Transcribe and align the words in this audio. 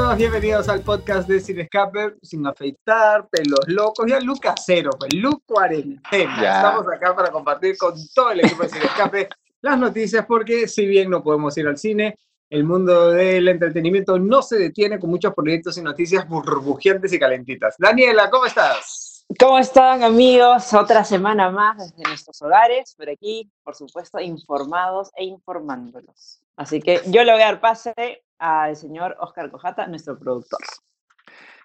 amigos? 0.00 0.16
Bienvenidos 0.16 0.68
al 0.68 0.80
podcast 0.80 1.28
de 1.28 1.40
Sin 1.40 1.60
Escape, 1.60 2.14
sin 2.22 2.46
afeitar, 2.46 3.28
pelos 3.28 3.60
locos, 3.66 4.06
ya 4.08 4.18
look 4.20 4.40
casero, 4.40 4.90
pues 4.98 5.12
look 5.14 5.42
cuarentena. 5.44 6.56
Estamos 6.56 6.86
acá 6.88 7.14
para 7.14 7.30
compartir 7.30 7.76
con 7.76 7.94
todo 8.14 8.30
el 8.30 8.40
equipo 8.40 8.62
de 8.62 8.68
Sin 8.70 8.82
Escape 8.82 9.28
las 9.60 9.78
noticias 9.78 10.24
porque 10.26 10.66
si 10.68 10.86
bien 10.86 11.10
no 11.10 11.22
podemos 11.22 11.56
ir 11.58 11.66
al 11.66 11.76
cine, 11.76 12.18
el 12.48 12.64
mundo 12.64 13.10
del 13.10 13.46
entretenimiento 13.48 14.18
no 14.18 14.40
se 14.40 14.56
detiene 14.56 14.98
con 14.98 15.10
muchos 15.10 15.34
proyectos 15.34 15.76
y 15.76 15.82
noticias 15.82 16.26
burbujeantes 16.26 17.12
y 17.12 17.18
calentitas. 17.18 17.74
Daniela, 17.78 18.30
¿cómo 18.30 18.46
estás? 18.46 19.26
¿Cómo 19.38 19.58
están 19.58 20.02
amigos? 20.02 20.72
Otra 20.72 21.04
semana 21.04 21.50
más 21.50 21.76
desde 21.76 22.08
nuestros 22.08 22.40
hogares, 22.40 22.94
por 22.96 23.10
aquí, 23.10 23.50
por 23.62 23.76
supuesto, 23.76 24.18
informados 24.18 25.10
e 25.14 25.24
informándolos. 25.24 26.40
Así 26.56 26.80
que 26.80 27.02
yo 27.06 27.22
le 27.22 27.32
voy 27.32 27.42
a 27.42 27.46
dar 27.46 27.60
pase 27.60 28.22
al 28.40 28.74
señor 28.74 29.16
Oscar 29.20 29.50
Cojata, 29.50 29.86
nuestro 29.86 30.18
productor. 30.18 30.58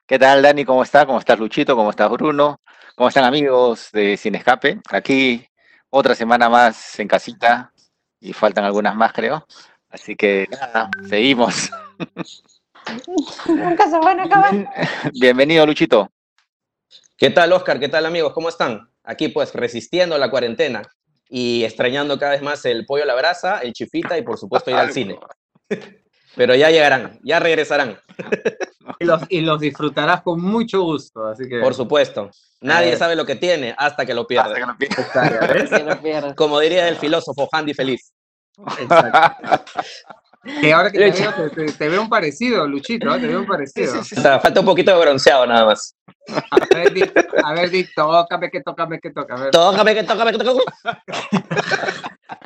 ¿Qué 0.05 0.19
tal, 0.19 0.41
Dani? 0.41 0.65
¿Cómo 0.65 0.83
está? 0.83 1.05
¿Cómo 1.05 1.17
estás, 1.17 1.39
Luchito? 1.39 1.75
¿Cómo 1.75 1.89
estás, 1.89 2.11
Bruno? 2.11 2.59
¿Cómo 2.95 3.07
están, 3.07 3.23
amigos 3.23 3.89
de 3.91 4.17
Sin 4.17 4.35
Escape? 4.35 4.79
Aquí, 4.91 5.47
otra 5.89 6.13
semana 6.13 6.49
más 6.49 6.99
en 6.99 7.07
casita 7.07 7.71
y 8.19 8.33
faltan 8.33 8.65
algunas 8.65 8.93
más, 8.95 9.13
creo. 9.13 9.47
Así 9.89 10.15
que 10.15 10.47
nada, 10.51 10.89
seguimos. 11.07 11.71
Nunca 13.47 13.89
se 13.89 13.97
van 13.97 14.19
a 14.19 14.23
acabar. 14.25 14.69
Bienvenido, 15.13 15.65
Luchito. 15.65 16.11
¿Qué 17.17 17.29
tal, 17.29 17.53
Oscar? 17.53 17.79
¿Qué 17.79 17.87
tal, 17.87 18.05
amigos? 18.05 18.33
¿Cómo 18.33 18.49
están? 18.49 18.89
Aquí, 19.03 19.29
pues, 19.29 19.53
resistiendo 19.53 20.17
la 20.17 20.29
cuarentena 20.29 20.81
y 21.29 21.63
extrañando 21.63 22.19
cada 22.19 22.33
vez 22.33 22.41
más 22.41 22.65
el 22.65 22.85
pollo 22.85 23.03
a 23.03 23.07
la 23.07 23.15
brasa, 23.15 23.59
el 23.59 23.71
chifita 23.71 24.17
y, 24.17 24.23
por 24.23 24.37
supuesto, 24.37 24.69
ir 24.71 24.77
al 24.77 24.91
cine. 24.91 25.17
Pero 26.35 26.55
ya 26.55 26.69
llegarán, 26.69 27.19
ya 27.23 27.39
regresarán. 27.39 27.97
Y 28.99 29.05
los, 29.05 29.21
y 29.29 29.41
los 29.41 29.59
disfrutarás 29.59 30.21
con 30.21 30.39
mucho 30.39 30.83
gusto, 30.83 31.25
así 31.25 31.49
que... 31.49 31.59
Por 31.59 31.73
supuesto. 31.73 32.29
Nadie 32.61 32.95
sabe 32.95 33.15
lo 33.15 33.25
que 33.25 33.35
tiene 33.35 33.75
hasta 33.77 34.05
que 34.05 34.13
lo 34.13 34.27
pierde. 34.27 34.61
Hasta 34.61 35.29
que 35.29 35.83
lo 35.83 36.01
pierde. 36.01 36.35
Como 36.35 36.59
diría 36.59 36.87
el 36.87 36.95
filósofo 36.95 37.49
Handy 37.51 37.73
Feliz. 37.73 38.13
Exacto. 38.79 39.63
Que 40.61 40.71
ahora 40.71 40.91
que 40.91 40.99
te 40.99 41.21
veo, 41.21 41.49
te, 41.49 41.65
te, 41.65 41.89
veo 41.89 42.01
un 42.03 42.09
parecido, 42.09 42.67
Luchito, 42.67 43.13
¿eh? 43.15 43.19
te 43.19 43.25
veo 43.25 43.39
un 43.39 43.47
parecido. 43.47 43.91
Sí, 43.91 43.97
sí, 43.97 44.09
sí. 44.09 44.19
O 44.19 44.21
sea, 44.21 44.39
falta 44.39 44.59
un 44.59 44.65
poquito 44.67 44.91
de 44.91 44.99
bronceado 44.99 45.47
nada 45.47 45.65
más. 45.65 45.95
A 46.51 46.75
ver, 46.75 46.93
Dick, 46.93 47.11
a 47.43 47.53
ver, 47.53 47.71
Dick, 47.71 47.89
tócame, 47.95 48.51
que 48.51 48.61
tócame, 48.61 48.99
que 48.99 49.09
toca. 49.09 49.33
A 49.33 49.39
ver. 49.39 49.51
Tócame, 49.51 49.95
que 49.95 50.03
tócame, 50.03 50.31
que 50.31 50.37
tócame. 50.37 50.61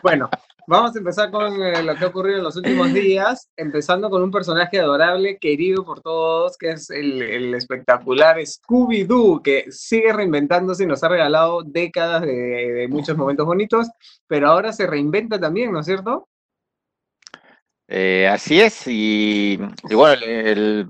Bueno, 0.02 0.30
vamos 0.68 0.96
a 0.96 1.00
empezar 1.00 1.32
con 1.32 1.62
eh, 1.62 1.82
lo 1.84 1.96
que 1.96 2.06
ha 2.06 2.08
ocurrido 2.08 2.38
en 2.38 2.44
los 2.44 2.56
últimos 2.56 2.94
días, 2.94 3.50
empezando 3.58 4.10
con 4.10 4.22
un 4.22 4.32
personaje 4.32 4.80
adorable, 4.80 5.38
querido 5.40 5.84
por 5.84 6.02
todos, 6.02 6.58
que 6.58 6.70
es 6.70 6.90
el, 6.90 7.54
espectacular 7.56 8.38
Scooby-Doo, 8.38 9.42
que 9.42 9.66
sigue 9.72 10.14
reinventándose 10.14 10.84
y 10.84 10.88
nos 10.88 11.04
ha 11.04 11.10
regalado 11.10 11.64
décadas 11.64 12.22
de, 12.22 12.88
muchos 12.90 13.18
momentos 13.18 13.46
bonitos, 13.46 13.88
pero 14.28 14.50
ahora 14.50 14.72
se 14.72 14.86
reinventa 14.86 15.40
también, 15.40 15.72
¿no 15.72 15.80
es 15.80 15.86
cierto? 15.86 16.28
Eh, 17.88 18.28
así 18.28 18.62
es, 18.62 18.88
y, 18.88 19.60
y 19.90 19.96
bueno, 19.96 20.24
el, 20.24 20.48
el, 20.48 20.88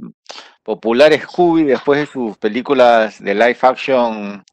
popular 0.62 1.18
Scooby, 1.18 1.64
después 1.64 2.02
de 2.02 2.06
sus 2.06 2.38
películas 2.38 3.24
de 3.24 3.34
live 3.34 3.58
action, 3.62 4.44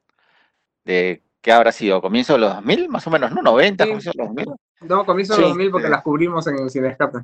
de 0.84 1.25
¿qué 1.46 1.52
habrá 1.52 1.70
sido? 1.70 2.02
¿Comienzo 2.02 2.32
de 2.32 2.40
los 2.40 2.54
2000? 2.56 2.88
Más 2.88 3.06
o 3.06 3.10
menos, 3.10 3.30
¿no? 3.30 3.40
¿90? 3.40 3.70
Sí. 3.70 3.76
¿Comienzo 3.76 4.10
de 4.10 4.18
los 4.18 4.34
2000? 4.34 4.46
No, 4.80 5.06
comienzo 5.06 5.36
de 5.36 5.40
los 5.42 5.50
2000 5.50 5.70
porque 5.70 5.86
sí. 5.86 5.90
las 5.92 6.02
cubrimos 6.02 6.46
en 6.48 6.58
el 6.58 6.70
Cine 6.70 6.88
Escape. 6.88 7.20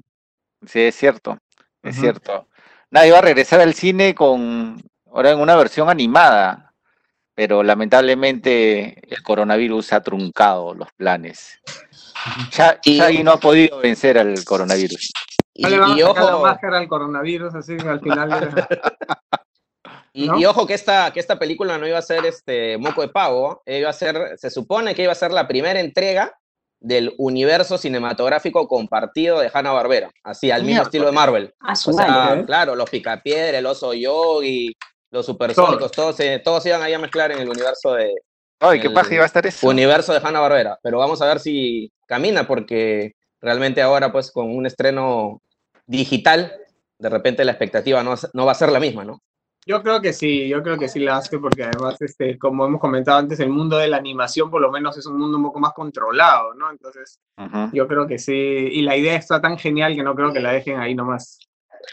Sí, 0.64 0.81
es 0.81 0.95
cierto, 0.95 1.39
es 1.83 1.97
uh 1.97 1.98
-huh. 1.98 2.01
cierto. 2.01 2.48
Nadie 2.92 3.11
va 3.11 3.19
a 3.19 3.23
regresar 3.23 3.61
al 3.61 3.74
cine 3.74 4.14
con, 4.14 4.80
ahora 5.11 5.33
en 5.33 5.41
una 5.41 5.57
versión 5.57 5.91
animada, 5.91 6.73
pero 7.35 7.64
lamentablemente 7.64 9.02
el 9.13 9.24
coronavirus 9.24 9.92
ha 9.92 10.02
truncado 10.02 10.73
los 10.73 10.92
planes. 10.92 11.61
Ya, 12.52 12.79
y, 12.85 12.98
Shaggy 12.98 13.25
no 13.25 13.33
ha 13.33 13.41
podido 13.41 13.80
vencer 13.80 14.19
al 14.19 14.45
coronavirus. 14.45 15.13
Y, 15.52 15.64
no 15.64 15.69
le 15.69 15.79
van 15.80 15.98
y, 15.98 16.01
a 16.02 16.11
ojo 16.11 16.20
la 16.20 16.39
máscara 16.39 16.79
al 16.79 16.86
coronavirus 16.86 17.57
así 17.57 17.77
al 17.85 17.98
final. 17.98 18.30
Y, 20.12 20.27
¿no? 20.27 20.39
y, 20.39 20.45
ojo 20.45 20.67
que 20.67 20.74
esta, 20.74 21.11
que 21.12 21.20
esta 21.20 21.39
película 21.39 21.78
no 21.78 21.86
iba 21.86 21.98
a 21.98 22.02
ser 22.02 22.27
este 22.27 22.77
moco 22.78 23.00
de 23.00 23.08
pavo, 23.08 23.62
iba 23.67 23.89
a 23.89 23.95
ser, 23.95 24.36
se 24.36 24.50
supone 24.50 24.95
que 24.95 25.05
iba 25.05 25.12
a 25.12 25.17
ser 25.17 25.33
la 25.33 25.48
primera 25.48 25.80
entrega 25.80 26.36
del 26.80 27.14
universo 27.18 27.78
cinematográfico 27.78 28.67
compartido 28.68 29.39
de 29.40 29.51
Hanna 29.52 29.72
Barbera, 29.72 30.11
así 30.24 30.51
al 30.51 30.64
mismo 30.64 30.83
estilo 30.83 31.06
de 31.06 31.12
Marvel. 31.12 31.55
Ah, 31.61 31.72
o 31.72 31.92
sea, 31.92 32.34
¿eh? 32.34 32.45
claro, 32.45 32.74
los 32.74 32.90
picapiedra, 32.90 33.58
el 33.58 33.67
oso 33.67 33.95
yogi, 33.95 34.77
los 35.11 35.24
supersónicos, 35.24 35.92
todos, 35.92 36.17
todos 36.42 36.67
iban 36.67 36.83
ahí 36.83 36.92
a 36.92 36.98
mezclar 36.98 37.30
en 37.30 37.39
el 37.39 37.48
universo 37.48 37.95
de, 37.95 38.12
Ay, 38.64 38.78
qué 38.78 38.90
paja 38.90 39.12
iba 39.12 39.24
a 39.24 39.27
estar 39.27 39.45
eso. 39.45 39.68
Universo 39.68 40.12
de 40.12 40.20
Hanna 40.22 40.39
Barbera, 40.39 40.78
pero 40.84 40.98
vamos 40.98 41.20
a 41.20 41.27
ver 41.27 41.40
si 41.40 41.90
camina, 42.06 42.46
porque 42.46 43.17
realmente 43.40 43.83
ahora, 43.83 44.12
pues, 44.12 44.30
con 44.30 44.55
un 44.55 44.67
estreno 44.67 45.42
digital, 45.84 46.52
de 46.96 47.08
repente 47.08 47.45
la 47.45 47.51
expectativa 47.51 48.05
no, 48.05 48.14
no 48.33 48.46
va 48.46 48.52
a 48.52 48.55
ser 48.55 48.70
la 48.70 48.78
misma, 48.78 49.05
¿no? 49.05 49.20
Yo 49.64 49.80
creo 49.83 50.00
que 50.00 50.12
sí, 50.12 50.48
yo 50.48 50.61
creo 50.62 50.77
que 50.77 50.89
sí 50.89 50.98
la 50.98 51.18
hace, 51.18 51.39
porque 51.39 51.62
además, 51.62 52.00
este, 52.00 52.36
como 52.36 52.67
hemos 52.67 52.80
comentado 52.80 53.18
antes, 53.18 53.39
el 53.39 53.48
mundo 53.48 53.77
de 53.78 53.86
la 53.86 53.96
animación 53.96 54.50
por 54.50 54.61
lo 54.61 54.73
menos 54.73 54.98
es 54.98 55.06
un 55.06 55.18
mundo 55.18 55.36
un 55.36 55.45
poco 55.45 55.61
más 55.61 55.73
controlado, 55.73 56.52
¿no? 56.55 56.68
Entonces, 56.70 57.20
uh 57.36 57.42
-huh. 57.42 57.70
yo 57.72 57.86
creo 57.86 58.06
que 58.08 58.18
sí, 58.18 58.33
y 58.34 58.83
la 58.83 58.96
idea 58.96 59.14
está 59.14 59.40
tan 59.40 59.56
genial 59.56 59.95
que 59.95 60.02
no 60.02 60.17
creo 60.17 60.33
que 60.33 60.40
la 60.40 60.52
dejen 60.52 60.80
ahí 60.80 60.95
nomás. 60.96 61.39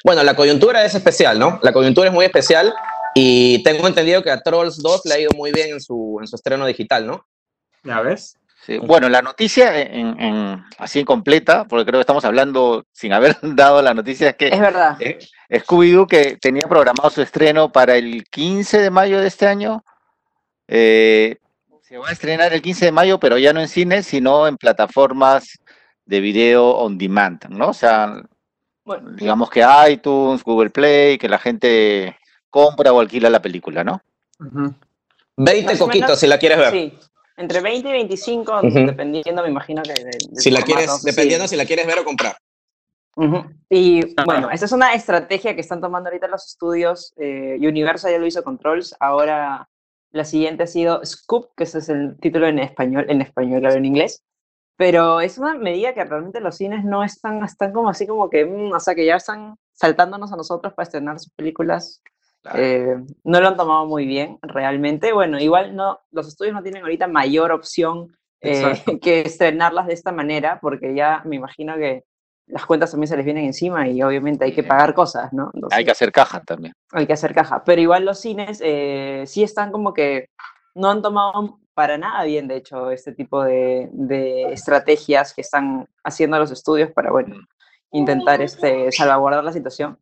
Bueno, 0.03 0.23
la 0.23 0.35
coyuntura 0.35 0.83
es 0.83 0.95
especial, 0.95 1.37
¿no? 1.37 1.59
La 1.61 1.71
coyuntura 1.71 2.07
es 2.07 2.13
muy 2.13 2.25
especial 2.25 2.73
y 3.13 3.61
tengo 3.63 3.87
entendido 3.87 4.23
que 4.23 4.31
a 4.31 4.41
Trolls 4.41 4.81
2 4.81 5.01
le 5.05 5.13
ha 5.13 5.19
ido 5.19 5.31
muy 5.35 5.51
bien 5.51 5.69
en 5.69 5.81
su, 5.81 6.17
en 6.21 6.27
su 6.27 6.35
estreno 6.35 6.65
digital, 6.65 7.05
¿no? 7.05 7.25
¿Ya 7.83 8.01
ves? 8.01 8.38
Sí, 8.65 8.77
bueno, 8.77 9.09
la 9.09 9.21
noticia 9.21 9.79
en, 9.81 10.19
en, 10.19 10.65
así 10.77 11.03
completa, 11.03 11.65
porque 11.65 11.85
creo 11.85 11.99
que 11.99 12.01
estamos 12.01 12.25
hablando 12.25 12.85
sin 12.91 13.13
haber 13.13 13.37
dado 13.41 13.81
la 13.81 13.93
noticia, 13.93 14.29
es 14.29 14.35
que 14.35 14.49
es 14.49 14.59
verdad. 14.59 14.97
Eh, 14.99 15.19
Scooby-Doo 15.49 16.07
que 16.07 16.37
tenía 16.37 16.67
programado 16.67 17.09
su 17.09 17.21
estreno 17.21 17.71
para 17.71 17.95
el 17.95 18.25
15 18.25 18.79
de 18.79 18.89
mayo 18.89 19.19
de 19.19 19.27
este 19.27 19.47
año, 19.47 19.83
eh, 20.67 21.37
se 21.81 21.97
va 21.97 22.09
a 22.09 22.11
estrenar 22.11 22.53
el 22.53 22.61
15 22.61 22.85
de 22.85 22.91
mayo, 22.91 23.19
pero 23.19 23.37
ya 23.37 23.51
no 23.51 23.61
en 23.61 23.67
cine, 23.67 24.03
sino 24.03 24.47
en 24.47 24.57
plataformas 24.57 25.57
de 26.05 26.19
video 26.19 26.69
on 26.69 26.97
demand, 26.97 27.45
¿no? 27.49 27.69
O 27.69 27.73
sea, 27.73 28.21
bueno, 28.83 29.11
digamos 29.11 29.49
que 29.49 29.65
iTunes, 29.87 30.43
Google 30.43 30.69
Play, 30.69 31.17
que 31.17 31.29
la 31.29 31.39
gente 31.39 32.15
compra 32.49 32.91
o 32.91 32.99
alquila 32.99 33.29
la 33.29 33.41
película, 33.41 33.83
¿no? 33.83 34.01
Uh 34.39 34.45
-huh. 34.45 34.75
20 35.37 35.77
coquitos 35.77 36.19
si 36.19 36.27
la 36.27 36.37
quieres 36.37 36.57
ver. 36.57 36.71
Sí, 36.71 36.99
entre 37.39 37.61
20 37.61 37.87
y 37.87 37.91
25, 37.91 38.51
uh 38.51 38.55
-huh. 38.55 38.85
dependiendo, 38.85 39.41
me 39.41 39.49
imagino 39.49 39.81
que... 39.81 39.93
De, 39.93 40.11
de 40.29 40.41
si 40.41 40.51
la 40.51 40.61
quieres, 40.61 41.01
dependiendo 41.03 41.45
sí. 41.45 41.51
si 41.51 41.55
la 41.55 41.65
quieres 41.65 41.87
ver 41.87 41.99
o 41.99 42.03
comprar. 42.03 42.35
Uh 43.15 43.23
-huh. 43.23 43.55
Y 43.69 44.13
bueno, 44.25 44.51
esta 44.51 44.65
es 44.65 44.71
una 44.71 44.93
estrategia 44.93 45.55
que 45.55 45.61
están 45.61 45.81
tomando 45.81 46.09
ahorita 46.09 46.27
los 46.27 46.45
estudios. 46.45 47.13
Eh, 47.17 47.57
Universal 47.61 48.11
ya 48.11 48.17
lo 48.19 48.27
hizo 48.27 48.43
Controls, 48.43 48.95
ahora 48.99 49.69
la 50.11 50.25
siguiente 50.25 50.63
ha 50.63 50.67
sido 50.67 51.05
Scoop, 51.05 51.49
que 51.55 51.63
ese 51.63 51.79
es 51.79 51.89
el 51.89 52.17
título 52.19 52.47
en 52.47 52.59
español, 52.59 53.05
en 53.09 53.21
español, 53.21 53.61
claro, 53.61 53.75
en 53.75 53.85
inglés. 53.85 54.23
Pero 54.75 55.21
es 55.21 55.37
una 55.37 55.55
medida 55.55 55.93
que 55.93 56.03
realmente 56.03 56.39
los 56.41 56.55
cines 56.55 56.83
no 56.83 57.03
están, 57.03 57.43
están 57.43 57.73
como 57.73 57.89
así 57.89 58.07
como 58.07 58.29
que, 58.29 58.45
mmm, 58.45 58.73
o 58.73 58.79
sea, 58.79 58.95
que 58.95 59.05
ya 59.05 59.15
están 59.15 59.55
saltándonos 59.73 60.31
a 60.33 60.35
nosotros 60.35 60.73
para 60.73 60.83
estrenar 60.83 61.19
sus 61.19 61.31
películas 61.33 62.01
Claro. 62.41 62.59
Eh, 62.59 62.97
no 63.23 63.41
lo 63.41 63.47
han 63.47 63.57
tomado 63.57 63.85
muy 63.85 64.05
bien, 64.05 64.39
realmente. 64.41 65.11
Bueno, 65.13 65.39
igual 65.39 65.75
no, 65.75 65.99
los 66.11 66.27
estudios 66.27 66.53
no 66.53 66.63
tienen 66.63 66.83
ahorita 66.83 67.07
mayor 67.07 67.51
opción 67.51 68.15
eh, 68.41 68.73
que 69.01 69.21
estrenarlas 69.21 69.87
de 69.87 69.93
esta 69.93 70.11
manera, 70.11 70.59
porque 70.61 70.95
ya 70.95 71.21
me 71.25 71.35
imagino 71.35 71.75
que 71.75 72.03
las 72.47 72.65
cuentas 72.65 72.91
también 72.91 73.07
se 73.07 73.15
les 73.15 73.25
vienen 73.25 73.45
encima 73.45 73.87
y 73.87 74.01
obviamente 74.01 74.43
hay 74.43 74.53
que 74.53 74.63
pagar 74.63 74.93
cosas, 74.93 75.31
¿no? 75.33 75.51
Entonces, 75.53 75.77
hay 75.77 75.85
que 75.85 75.91
hacer 75.91 76.11
caja 76.11 76.41
también. 76.41 76.73
Hay 76.91 77.05
que 77.05 77.13
hacer 77.13 77.33
caja, 77.33 77.63
pero 77.63 77.79
igual 77.79 78.05
los 78.05 78.19
cines 78.19 78.59
eh, 78.63 79.23
sí 79.27 79.43
están 79.43 79.71
como 79.71 79.93
que 79.93 80.29
no 80.73 80.89
han 80.89 81.01
tomado 81.01 81.59
para 81.75 81.97
nada 81.97 82.23
bien, 82.23 82.47
de 82.47 82.57
hecho, 82.57 82.91
este 82.91 83.13
tipo 83.13 83.43
de, 83.43 83.89
de 83.93 84.51
estrategias 84.51 85.33
que 85.33 85.41
están 85.41 85.87
haciendo 86.03 86.39
los 86.39 86.51
estudios 86.51 86.91
para, 86.91 87.11
bueno, 87.11 87.35
intentar 87.91 88.41
este, 88.41 88.91
salvaguardar 88.91 89.43
la 89.43 89.53
situación. 89.53 89.97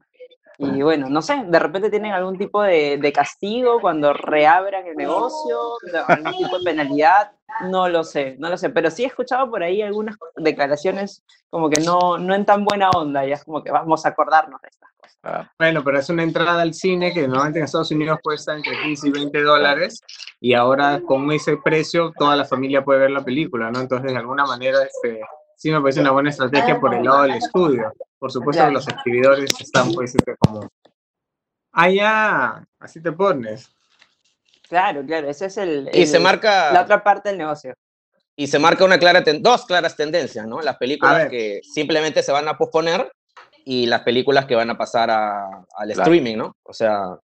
Y 0.60 0.82
bueno, 0.82 1.08
no 1.08 1.22
sé, 1.22 1.44
de 1.48 1.60
repente 1.60 1.92
tienen 1.92 2.14
algún 2.14 2.38
tipo 2.38 2.64
de, 2.64 2.98
de, 2.98 3.14
castigo 3.14 3.80
cuando 3.80 4.12
reabran 4.14 4.88
el 4.88 4.96
negocio, 4.96 5.60
algún 6.08 6.34
tipo 6.36 6.58
de 6.58 6.64
penalidad, 6.64 7.32
no 7.70 7.88
lo 7.88 8.04
sé, 8.04 8.36
no 8.40 8.50
lo 8.50 8.58
sé, 8.58 8.70
pero 8.70 8.90
sí 8.90 9.04
he 9.04 9.08
escuchado 9.08 9.50
por 9.50 9.62
ahí 9.62 9.82
algunas 9.82 10.18
declaraciones 10.36 11.24
como 11.50 11.70
que 11.70 11.82
no, 11.82 12.18
no 12.18 12.34
en 12.34 12.46
tan 12.46 12.66
buena 12.66 12.90
onda, 12.90 13.26
ya 13.26 13.36
es 13.36 13.44
como 13.44 13.64
que 13.64 13.72
vamos 13.72 14.06
a 14.06 14.10
acordarnos 14.10 14.62
de 14.62 14.70
estas 14.70 14.90
cosas. 14.98 15.18
Ah, 15.24 15.52
bueno, 15.58 15.84
pero 15.84 16.00
es 16.00 16.10
una 16.10 16.24
entrada 16.24 16.62
al 16.62 16.74
cine 16.74 17.14
que 17.14 17.28
normalmente 17.28 17.60
en 17.60 17.66
Estados 17.66 17.92
Unidos 17.92 18.20
cuesta 18.24 18.56
entre 18.56 18.82
15 18.82 19.08
y 19.08 19.12
20 19.12 19.42
dólares 19.44 20.02
y 20.40 20.54
ahora 20.54 21.02
con 21.06 21.32
ese 21.32 21.58
precio 21.58 22.14
toda 22.18 22.36
la 22.36 22.46
familia 22.46 22.84
puede 22.84 23.02
ver 23.02 23.12
la 23.12 23.24
película, 23.24 23.72
¿no? 23.72 23.80
Entonces 23.80 24.12
de 24.12 24.18
alguna 24.18 24.46
manera 24.46 24.80
este, 24.84 25.22
sí 25.58 25.72
me 25.72 25.82
parece 25.82 26.00
una 26.00 26.12
buena 26.12 26.30
estrategia 26.30 26.80
por 26.80 26.94
el 26.94 27.04
lado 27.04 27.24
del 27.24 27.34
estudio. 27.34 27.92
Por 28.18 28.32
supuesto 28.32 28.66
que 28.66 28.72
los 28.72 28.88
exhibidores 28.88 29.52
están 29.60 29.92
pues 29.92 30.16
este, 30.16 30.36
como 30.38 30.70
Ah, 31.80 31.90
ya, 31.90 32.66
así 32.80 33.02
te 33.02 33.12
pones. 33.12 33.70
Claro, 34.68 35.06
claro, 35.06 35.30
ese 35.30 35.46
es 35.46 35.58
el, 35.58 35.90
y 35.94 36.08
se 36.08 36.20
marca 36.20 36.72
la 36.74 36.82
otra 36.82 37.04
parte 37.04 37.30
del 37.30 37.38
negocio. 37.38 37.76
Y 38.36 38.48
se 38.48 38.58
marca 38.58 38.84
una 38.84 38.98
clara 38.98 39.24
dos 39.40 39.66
claras 39.66 39.96
tendencias, 39.96 40.48
¿no? 40.48 40.62
Las 40.62 40.78
películas 40.78 41.30
que 41.30 41.62
simplemente 41.64 42.24
se 42.24 42.32
van 42.32 42.48
a 42.48 42.58
posponer 42.58 43.12
y 43.64 43.86
las 43.86 44.02
películas 44.02 44.46
que 44.46 44.56
van 44.56 44.70
a 44.70 44.78
pasar 44.78 45.10
al 45.10 45.92
streaming, 45.92 46.38
¿no? 46.38 46.56
O 46.64 46.74
sea, 46.74 47.18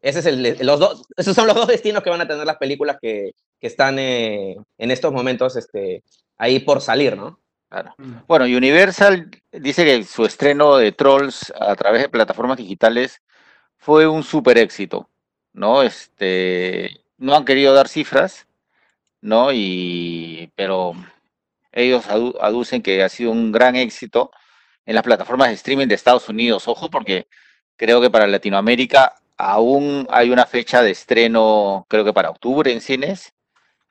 ese 0.00 0.20
es 0.20 0.26
el, 0.26 0.58
los 0.66 0.80
dos, 0.80 1.02
esos 1.16 1.34
son 1.34 1.46
los 1.46 1.56
dos 1.56 1.68
destinos 1.68 2.02
que 2.02 2.10
van 2.10 2.20
a 2.20 2.28
tener 2.28 2.46
las 2.46 2.56
películas 2.56 2.96
que, 3.00 3.32
que 3.58 3.66
están 3.66 3.98
eh, 3.98 4.56
en 4.78 4.90
estos 4.90 5.12
momentos 5.12 5.56
este, 5.56 6.02
ahí 6.38 6.60
por 6.60 6.80
salir, 6.80 7.16
¿no? 7.16 7.38
Claro. 7.68 7.94
Mm. 7.98 8.12
Bueno, 8.26 8.44
Universal 8.46 9.30
dice 9.52 9.84
que 9.84 10.04
su 10.04 10.24
estreno 10.24 10.76
de 10.76 10.92
Trolls 10.92 11.52
a 11.58 11.76
través 11.76 12.02
de 12.02 12.08
plataformas 12.08 12.56
digitales 12.56 13.20
fue 13.76 14.06
un 14.06 14.22
super 14.22 14.58
éxito, 14.58 15.08
¿no? 15.52 15.82
Este, 15.82 16.90
no 17.18 17.36
han 17.36 17.44
querido 17.44 17.74
dar 17.74 17.88
cifras, 17.88 18.46
¿no? 19.20 19.52
Y, 19.52 20.50
pero 20.56 20.94
ellos 21.72 22.06
aducen 22.08 22.82
que 22.82 23.02
ha 23.02 23.08
sido 23.08 23.30
un 23.30 23.52
gran 23.52 23.76
éxito 23.76 24.30
en 24.86 24.94
las 24.94 25.04
plataformas 25.04 25.48
de 25.48 25.54
streaming 25.54 25.86
de 25.86 25.94
Estados 25.94 26.28
Unidos. 26.28 26.66
Ojo, 26.66 26.90
porque 26.90 27.28
creo 27.76 28.00
que 28.00 28.10
para 28.10 28.26
Latinoamérica 28.26 29.14
aún 29.40 30.06
hay 30.10 30.30
una 30.30 30.46
fecha 30.46 30.82
de 30.82 30.90
estreno, 30.90 31.86
creo 31.88 32.04
que 32.04 32.12
para 32.12 32.30
octubre 32.30 32.72
en 32.72 32.80
cines. 32.80 33.32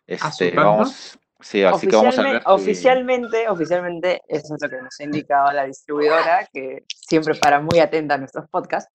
Este, 0.07 0.51
vamos, 0.51 1.19
Sí, 1.41 1.63
así 1.63 1.87
que 1.87 1.95
vamos 1.95 2.19
a 2.19 2.21
ver. 2.21 2.41
Oficialmente, 2.45 3.47
oficialmente, 3.47 4.21
eso 4.27 4.55
es 4.55 4.61
lo 4.61 4.69
que 4.69 4.81
nos 4.81 4.99
ha 4.99 5.03
indicado 5.03 5.51
la 5.53 5.63
distribuidora, 5.63 6.45
que 6.51 6.83
siempre 6.89 7.33
para 7.35 7.61
muy 7.61 7.79
atenta 7.79 8.15
a 8.15 8.17
nuestros 8.17 8.49
podcasts. 8.49 8.91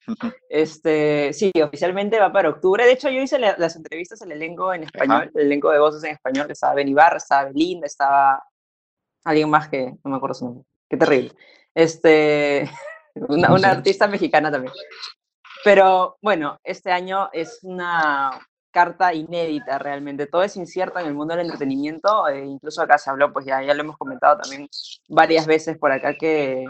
Este, 0.50 1.32
sí, 1.32 1.50
oficialmente 1.62 2.20
va 2.20 2.30
para 2.30 2.50
octubre. 2.50 2.84
De 2.84 2.92
hecho, 2.92 3.08
yo 3.08 3.22
hice 3.22 3.38
las 3.38 3.76
entrevistas 3.76 4.20
el 4.20 4.32
elenco 4.32 4.74
en 4.74 4.84
español, 4.84 5.30
el 5.34 5.46
elenco 5.46 5.70
de 5.70 5.78
voces 5.78 6.04
en 6.04 6.12
español, 6.12 6.46
que 6.46 6.52
estaba 6.52 6.74
Ben 6.74 6.88
Ibarra, 6.88 7.16
estaba 7.16 7.44
Belinda, 7.44 7.86
estaba 7.86 8.42
alguien 9.24 9.48
más 9.48 9.68
que 9.68 9.94
no 10.04 10.10
me 10.10 10.16
acuerdo 10.16 10.34
su 10.34 10.44
nombre. 10.44 10.64
Qué 10.90 10.98
terrible. 10.98 11.32
Este, 11.74 12.68
una, 13.14 13.54
una 13.54 13.70
artista 13.70 14.06
mexicana 14.06 14.52
también. 14.52 14.74
Pero 15.64 16.16
bueno, 16.20 16.58
este 16.62 16.92
año 16.92 17.30
es 17.32 17.60
una, 17.62 18.38
carta 18.74 19.14
inédita 19.14 19.78
realmente. 19.78 20.26
Todo 20.26 20.42
es 20.42 20.56
incierto 20.56 20.98
en 20.98 21.06
el 21.06 21.14
mundo 21.14 21.34
del 21.34 21.46
entretenimiento. 21.46 22.28
Eh, 22.28 22.44
incluso 22.44 22.82
acá 22.82 22.98
se 22.98 23.08
habló, 23.08 23.32
pues 23.32 23.46
ya, 23.46 23.62
ya 23.62 23.72
lo 23.72 23.82
hemos 23.82 23.96
comentado 23.96 24.36
también 24.36 24.68
varias 25.08 25.46
veces 25.46 25.78
por 25.78 25.92
acá 25.92 26.14
que, 26.14 26.64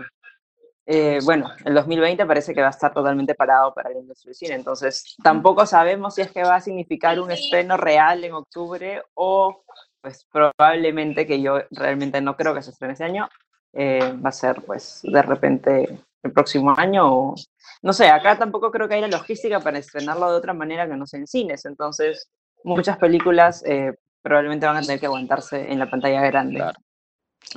eh, 0.87 1.19
bueno, 1.25 1.51
el 1.65 1.75
2020 1.75 2.27
parece 2.27 2.55
que 2.55 2.61
va 2.61 2.69
a 2.69 2.71
estar 2.71 2.93
totalmente 2.93 3.35
parado 3.35 3.73
para 3.73 3.91
el 3.91 3.97
industria 3.97 4.29
del 4.29 4.35
cine. 4.37 4.55
Entonces, 4.55 5.17
tampoco 5.23 5.65
sabemos 5.65 6.15
si 6.15 6.21
es 6.21 6.31
que 6.31 6.43
va 6.43 6.57
a 6.57 6.61
significar 6.61 7.19
un 7.19 7.31
estreno 7.31 7.79
real 7.79 8.23
en 8.23 8.35
octubre 8.35 9.03
o, 9.15 9.65
pues 10.03 10.27
probablemente, 10.31 11.27
que 11.27 11.41
yo 11.41 11.61
realmente 11.71 12.21
no 12.21 12.37
creo 12.37 12.55
que 12.55 12.63
se 12.63 12.71
estrene 12.71 12.93
ese 12.93 13.05
año, 13.05 13.31
eh, 13.73 14.15
va 14.23 14.29
a 14.29 14.33
ser, 14.33 14.63
pues, 14.63 15.01
de 15.03 15.23
repente 15.23 16.05
el 16.25 16.33
próximo 16.33 16.75
año 16.77 17.07
o 17.07 17.35
no 17.83 17.93
sé, 17.93 18.09
acá 18.09 18.39
tampoco 18.39 18.71
creo 18.71 18.89
que 18.89 18.95
haya 18.95 19.09
logística 19.09 19.61
para 19.61 19.79
estrenarlo 19.79 20.31
de 20.31 20.39
otra 20.39 20.55
manera 20.55 20.89
que 20.89 20.97
no 20.97 21.07
sea 21.07 21.21
en 21.21 21.27
cines, 21.27 21.65
entonces 21.67 22.31
muchas 22.65 22.97
películas 22.97 23.63
eh, 23.67 23.93
probablemente 24.23 24.67
van 24.67 24.79
a 24.79 24.81
tener 24.81 24.99
que 24.99 25.07
aguantarse 25.07 25.71
en 25.71 25.79
la 25.79 25.91
pantalla 25.91 26.23
grande. 26.23 26.65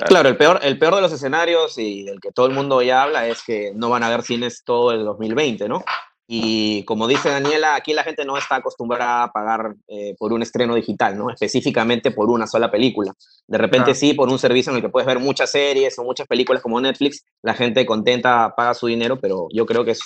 Claro. 0.05 0.27
el, 0.27 0.35
peor, 0.35 0.59
el 0.63 0.77
peor 0.77 0.95
de 0.95 1.01
los 1.01 1.13
escenarios 1.13 1.77
y 1.77 2.03
del 2.03 2.19
que 2.19 2.33
todo 2.33 2.45
el 2.45 2.53
mundo 2.53 2.81
ya 2.81 3.03
habla 3.03 3.25
es 3.25 3.41
que 3.41 3.71
no 3.73 3.89
van 3.89 4.03
a 4.03 4.07
haber 4.07 4.21
cines 4.21 4.63
todo 4.65 4.91
el 4.91 5.05
2020, 5.05 5.69
¿no? 5.69 5.83
Y 6.29 6.83
como 6.83 7.07
dice 7.07 7.29
Daniela, 7.29 7.75
aquí 7.75 7.93
la 7.93 8.03
gente 8.03 8.25
no 8.25 8.37
está 8.37 8.57
acostumbrada 8.57 9.23
a 9.23 9.31
pagar 9.31 9.75
eh, 9.87 10.13
por 10.19 10.33
un 10.33 10.41
estreno 10.41 10.75
digital, 10.75 11.17
¿no? 11.17 11.29
Específicamente 11.29 12.11
por 12.11 12.29
una 12.29 12.45
sola 12.45 12.69
película. 12.69 13.13
De 13.47 13.57
repente 13.57 13.95
sí, 13.95 14.13
por 14.13 14.29
un 14.29 14.37
servicio 14.37 14.71
en 14.71 14.77
el 14.77 14.81
que 14.81 14.89
puedes 14.89 15.07
ver 15.07 15.19
muchas 15.19 15.51
series 15.51 15.97
o 15.97 16.03
muchas 16.03 16.27
películas 16.27 16.61
como 16.61 16.81
Netflix, 16.81 17.23
la 17.41 17.53
gente 17.53 17.85
contenta 17.85 18.53
paga 18.57 18.73
su 18.73 18.87
dinero, 18.87 19.17
pero 19.21 19.47
yo 19.53 19.65
creo 19.65 19.85
que 19.85 19.91
es 19.91 20.01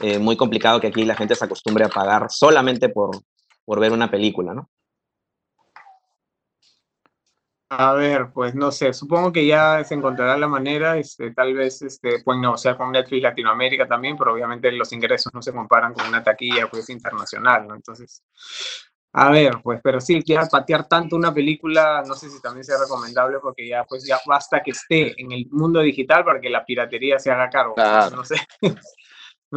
eh, 0.00 0.18
muy 0.18 0.36
complicado 0.36 0.78
que 0.78 0.88
aquí 0.88 1.06
la 1.06 1.16
gente 1.16 1.34
se 1.34 1.44
acostumbre 1.44 1.86
a 1.86 1.88
pagar 1.88 2.26
solamente 2.28 2.90
por, 2.90 3.22
por 3.64 3.80
ver 3.80 3.92
una 3.92 4.10
película, 4.10 4.52
¿no? 4.52 4.68
A 7.78 7.94
ver, 7.94 8.30
pues 8.34 8.54
no 8.54 8.70
sé, 8.70 8.92
supongo 8.92 9.32
que 9.32 9.46
ya 9.46 9.82
se 9.82 9.94
encontrará 9.94 10.36
la 10.36 10.46
manera, 10.46 10.98
este, 10.98 11.32
tal 11.32 11.54
vez 11.54 11.80
este, 11.80 12.22
pueden 12.22 12.42
negociar 12.42 12.76
con 12.76 12.92
Netflix 12.92 13.22
Latinoamérica 13.22 13.88
también, 13.88 14.16
pero 14.18 14.34
obviamente 14.34 14.70
los 14.72 14.92
ingresos 14.92 15.32
no 15.32 15.40
se 15.40 15.52
comparan 15.52 15.94
con 15.94 16.06
una 16.06 16.22
taquilla 16.22 16.66
pues 16.68 16.90
internacional, 16.90 17.66
¿no? 17.66 17.74
Entonces, 17.74 18.22
a 19.14 19.30
ver, 19.30 19.60
pues, 19.62 19.80
pero 19.82 20.00
sí, 20.00 20.22
ya 20.24 20.46
patear 20.50 20.86
tanto 20.86 21.16
una 21.16 21.32
película, 21.32 22.02
no 22.06 22.14
sé 22.14 22.28
si 22.28 22.42
también 22.42 22.64
sea 22.64 22.76
recomendable 22.78 23.38
porque 23.40 23.66
ya 23.66 23.84
pues 23.84 24.06
ya 24.06 24.18
basta 24.26 24.62
que 24.62 24.72
esté 24.72 25.18
en 25.20 25.32
el 25.32 25.46
mundo 25.50 25.80
digital 25.80 26.24
para 26.24 26.40
que 26.40 26.50
la 26.50 26.64
piratería 26.64 27.18
se 27.18 27.30
haga 27.30 27.48
cargo, 27.48 27.74
claro. 27.74 28.16
no 28.16 28.24
sé. 28.24 28.36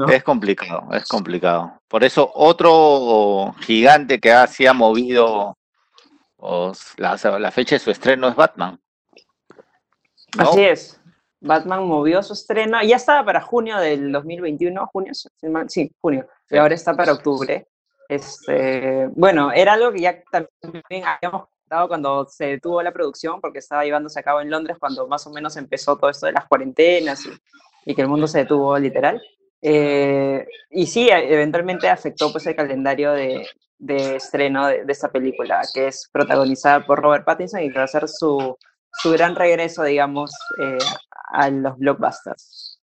Es 0.09 0.23
complicado, 0.23 0.89
es 0.91 1.07
complicado. 1.07 1.79
Por 1.88 2.03
eso 2.03 2.29
otro 2.35 3.56
gigante 3.62 4.19
que 4.19 4.29
ha, 4.29 4.45
se 4.45 4.67
ha 4.67 4.73
movido 4.73 5.57
la, 6.98 7.52
fecha 7.52 7.76
de 7.76 7.80
su 7.80 7.92
estreno 7.92 8.28
es 8.28 8.36
Batman. 8.36 8.80
Así 10.38 10.64
es. 10.64 11.02
Batman 11.40 11.88
movió 11.88 12.24
su 12.24 12.34
estreno, 12.34 12.82
ya 12.82 12.96
estaba 12.96 13.24
para 13.24 13.42
junio 13.42 13.78
del 13.78 14.12
2021, 14.12 14.88
junio, 14.88 15.14
sí, 15.68 15.92
junio, 16.02 16.28
y 16.50 16.58
ahora 16.58 16.74
está 16.74 16.96
para 16.96 17.14
octubre. 17.14 17.68
Este, 18.10 19.08
bueno, 19.14 19.52
era 19.52 19.74
algo 19.74 19.92
que 19.92 20.02
ya 20.02 20.24
también 20.32 21.04
habíamos 21.06 21.48
contado 21.50 21.88
cuando 21.88 22.26
se 22.26 22.46
detuvo 22.46 22.82
la 22.82 22.92
producción, 22.92 23.42
porque 23.42 23.60
estaba 23.60 23.84
llevándose 23.84 24.20
a 24.20 24.24
cabo 24.24 24.42
en 24.42 24.50
Londres 24.50 24.78
cuando 24.80 25.08
más 25.08 25.26
o 25.28 25.32
menos 25.32 25.56
empezó 25.58 25.98
todo 25.98 26.10
esto 26.10 26.26
de 26.26 26.34
las 26.34 26.48
cuarentenas 26.48 27.28
y, 27.86 27.94
que 27.94 28.02
el 28.02 28.08
mundo 28.08 28.28
se 28.28 28.40
detuvo 28.40 28.78
literal. 28.80 29.22
Eh, 29.62 30.48
y 30.72 30.88
sí, 30.88 31.10
eventualmente 31.12 31.90
afectó 31.90 32.32
pues 32.32 32.46
el 32.48 32.56
calendario 32.56 33.12
de, 33.12 33.48
de 33.77 34.16
estreno 34.16 34.68
de, 34.68 34.86
esta 34.88 35.12
película, 35.12 35.62
que 35.74 35.88
es 35.88 36.10
protagonizada 36.12 36.86
por 36.86 37.01
Robert 37.01 37.25
Pattinson 37.25 37.62
y 37.62 37.72
que 37.72 37.77
va 37.77 37.86
a 37.86 37.88
ser 37.88 38.07
su, 38.07 38.57
su 38.91 39.12
gran 39.12 39.36
regreso, 39.36 39.84
digamos, 39.84 40.32
eh, 40.62 40.77
a 41.32 41.50
los 41.50 41.77
blockbusters. 41.77 42.79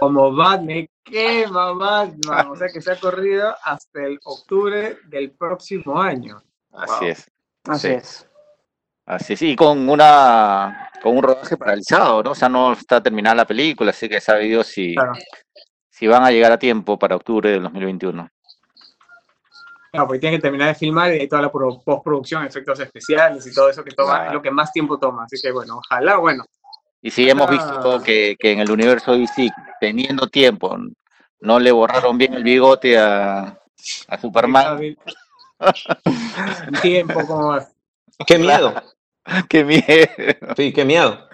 Como 0.00 0.34
Batman, 0.34 0.88
¿qué 1.04 1.46
mamá? 1.46 2.10
O 2.50 2.56
sea 2.56 2.68
que 2.68 2.80
se 2.80 2.92
ha 2.92 2.98
corrido 2.98 3.54
hasta 3.62 4.04
el 4.04 4.18
octubre 4.24 4.96
del 5.08 5.32
próximo 5.32 6.00
año. 6.00 6.42
Así 6.72 7.06
es. 7.06 7.30
Así 7.64 7.88
es. 7.88 8.28
Así 9.04 9.34
es, 9.34 9.42
y 9.42 9.54
con 9.54 9.88
una 9.88 10.90
con 11.00 11.16
un 11.16 11.22
rodaje 11.22 11.56
paralizado, 11.56 12.24
¿no? 12.24 12.32
O 12.32 12.34
sea, 12.34 12.48
no 12.48 12.72
está 12.72 13.00
terminada 13.00 13.36
la 13.36 13.46
película, 13.46 13.90
así 13.90 14.08
que 14.08 14.20
sabe 14.20 14.64
si, 14.64 14.96
si 15.88 16.06
van 16.08 16.24
a 16.24 16.32
llegar 16.32 16.50
a 16.50 16.58
tiempo 16.58 16.98
para 16.98 17.14
octubre 17.14 17.50
del 17.50 17.62
2021. 17.62 18.28
Claro, 19.96 20.08
porque 20.08 20.20
tienen 20.20 20.38
que 20.38 20.42
terminar 20.42 20.68
de 20.68 20.74
filmar 20.74 21.14
y 21.14 21.26
toda 21.26 21.40
la 21.40 21.50
postproducción, 21.50 22.44
efectos 22.44 22.78
especiales 22.80 23.46
y 23.46 23.54
todo 23.54 23.70
eso 23.70 23.82
que 23.82 23.92
toma, 23.92 24.26
es 24.26 24.32
lo 24.34 24.42
que 24.42 24.50
más 24.50 24.70
tiempo 24.70 24.98
toma. 24.98 25.24
Así 25.24 25.40
que 25.40 25.50
bueno, 25.50 25.78
ojalá, 25.78 26.18
bueno. 26.18 26.44
Y 27.00 27.10
sí, 27.10 27.30
hemos 27.30 27.48
visto 27.48 28.02
que, 28.02 28.36
que 28.38 28.52
en 28.52 28.60
el 28.60 28.70
universo 28.70 29.16
DC, 29.16 29.48
teniendo 29.80 30.26
tiempo, 30.26 30.76
no 31.40 31.58
le 31.58 31.72
borraron 31.72 32.18
bien 32.18 32.34
el 32.34 32.42
bigote 32.42 32.98
a, 32.98 33.58
a 34.08 34.20
Superman. 34.20 34.98
tiempo, 36.82 37.26
como 37.26 37.52
más. 37.52 37.72
Qué 38.26 38.36
miedo. 38.36 38.74
qué 39.48 39.64
miedo. 39.64 40.06
Sí, 40.58 40.74
qué 40.74 40.84
miedo. 40.84 41.26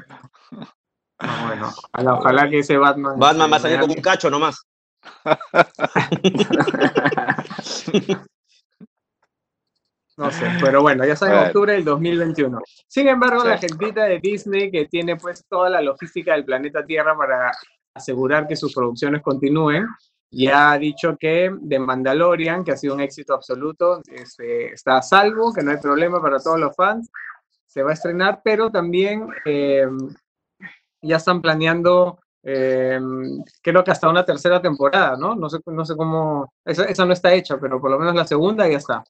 Ah, 1.18 1.46
bueno, 1.48 1.72
ojalá, 1.92 2.14
ojalá, 2.14 2.48
que 2.48 2.60
ese 2.60 2.76
Batman. 2.76 3.18
Batman 3.18 3.52
va 3.52 3.56
a 3.56 3.60
salir 3.60 3.80
como 3.80 3.94
un 3.94 4.00
cacho 4.00 4.30
nomás. 4.30 4.64
No 10.16 10.30
sé, 10.30 10.46
pero 10.60 10.82
bueno, 10.82 11.06
ya 11.06 11.16
saben, 11.16 11.46
octubre 11.46 11.72
del 11.72 11.84
2021. 11.84 12.60
Sin 12.86 13.08
embargo, 13.08 13.44
la 13.44 13.56
gentita 13.56 14.04
de 14.04 14.20
Disney, 14.20 14.70
que 14.70 14.86
tiene 14.86 15.16
pues 15.16 15.44
toda 15.48 15.70
la 15.70 15.80
logística 15.80 16.32
del 16.32 16.44
planeta 16.44 16.84
Tierra 16.84 17.16
para 17.16 17.50
asegurar 17.94 18.46
que 18.46 18.56
sus 18.56 18.74
producciones 18.74 19.22
continúen, 19.22 19.86
ya 20.30 20.72
ha 20.72 20.78
dicho 20.78 21.16
que 21.18 21.54
The 21.68 21.78
Mandalorian, 21.78 22.64
que 22.64 22.72
ha 22.72 22.76
sido 22.76 22.94
un 22.94 23.00
éxito 23.00 23.34
absoluto, 23.34 24.00
este, 24.06 24.72
está 24.72 24.98
a 24.98 25.02
salvo, 25.02 25.52
que 25.52 25.62
no 25.62 25.70
hay 25.70 25.76
problema 25.76 26.20
para 26.20 26.38
todos 26.38 26.58
los 26.58 26.74
fans, 26.74 27.10
se 27.66 27.82
va 27.82 27.90
a 27.90 27.94
estrenar, 27.94 28.40
pero 28.42 28.70
también 28.70 29.28
eh, 29.44 29.86
ya 31.02 31.16
están 31.16 31.42
planeando, 31.42 32.18
eh, 32.42 32.98
creo 33.62 33.84
que 33.84 33.90
hasta 33.90 34.08
una 34.08 34.24
tercera 34.24 34.60
temporada, 34.60 35.16
¿no? 35.16 35.34
No 35.34 35.50
sé, 35.50 35.58
no 35.66 35.84
sé 35.84 35.96
cómo, 35.96 36.52
esa, 36.64 36.84
esa 36.84 37.04
no 37.04 37.12
está 37.12 37.32
hecha, 37.32 37.58
pero 37.58 37.80
por 37.80 37.90
lo 37.90 37.98
menos 37.98 38.14
la 38.14 38.26
segunda 38.26 38.68
ya 38.68 38.78
está. 38.78 39.04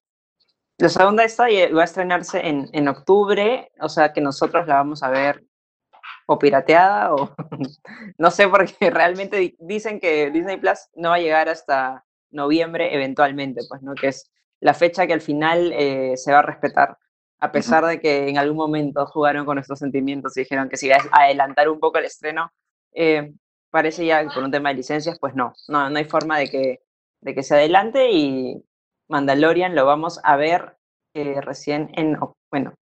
La 0.82 0.88
segunda 0.88 1.22
está 1.22 1.48
y 1.48 1.70
va 1.70 1.82
a 1.82 1.84
estrenarse 1.84 2.44
en, 2.44 2.68
en, 2.72 2.88
octubre, 2.88 3.70
o 3.80 3.88
sea 3.88 4.12
que 4.12 4.20
nosotros 4.20 4.66
la 4.66 4.74
vamos 4.74 5.04
a 5.04 5.10
ver 5.10 5.44
o 6.26 6.40
pirateada 6.40 7.14
o 7.14 7.32
no 8.18 8.30
sé 8.32 8.48
porque 8.48 8.74
realmente 8.90 9.54
dicen 9.60 10.00
que 10.00 10.32
Disney 10.32 10.56
Plus 10.56 10.88
no 10.96 11.10
va 11.10 11.14
a 11.14 11.20
llegar 11.20 11.48
hasta 11.48 12.04
noviembre 12.30 12.92
eventualmente, 12.96 13.60
pues, 13.68 13.80
¿no? 13.82 13.94
Que 13.94 14.08
es 14.08 14.28
la 14.58 14.74
fecha 14.74 15.06
que 15.06 15.12
al 15.12 15.20
final 15.20 15.70
eh, 15.72 16.16
se 16.16 16.32
va 16.32 16.40
a 16.40 16.42
respetar, 16.42 16.98
a 17.38 17.52
pesar 17.52 17.86
de 17.86 18.00
que 18.00 18.28
en 18.28 18.38
algún 18.38 18.56
momento 18.56 19.06
jugaron 19.06 19.46
con 19.46 19.54
nuestros 19.54 19.78
sentimientos 19.78 20.36
y 20.36 20.40
dijeron 20.40 20.68
que 20.68 20.76
si 20.76 20.86
iba 20.86 20.96
a 21.12 21.26
adelantar 21.26 21.68
un 21.68 21.78
poco 21.78 21.98
el 21.98 22.06
estreno, 22.06 22.52
eh, 22.92 23.32
parece 23.70 24.04
ya 24.04 24.24
que 24.24 24.34
por 24.34 24.42
un 24.42 24.50
tema 24.50 24.70
de 24.70 24.74
licencias, 24.74 25.16
pues 25.20 25.36
no, 25.36 25.52
no, 25.68 25.88
no 25.88 25.96
hay 25.96 26.06
forma 26.06 26.40
de 26.40 26.48
que, 26.50 26.80
de 27.20 27.34
que 27.36 27.44
se 27.44 27.54
adelante 27.54 28.10
y 28.10 28.64
Mandalorian 29.12 29.74
lo 29.74 29.84
vamos 29.84 30.18
a 30.24 30.36
ver 30.36 30.74
eh, 31.14 31.42
recién 31.42 31.90
en, 31.96 32.18
bueno, 32.50 32.72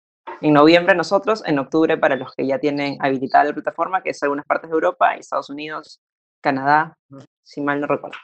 en 0.40 0.52
noviembre 0.52 0.94
nosotros, 0.94 1.42
en 1.44 1.58
octubre 1.58 1.98
para 1.98 2.14
los 2.14 2.32
que 2.34 2.46
ya 2.46 2.60
tienen 2.60 2.96
habilitada 3.00 3.46
la 3.46 3.52
plataforma, 3.52 4.00
que 4.00 4.10
es 4.10 4.22
algunas 4.22 4.46
partes 4.46 4.70
de 4.70 4.74
Europa, 4.74 5.14
Estados 5.14 5.50
Unidos, 5.50 5.98
Canadá, 6.40 6.94
si 7.42 7.60
mal 7.60 7.80
no 7.80 7.88
recuerdo. 7.88 8.16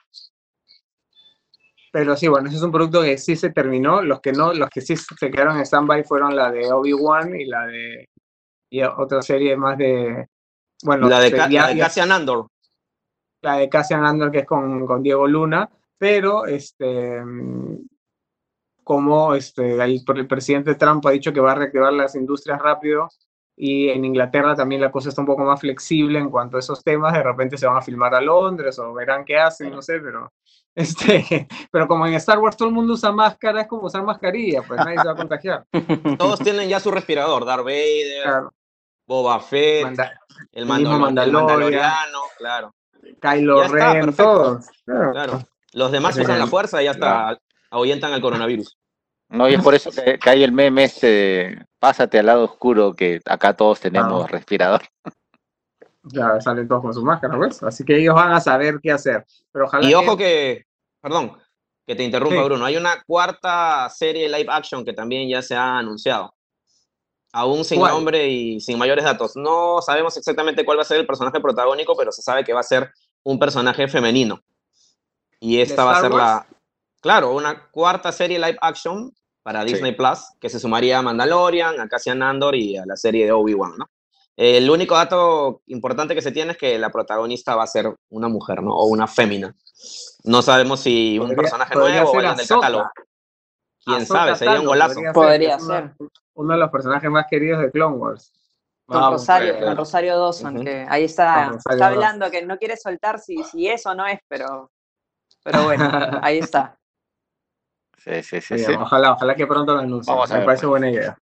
Pero 1.93 2.15
sí, 2.15 2.29
bueno, 2.29 2.47
ese 2.47 2.59
es 2.59 2.63
un 2.63 2.71
producto 2.71 3.03
que 3.03 3.19
sí 3.19 3.35
se 3.35 3.51
terminó. 3.51 4.01
Los 4.03 4.21
que 4.21 4.31
no, 4.31 4.55
los 4.55 4.71
que 4.71 4.83
sí 4.83 4.97
se 4.97 5.31
quedaron 5.31 5.57
en 5.57 5.67
stand-by 5.67 6.05
fueron 6.05 6.37
la 6.37 6.53
de 6.53 6.71
Obi-Wan 6.71 7.35
y 7.35 7.47
la 7.47 7.67
de 7.67 8.09
y 8.71 8.83
otra 8.83 9.21
serie 9.21 9.57
más 9.57 9.77
de. 9.79 10.29
Bueno, 10.85 11.09
la 11.09 11.19
de, 11.21 11.33
Cassian 11.33 12.13
Andor. 12.13 12.47
La 13.43 13.57
de 13.57 13.69
Cassian 13.69 14.05
Andor, 14.05 14.31
que 14.31 14.41
es 14.41 14.47
con, 14.47 14.87
con 14.87 15.03
Diego 15.03 15.27
Luna. 15.27 15.69
Pero 15.99 16.45
este 16.45 17.23
como 18.87 19.35
este, 19.35 19.83
el, 19.83 20.05
el, 20.07 20.27
presidente 20.29 20.77
Trump 20.77 21.05
ha 21.07 21.11
dicho 21.11 21.33
que 21.33 21.41
va 21.41 21.51
a 21.51 21.55
reactivar 21.57 21.93
las 21.93 22.15
industrias 22.15 22.63
rápido 22.63 23.09
y 23.57 23.89
en 23.89 24.05
Inglaterra 24.05 24.55
también 24.55 24.81
la 24.81 24.93
cosa 24.93 25.09
está 25.09 25.23
un 25.23 25.27
poco 25.27 25.43
más 25.43 25.59
flexible 25.59 26.21
en 26.21 26.31
cuanto 26.31 26.57
a 26.57 26.61
esos 26.61 26.85
temas, 26.85 27.13
de 27.13 27.25
repente 27.25 27.59
se 27.59 27.67
van 27.67 27.79
a 27.79 27.83
filmar 27.83 28.15
a 28.15 28.21
Londres 28.21 28.79
o 28.79 28.95
verán 28.95 29.25
qué 29.25 29.39
hacen, 29.39 29.73
no 29.73 29.83
sé, 29.83 29.99
pero, 29.99 30.33
este, 30.77 31.49
pero 31.73 31.89
como 31.89 32.07
en 32.07 32.15
Star 32.15 32.39
Wars 32.39 32.57
todo 32.57 32.69
el 32.69 32.75
mundo 32.75 32.93
usa 32.93 33.11
máscara, 33.11 33.63
es 33.63 33.67
como 33.67 33.87
usar 33.87 34.05
mascarilla, 34.05 34.63
pues 34.63 34.79
nadie 34.79 34.99
se 35.01 35.07
va 35.09 35.15
a 35.15 35.17
contagiar. 35.17 35.67
Todos 36.17 36.39
tienen 36.39 36.69
ya 36.69 36.79
su 36.79 36.93
respirador, 36.93 37.45
Darth 37.45 37.65
Vader, 37.65 38.45
Boba 39.05 39.41
Fett, 39.41 39.99
el, 40.53 40.65
Mandaloriano, 40.65 42.21
claro. 42.39 42.73
Kylo 43.21 43.67
Ren, 43.67 44.15
todos. 44.15 44.67
Claro. 44.85 45.43
Los 45.73 45.91
demás 45.91 46.17
usan 46.17 46.39
la 46.39 46.47
fuerza 46.47 46.81
y 46.81 46.85
ya 46.85 46.93
está 46.93 47.37
ahuyentan 47.71 48.13
al 48.13 48.21
coronavirus. 48.21 48.77
No, 49.29 49.49
y 49.49 49.55
es 49.55 49.63
por 49.63 49.75
eso 49.75 49.91
que, 49.91 50.19
hay 50.29 50.45
el 50.45 50.53
meme 50.53 50.85
este, 50.85 51.65
pásate 51.79 52.19
al 52.19 52.27
lado 52.27 52.45
oscuro, 52.45 52.95
que 52.95 53.21
acá 53.25 53.55
todos 53.55 53.81
tenemos 53.81 54.25
ah. 54.25 54.29
respirador. 54.29 54.83
Ya 56.05 56.41
salen 56.41 56.69
todos 56.69 56.83
con 56.83 56.95
su 56.95 57.03
máscara, 57.03 57.37
¿ves? 57.37 57.63
Así 57.65 57.85
que 57.85 57.99
ellos 57.99 58.15
van 58.15 58.33
a 58.33 58.41
saber 58.41 58.79
qué 58.81 58.93
hacer. 58.93 59.27
Pero 59.51 59.69
y 59.83 59.93
ojo 59.95 60.17
que, 60.17 60.65
perdón, 61.01 61.37
que 61.85 61.97
te 61.97 62.05
interrumpa, 62.05 62.45
Bruno, 62.45 62.65
hay 62.65 62.77
una 62.77 63.03
cuarta 63.05 63.89
serie 63.91 64.29
live 64.29 64.47
action 64.49 64.85
que 64.85 64.93
también 64.93 65.29
ya 65.29 65.43
se 65.43 65.57
ha 65.57 65.79
anunciado. 65.79 66.33
Aún 67.33 67.65
sin 67.65 67.81
nombre 67.81 68.29
y 68.29 68.61
sin 68.61 68.79
mayores 68.79 69.05
datos. 69.05 69.37
No 69.37 69.83
sabemos 69.83 70.17
exactamente 70.17 70.65
cuál 70.65 70.79
va 70.79 70.83
a 70.83 70.87
ser 70.87 70.99
el 70.99 71.07
personaje 71.07 71.41
protagónico, 71.41 71.97
pero 71.97 72.13
se 72.13 72.23
sabe 72.23 72.45
que 72.45 72.53
va 72.53 72.61
a 72.61 72.65
ser 72.65 72.93
un 73.25 73.39
personaje 73.39 73.89
femenino. 73.89 74.41
Y 75.41 75.61
esta 75.61 75.85
va 75.85 75.99
a 75.99 76.01
ser 76.01 76.13
la, 76.13 76.47
claro, 77.01 77.35
una 77.35 77.69
cuarta 77.71 78.13
serie 78.13 78.39
live 78.39 78.59
action 78.61 79.13
para 79.43 79.65
Disney 79.65 79.93
Plus, 79.93 80.19
que 80.41 80.49
se 80.49 80.59
sumaría 80.59 80.99
a 80.99 81.03
Mandalorian, 81.03 81.79
a 81.79 81.89
Cassian 81.89 82.23
Andor 82.23 82.57
y 82.57 82.77
a 82.77 82.85
la 82.85 82.97
serie 82.97 83.27
de 83.27 83.33
Obi-Wan, 83.33 83.77
¿no? 83.79 83.87
El 84.37 84.69
único 84.69 84.95
dato 84.95 85.63
importante 85.67 86.15
que 86.15 86.21
se 86.21 86.31
tiene 86.31 86.53
es 86.53 86.59
que 86.59 86.79
la 86.79 86.91
protagonista 86.91 87.57
va 87.57 87.63
a 87.63 87.67
ser 87.67 87.95
una 88.11 88.29
mujer, 88.29 88.63
¿no? 88.63 88.75
O 88.75 88.87
una 88.87 89.07
fémina. 89.07 89.55
No 90.25 90.43
sabemos 90.43 90.81
si 90.81 91.19
un 91.19 91.35
personaje 91.35 91.75
nuevo 91.75 92.11
o 92.11 92.17
alguien 92.17 92.37
del 92.37 92.47
catálogo. 92.47 92.91
Quién 93.83 94.05
sabe, 94.05 94.37
sería 94.37 94.61
un 94.61 94.67
golazo. 94.67 95.01
Podría 95.15 95.59
ser. 95.59 95.95
Uno 96.35 96.53
de 96.53 96.59
los 96.59 96.71
personajes 96.71 97.09
más 97.09 97.27
queridos 97.31 97.63
de 97.63 97.71
Clone 97.71 97.97
Wars. 97.97 98.33
Con 98.85 99.13
Rosario, 99.13 99.75
Rosario 99.75 100.19
Dawson, 100.19 100.65
que 100.65 100.87
ahí 100.89 101.05
está, 101.05 101.53
está 101.57 101.87
hablando, 101.87 102.31
que 102.31 102.45
no 102.45 102.59
quiere 102.59 102.77
soltar 102.77 103.19
si, 103.19 103.43
si 103.43 103.69
es 103.69 103.85
o 103.87 103.95
no 103.95 104.07
es, 104.07 104.21
pero, 104.29 104.71
pero 105.43 105.65
bueno, 105.65 105.89
ahí 106.23 106.39
está. 106.39 106.79
Sí, 108.07 108.41
sí, 108.41 108.59
sí, 108.59 108.73
Ojalá, 108.73 109.15
ojalá 109.15 109.35
que 109.35 109.47
pronto 109.49 109.75
lo 109.75 109.81
anuncien. 109.81 110.17
Me 110.17 110.45
parece 110.45 110.45
pues. 110.45 110.67
buena 110.67 110.91
idea. 110.91 111.19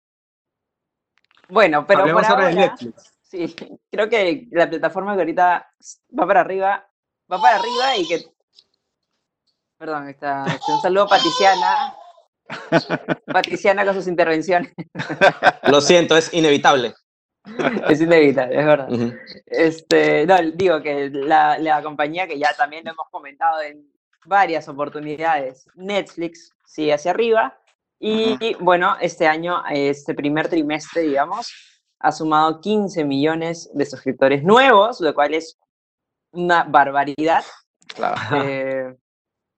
Bueno, 1.48 1.86
pero 1.86 2.04
por 2.12 2.24
ahora, 2.24 2.50
Netflix. 2.52 3.12
Sí, 3.22 3.56
creo 3.90 4.08
que 4.08 4.46
la 4.50 4.68
plataforma 4.68 5.14
que 5.14 5.22
ahorita 5.22 5.70
va 6.18 6.26
para 6.26 6.40
arriba, 6.40 6.86
va 7.32 7.40
para 7.40 7.56
arriba 7.56 7.96
y 7.96 8.06
que... 8.06 8.24
Perdón, 9.78 10.08
está, 10.08 10.44
un 10.68 10.80
saludo 10.80 11.04
a 11.04 11.08
Patriciana. 11.08 11.94
Patriciana 13.26 13.84
con 13.84 13.94
sus 13.94 14.06
intervenciones. 14.06 14.72
Lo 15.68 15.80
siento, 15.80 16.16
es 16.16 16.32
inevitable. 16.34 16.94
Es 17.88 18.00
inevitable, 18.00 18.58
es 18.58 18.66
verdad. 18.66 18.88
este, 19.46 20.26
no, 20.26 20.36
digo 20.54 20.82
que 20.82 21.10
la, 21.10 21.58
la, 21.58 21.82
compañía 21.82 22.26
que 22.26 22.38
ya 22.38 22.54
también 22.56 22.84
lo 22.84 22.92
hemos 22.92 23.08
comentado 23.10 23.60
en 23.62 23.90
varias 24.24 24.68
oportunidades, 24.68 25.66
Netflix, 25.74 26.53
sigue 26.64 26.92
hacia 26.92 27.11
arriba. 27.11 27.59
Y 27.99 28.54
bueno, 28.61 28.97
este 29.00 29.26
año, 29.26 29.62
este 29.71 30.14
primer 30.14 30.49
trimestre, 30.49 31.02
digamos, 31.02 31.52
ha 32.00 32.12
sumado 32.12 32.61
15 32.61 33.04
millones 33.04 33.71
de 33.73 33.87
suscriptores 33.87 34.42
nuevos, 34.42 35.00
lo 35.00 35.14
cual 35.14 35.33
es 35.35 35.59
una 36.33 36.64
barbaridad. 36.64 37.44
Eh, 38.35 38.94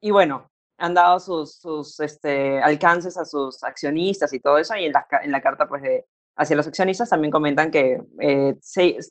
y 0.01 0.11
bueno, 0.11 0.49
han 0.79 0.95
dado 0.95 1.19
sus, 1.19 1.57
sus 1.59 1.99
este, 2.01 2.61
alcances 2.61 3.17
a 3.17 3.25
sus 3.25 3.63
accionistas 3.65 4.33
y 4.33 4.41
todo 4.41 4.59
eso, 4.59 4.77
y 4.77 4.85
en 4.85 4.93
la, 4.93 5.07
en 5.23 5.33
la 5.33 5.41
carta 5.41 5.67
pues 5.67 5.83
de, 5.83 6.05
hacia 6.37 6.57
los 6.57 6.67
accionistas 6.67 7.11
también 7.11 7.33
comentan 7.33 7.71
que 7.71 8.01
eh, 8.21 8.55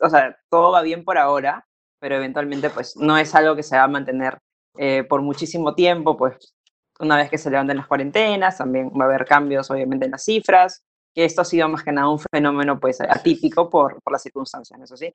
o 0.02 0.10
sea, 0.10 0.38
todo 0.50 0.72
va 0.72 0.82
bien 0.82 1.04
por 1.04 1.18
ahora, 1.18 1.66
pero 2.00 2.16
eventualmente 2.16 2.70
pues 2.70 2.96
no 2.96 3.18
es 3.18 3.34
algo 3.36 3.56
que 3.56 3.64
se 3.64 3.78
va 3.78 3.84
a 3.84 3.88
mantener 3.88 4.38
eh, 4.78 5.04
por 5.04 5.22
muchísimo 5.22 5.74
tiempo, 5.74 6.16
pues 6.18 6.55
una 7.00 7.18
vez 7.18 7.30
que 7.30 7.38
se 7.38 7.50
levanten 7.50 7.78
las 7.78 7.88
cuarentenas, 7.88 8.58
también 8.58 8.90
va 8.90 9.06
a 9.06 9.08
haber 9.08 9.26
cambios 9.26 9.70
obviamente 9.70 10.06
en 10.06 10.12
las 10.12 10.24
cifras, 10.24 10.84
que 11.14 11.26
esto 11.26 11.42
ha 11.42 11.46
sido 11.46 11.68
más 11.70 11.84
que 11.84 11.92
nada 11.92 12.10
un 12.10 12.20
fenómeno 12.20 12.80
pues 12.80 13.02
atípico 13.02 13.70
por, 13.70 14.02
por 14.02 14.14
las 14.14 14.22
circunstancias, 14.22 14.80
eso 14.82 14.98
sí. 14.98 15.14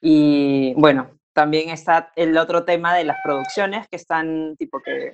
Y 0.00 0.74
bueno, 0.74 1.10
también 1.32 1.70
está 1.70 2.12
el 2.16 2.36
otro 2.36 2.64
tema 2.64 2.94
de 2.94 3.04
las 3.04 3.18
producciones 3.22 3.86
que 3.88 3.96
están 3.96 4.56
tipo 4.56 4.80
que... 4.82 5.12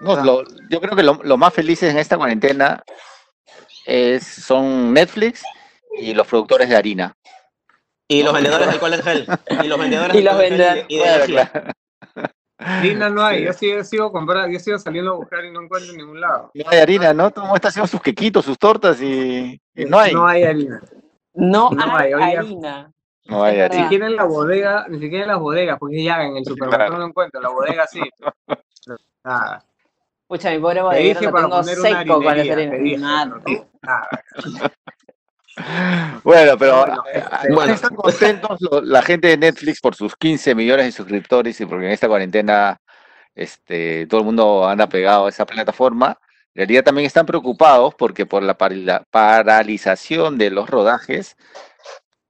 No, 0.00 0.42
yo 0.68 0.80
creo 0.80 0.96
que 0.96 1.02
lo, 1.04 1.36
más 1.36 1.54
felices 1.54 1.90
en 1.90 1.98
esta 1.98 2.16
cuarentena 2.16 2.82
es, 3.86 4.26
son 4.26 4.92
Netflix 4.92 5.44
y 5.96 6.12
los 6.12 6.26
productores 6.26 6.68
de 6.68 6.76
harina. 6.76 7.16
Y 8.08 8.24
los 8.24 8.32
vendedores 8.34 8.66
de 8.66 8.72
alcohol 8.72 9.02
gel. 9.02 9.26
Y 9.62 9.68
los 9.68 9.78
vendedores 9.78 10.16
y 10.20 10.22
los 10.22 10.36
vendedores. 10.36 10.84
Y 10.88 10.98
de, 10.98 11.72
Harina 12.64 13.10
no 13.10 13.22
hay, 13.22 13.44
yo 13.44 13.52
sigo, 13.52 13.84
sigo 13.84 14.12
comprando, 14.12 14.48
yo 14.48 14.58
sigo 14.58 14.78
saliendo 14.78 15.12
a 15.12 15.16
buscar 15.16 15.44
y 15.44 15.50
no 15.50 15.62
encuentro 15.62 15.90
en 15.90 15.98
ningún 15.98 16.20
lado. 16.20 16.50
No 16.54 16.64
hay 16.68 16.78
harina, 16.78 17.12
¿no? 17.12 17.30
Todo 17.30 17.44
el 17.44 17.48
mundo 17.48 17.56
está 17.56 17.68
haciendo 17.68 17.86
sus 17.86 18.00
quequitos, 18.00 18.44
sus 18.44 18.58
tortas 18.58 19.00
y, 19.00 19.60
no 19.74 19.98
hay. 19.98 20.12
No 20.12 20.26
hay 20.26 20.44
harina. 20.44 20.80
No, 21.34 21.70
hay, 21.70 22.12
harina. 22.12 22.92
No 23.26 23.42
hay 23.44 23.60
harina. 23.60 23.76
Ni 23.76 23.82
siquiera 23.84 24.06
en 24.06 24.16
la 24.16 24.24
bodega, 24.24 24.86
ni 24.88 24.98
siquiera 24.98 25.24
en 25.24 25.28
las 25.30 25.40
bodegas, 25.40 25.78
porque 25.78 26.02
ya 26.02 26.22
en 26.22 26.36
el 26.36 26.44
supermercado 26.44 26.98
no 26.98 27.06
encuentro, 27.06 27.40
la 27.40 27.48
bodega 27.48 27.86
sí. 27.86 28.00
Nada. 29.24 29.64
Pucha, 30.26 30.50
mi 30.50 30.58
pobre 30.58 30.82
bodega 30.82 31.20
tengo 31.20 31.62
seco 31.62 32.14
con 32.14 32.24
la 32.24 32.30
harina. 32.32 33.40
Nada. 33.82 34.08
Bueno, 36.24 36.56
pero 36.58 36.86
bueno. 37.50 37.74
están 37.74 37.94
contentos 37.94 38.58
la 38.84 39.02
gente 39.02 39.28
de 39.28 39.36
Netflix 39.36 39.80
por 39.80 39.94
sus 39.94 40.16
15 40.16 40.54
millones 40.54 40.86
de 40.86 40.92
suscriptores 40.92 41.60
y 41.60 41.66
porque 41.66 41.86
en 41.86 41.92
esta 41.92 42.08
cuarentena 42.08 42.80
este, 43.34 44.06
todo 44.06 44.20
el 44.20 44.26
mundo 44.26 44.66
anda 44.66 44.88
pegado 44.88 45.26
a 45.26 45.28
esa 45.28 45.44
plataforma. 45.46 46.18
En 46.54 46.60
realidad 46.60 46.84
también 46.84 47.06
están 47.06 47.26
preocupados 47.26 47.94
porque 47.94 48.26
por 48.26 48.42
la 48.42 48.56
paralización 49.10 50.38
de 50.38 50.50
los 50.50 50.68
rodajes 50.68 51.36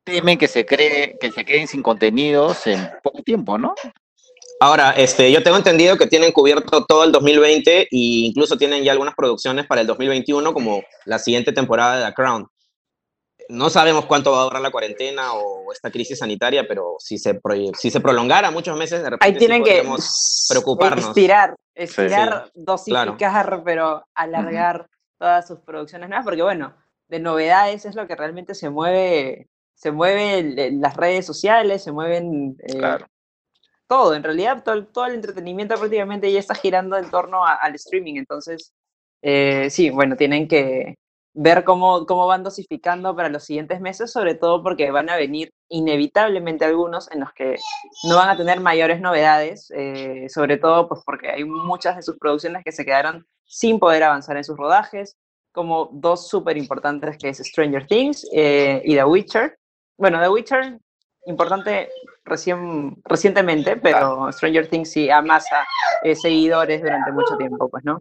temen 0.04 0.38
que 0.38 0.48
se 0.48 0.66
cree 0.66 1.16
que 1.20 1.30
se 1.30 1.44
queden 1.44 1.68
sin 1.68 1.82
contenidos 1.82 2.66
en 2.66 2.88
poco 3.02 3.22
tiempo, 3.22 3.58
¿no? 3.58 3.74
Ahora, 4.60 4.92
este, 4.92 5.32
yo 5.32 5.42
tengo 5.42 5.56
entendido 5.56 5.96
que 5.96 6.06
tienen 6.06 6.30
cubierto 6.30 6.84
todo 6.86 7.02
el 7.02 7.10
2020 7.10 7.82
e 7.82 7.88
incluso 7.90 8.56
tienen 8.56 8.84
ya 8.84 8.92
algunas 8.92 9.14
producciones 9.16 9.66
para 9.66 9.80
el 9.80 9.88
2021 9.88 10.54
como 10.54 10.84
la 11.04 11.18
siguiente 11.18 11.52
temporada 11.52 11.98
de 11.98 12.06
The 12.06 12.14
Crown 12.14 12.46
no 13.48 13.70
sabemos 13.70 14.06
cuánto 14.06 14.32
va 14.32 14.40
a 14.40 14.44
durar 14.44 14.62
la 14.62 14.70
cuarentena 14.70 15.34
o 15.34 15.72
esta 15.72 15.90
crisis 15.90 16.18
sanitaria, 16.18 16.66
pero 16.66 16.96
si 16.98 17.18
se, 17.18 17.40
si 17.78 17.90
se 17.90 18.00
prolongara 18.00 18.50
muchos 18.50 18.76
meses, 18.76 19.02
de 19.02 19.10
repente 19.10 19.26
Ahí 19.26 19.38
tienen 19.38 19.62
que 19.62 19.82
preocuparnos. 20.48 21.08
Estirar, 21.08 21.56
estirar, 21.74 22.50
dosificar, 22.54 23.62
pero 23.64 24.04
alargar 24.14 24.88
todas 25.18 25.46
sus 25.46 25.60
producciones 25.60 26.08
nuevas, 26.08 26.24
porque 26.24 26.42
bueno, 26.42 26.74
de 27.08 27.20
novedades 27.20 27.84
es 27.84 27.94
lo 27.94 28.06
que 28.06 28.16
realmente 28.16 28.54
se 28.54 28.70
mueve 28.70 29.48
se 29.74 29.90
mueven 29.90 30.80
las 30.80 30.96
redes 30.96 31.26
sociales, 31.26 31.82
se 31.82 31.90
mueven 31.90 32.56
eh, 32.68 32.98
todo, 33.88 34.14
en 34.14 34.22
realidad 34.22 34.62
todo, 34.62 34.86
todo, 34.86 35.06
el 35.06 35.14
entretenimiento 35.14 35.74
prácticamente 35.74 36.30
ya 36.30 36.38
está 36.38 36.54
girando 36.54 36.96
en 36.96 37.10
torno 37.10 37.44
al 37.44 37.74
streaming, 37.74 38.14
entonces 38.14 38.72
eh, 39.22 39.68
sí, 39.70 39.90
bueno, 39.90 40.16
tienen 40.16 40.46
que 40.46 40.96
ver 41.34 41.64
cómo, 41.64 42.04
cómo 42.06 42.26
van 42.26 42.42
dosificando 42.42 43.16
para 43.16 43.28
los 43.28 43.44
siguientes 43.44 43.80
meses, 43.80 44.12
sobre 44.12 44.34
todo 44.34 44.62
porque 44.62 44.90
van 44.90 45.08
a 45.08 45.16
venir 45.16 45.50
inevitablemente 45.68 46.64
algunos 46.64 47.10
en 47.10 47.20
los 47.20 47.32
que 47.32 47.56
no 48.04 48.16
van 48.16 48.28
a 48.28 48.36
tener 48.36 48.60
mayores 48.60 49.00
novedades, 49.00 49.70
eh, 49.74 50.26
sobre 50.28 50.58
todo 50.58 50.88
pues 50.88 51.00
porque 51.04 51.30
hay 51.30 51.44
muchas 51.44 51.96
de 51.96 52.02
sus 52.02 52.18
producciones 52.18 52.62
que 52.64 52.72
se 52.72 52.84
quedaron 52.84 53.26
sin 53.44 53.78
poder 53.78 54.02
avanzar 54.02 54.36
en 54.36 54.44
sus 54.44 54.56
rodajes, 54.56 55.16
como 55.52 55.90
dos 55.92 56.28
súper 56.28 56.56
importantes 56.56 57.16
que 57.18 57.28
es 57.28 57.38
Stranger 57.38 57.86
Things 57.86 58.26
eh, 58.32 58.82
y 58.84 58.94
The 58.94 59.04
Witcher. 59.04 59.58
Bueno, 59.98 60.20
The 60.20 60.28
Witcher, 60.28 60.78
importante 61.26 61.90
recién, 62.24 62.96
recientemente, 63.04 63.76
pero 63.76 64.30
Stranger 64.32 64.68
Things 64.68 64.90
sí 64.90 65.10
amasa 65.10 65.64
eh, 66.02 66.14
seguidores 66.14 66.82
durante 66.82 67.12
mucho 67.12 67.36
tiempo, 67.36 67.68
pues, 67.68 67.84
¿no? 67.84 67.98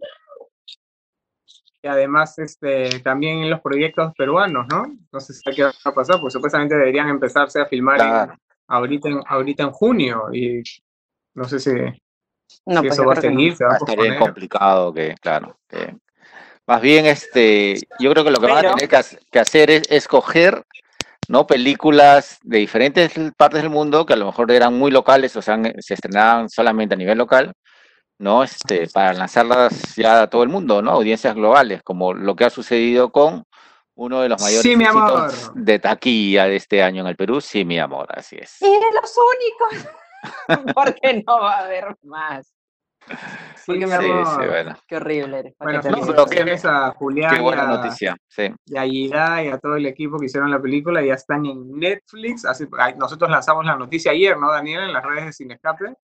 Y 1.82 1.88
además 1.88 2.38
este, 2.38 3.00
también 3.00 3.38
en 3.38 3.50
los 3.50 3.60
proyectos 3.60 4.12
peruanos, 4.16 4.66
¿no? 4.68 4.96
No 5.10 5.20
sé 5.20 5.34
si 5.34 5.42
qué 5.50 5.64
va 5.64 5.72
a 5.84 5.92
pasar, 5.92 6.20
pues 6.20 6.32
supuestamente 6.32 6.76
deberían 6.76 7.08
empezarse 7.08 7.60
a 7.60 7.66
filmar 7.66 8.36
ahorita, 8.68 9.08
en, 9.08 9.20
ahorita 9.26 9.64
en 9.64 9.70
junio 9.72 10.28
y 10.32 10.62
no 11.34 11.44
sé 11.44 11.58
si, 11.58 11.70
no, 12.66 12.80
pues 12.80 12.92
eso 12.92 13.04
va 13.04 13.14
a 13.14 13.20
seguir. 13.20 13.54
va 13.60 13.74
a 13.74 13.76
estar 13.76 13.98
bien 13.98 14.18
complicado, 14.18 14.92
que 14.92 15.14
claro. 15.20 15.56
más 16.66 16.80
bien, 16.80 17.06
este, 17.06 17.74
yo 17.98 18.12
creo 18.12 18.24
que 18.24 18.30
lo 18.30 18.38
que 18.38 18.46
van 18.46 18.64
a 18.64 18.74
tener 18.74 18.88
que, 19.30 19.38
hacer 19.38 19.70
es 19.70 19.82
escoger 19.90 20.62
¿no? 21.28 21.46
películas 21.46 22.38
de 22.44 22.58
diferentes 22.58 23.12
partes 23.36 23.62
del 23.62 23.70
mundo 23.70 24.06
que 24.06 24.12
a 24.12 24.16
lo 24.16 24.26
mejor 24.26 24.50
eran 24.52 24.74
muy 24.74 24.92
locales, 24.92 25.34
o 25.34 25.42
sea, 25.42 25.60
se 25.80 25.94
estrenaban 25.94 26.48
solamente 26.48 26.94
a 26.94 26.98
nivel 26.98 27.18
local, 27.18 27.52
¿no? 28.22 28.44
Este, 28.44 28.86
para 28.88 29.12
lanzarlas 29.12 29.96
ya 29.96 30.22
a 30.22 30.30
todo 30.30 30.44
el 30.44 30.48
mundo, 30.48 30.80
¿no? 30.80 30.92
Audiencias 30.92 31.34
globales, 31.34 31.82
como 31.82 32.14
lo 32.14 32.36
que 32.36 32.44
ha 32.44 32.50
sucedido 32.50 33.10
con 33.10 33.44
uno 33.94 34.22
de 34.22 34.28
los 34.28 34.40
mayores 34.40 34.62
sí, 34.62 34.76
de 35.54 35.78
taquilla 35.80 36.46
de 36.46 36.56
este 36.56 36.82
año 36.82 37.02
en 37.02 37.08
el 37.08 37.16
Perú, 37.16 37.40
sí, 37.40 37.64
mi 37.64 37.78
amor, 37.78 38.06
así 38.16 38.36
es. 38.36 38.62
Y 38.62 38.66
los 38.66 39.18
únicos, 39.18 39.88
porque 40.74 41.22
no 41.26 41.40
va 41.40 41.58
a 41.58 41.64
haber 41.64 41.96
más. 42.02 42.54
Sí, 43.56 43.72
mi 43.72 43.82
amor. 43.82 44.24
Sí, 44.26 44.48
bueno. 44.48 44.76
Qué 44.86 44.96
horrible 44.96 45.38
eres. 45.40 45.54
Bueno, 45.58 45.80
no, 45.82 46.26
que 46.26 46.44
ves 46.44 46.64
a 46.64 46.92
Julián 46.92 47.34
qué 47.34 47.40
buena 47.40 47.66
noticia, 47.66 48.16
sí. 48.28 48.54
y 48.66 48.76
a 48.76 48.86
Ida 48.86 49.42
y 49.42 49.48
a 49.48 49.58
todo 49.58 49.74
el 49.74 49.86
equipo 49.86 50.16
que 50.16 50.26
hicieron 50.26 50.48
la 50.48 50.62
película, 50.62 51.02
ya 51.02 51.14
están 51.14 51.44
en 51.44 51.72
Netflix. 51.72 52.44
Así, 52.44 52.66
nosotros 52.96 53.28
lanzamos 53.28 53.64
la 53.64 53.74
noticia 53.74 54.12
ayer, 54.12 54.38
¿no, 54.38 54.52
Daniel? 54.52 54.84
En 54.84 54.92
las 54.92 55.04
redes 55.04 55.26
de 55.26 55.32
Cinescape. 55.32 55.96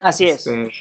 Así 0.00 0.26
es. 0.26 0.46
Este, 0.46 0.72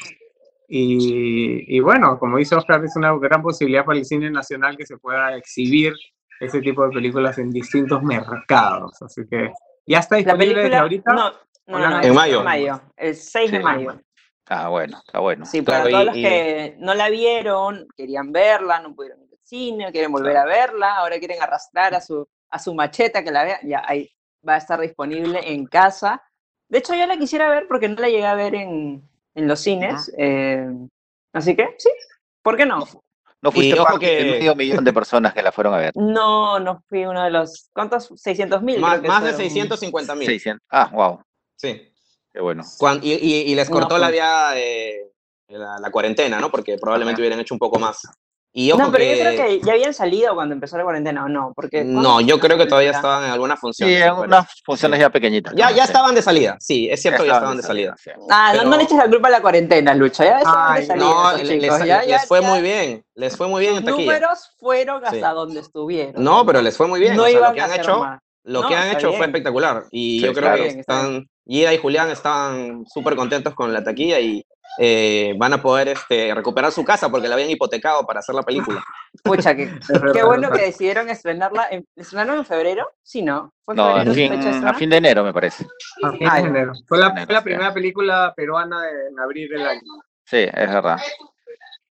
y, 0.71 1.79
bueno, 1.79 2.19
como 2.19 2.37
dice 2.37 2.55
Oscar, 2.55 2.83
es 2.85 2.95
una 2.95 3.17
gran 3.17 3.41
posibilidad 3.41 3.83
para 3.83 3.97
el 3.97 4.05
cine 4.05 4.29
nacional 4.29 4.77
que 4.77 4.85
se 4.85 4.97
pueda 4.97 5.35
exhibir 5.35 5.93
ese 6.39 6.61
tipo 6.61 6.85
de 6.85 6.91
películas 6.91 7.39
en 7.39 7.49
distintos 7.49 8.03
mercados. 8.03 9.01
Así 9.01 9.23
que 9.29 9.51
ya 9.87 9.99
está 9.99 10.17
disponible 10.17 10.63
desde 10.63 10.77
ahorita. 10.77 11.11
No, 11.11 11.31
no, 11.65 12.01
en 12.01 12.13
mayo. 12.13 12.81
El 12.95 13.15
6 13.15 13.51
de 13.51 13.59
mayo. 13.59 13.99
Ah, 14.45 14.69
bueno, 14.69 14.97
está 15.05 15.19
bueno. 15.19 15.45
Sí, 15.45 15.61
para 15.61 15.87
todos 15.87 16.05
los 16.05 16.13
que 16.13 16.75
no 16.79 16.93
la 16.93 17.09
vieron, 17.09 17.87
querían 17.95 18.31
verla, 18.31 18.79
no 18.79 18.95
pudieron 18.95 19.21
ir 19.21 19.29
al 19.31 19.39
cine, 19.43 19.91
quieren 19.91 20.11
volver 20.11 20.37
a 20.37 20.45
verla, 20.45 20.97
ahora 20.97 21.19
quieren 21.19 21.41
arrastrar 21.41 21.93
a 21.93 22.01
su, 22.01 22.27
a 22.49 22.59
su 22.59 22.73
macheta 22.73 23.23
que 23.23 23.31
la 23.31 23.43
vea, 23.43 23.59
ya 23.63 23.83
ahí 23.85 24.09
va 24.47 24.55
a 24.55 24.57
estar 24.57 24.79
disponible 24.79 25.51
en 25.51 25.65
casa. 25.65 26.23
De 26.67 26.79
hecho, 26.79 26.93
yo 26.95 27.07
la 27.07 27.17
quisiera 27.17 27.49
ver 27.49 27.67
porque 27.67 27.89
no 27.89 27.95
la 27.95 28.09
llegué 28.09 28.25
a 28.25 28.35
ver 28.35 28.55
en, 28.55 29.08
en 29.39 29.47
los 29.47 29.59
cines. 29.59 30.11
Eh, 30.17 30.67
así 31.33 31.55
que 31.55 31.75
sí, 31.77 31.89
¿por 32.41 32.57
qué 32.57 32.65
no? 32.65 32.85
No 33.41 33.51
fuiste 33.51 33.79
ojo 33.79 33.97
que 33.97 34.21
medio 34.21 34.53
millón 34.53 34.83
de 34.83 34.91
personas 34.91 35.33
que 35.33 35.41
la 35.41 35.51
fueron 35.51 35.73
a 35.73 35.77
ver. 35.77 35.91
No, 35.95 36.59
no 36.59 36.83
fui 36.87 37.05
uno 37.05 37.23
de 37.23 37.31
los. 37.31 37.69
¿Cuántos? 37.73 38.11
600 38.15 38.61
mil. 38.61 38.79
Más, 38.79 39.01
de 39.01 39.33
650 39.33 40.15
mil. 40.15 40.41
Ah, 40.69 40.89
wow. 40.93 41.21
Sí. 41.55 41.89
Qué 42.31 42.41
bueno. 42.41 42.63
y, 43.01 43.11
y, 43.11 43.55
les 43.55 43.69
cortó 43.69 43.97
la 43.97 44.07
pues 44.07 44.13
vía 44.13 44.49
de 44.51 45.11
la, 45.47 45.89
cuarentena, 45.89 46.39
¿no? 46.39 46.51
Porque 46.51 46.77
probablemente 46.77 47.21
hubieran 47.21 47.39
hecho 47.39 47.55
un 47.55 47.59
poco 47.59 47.79
más. 47.79 48.01
Y 48.51 48.69
no, 48.69 48.91
pero 48.91 49.03
yo 49.03 49.19
creo 49.19 49.45
que 49.45 49.61
ya 49.63 49.73
habían 49.73 49.93
salido 49.93 50.33
cuando 50.33 50.55
empezó 50.55 50.75
la 50.77 50.83
cuarentena, 50.83 51.25
¿o 51.25 51.29
no? 51.29 51.53
Porque, 51.55 51.83
no, 51.83 52.19
yo 52.19 52.39
creo 52.39 52.57
que 52.57 52.65
todavía 52.65 52.91
estaban 52.91 53.25
en 53.25 53.31
algunas 53.31 53.59
funciones. 53.59 53.95
Sí, 53.95 54.01
en 54.01 54.13
unas 54.13 54.47
funciones 54.65 54.99
ya 54.99 55.09
pequeñitas. 55.11 55.53
Ya, 55.55 55.69
ya 55.71 55.83
estaban 55.83 56.15
de 56.15 56.21
salida, 56.21 56.57
sí, 56.59 56.89
es 56.89 57.01
cierto, 57.01 57.25
ya, 57.25 57.33
estaban 57.33 57.57
de 57.57 57.63
salida. 57.63 57.95
Ah, 58.29 58.53
no, 58.63 58.75
le 58.75 58.83
eches 58.83 58.97
la 58.97 59.07
culpa 59.07 59.27
a 59.27 59.31
la 59.31 59.41
cuarentena, 59.41 59.93
Lucha, 59.93 60.25
ya 60.25 60.37
estaban 60.39 60.75
de 60.77 60.85
salida. 60.85 61.05
No, 61.05 61.37
les, 61.37 62.27
fue 62.27 62.41
muy 62.41 62.61
bien, 62.61 63.05
les 63.13 63.37
fue 63.37 63.47
muy 63.47 63.61
bien 63.61 63.75
en 63.75 63.85
taquilla. 63.85 63.97
Los 63.97 64.21
números 64.21 64.55
fueron 64.59 65.05
hasta 65.05 65.31
donde 65.31 65.59
estuvieron. 65.59 66.23
No, 66.23 66.43
pero 66.45 66.61
les 66.61 66.75
fue 66.75 66.87
muy 66.87 66.99
bien, 66.99 67.15
no 67.15 67.23
o 67.23 67.27
sea, 67.27 67.49
lo 67.49 67.53
que 67.53 67.61
han 67.61 67.73
hecho, 67.79 68.05
lo 68.43 68.67
que 68.67 68.75
han 68.75 68.97
hecho 68.97 69.13
fue 69.13 69.27
espectacular. 69.27 69.83
Y 69.91 70.21
yo 70.21 70.33
creo 70.33 70.55
que 70.55 70.67
están, 70.79 71.29
Ida 71.51 71.73
y 71.73 71.79
Julián 71.79 72.11
estaban 72.11 72.85
súper 72.85 73.15
contentos 73.15 73.55
con 73.55 73.73
la 73.73 73.83
taquilla 73.83 74.19
y 74.19 74.45
eh, 74.77 75.33
van 75.35 75.51
a 75.53 75.61
poder 75.61 75.87
este, 75.87 76.33
recuperar 76.35 76.71
su 76.71 76.85
casa 76.85 77.09
porque 77.09 77.27
la 77.27 77.33
habían 77.33 77.49
hipotecado 77.49 78.05
para 78.05 78.19
hacer 78.19 78.35
la 78.35 78.43
película. 78.43 78.83
Pucha, 79.23 79.55
qué, 79.55 79.67
qué 80.13 80.23
bueno 80.23 80.51
que 80.51 80.61
decidieron 80.61 81.09
estrenarla. 81.09 81.67
En, 81.71 81.87
¿Estrenaron 81.95 82.37
en 82.37 82.45
febrero? 82.45 82.91
Sí, 83.01 83.23
¿no? 83.23 83.51
¿Fue 83.65 83.73
no, 83.73 83.95
a 83.95 84.05
fin, 84.05 84.89
de 84.91 84.97
enero, 84.97 85.23
me 85.23 85.33
parece. 85.33 85.65
A 86.03 86.11
fin 86.11 86.29
de 86.29 86.49
enero. 86.49 86.73
Fue 86.87 86.99
la, 86.99 87.41
primera 87.41 87.73
película 87.73 88.31
peruana 88.37 88.83
en 89.09 89.19
abrir 89.19 89.51
el 89.51 89.65
año. 89.65 89.81
Sí, 90.25 90.37
es 90.37 90.71
verdad. 90.71 90.99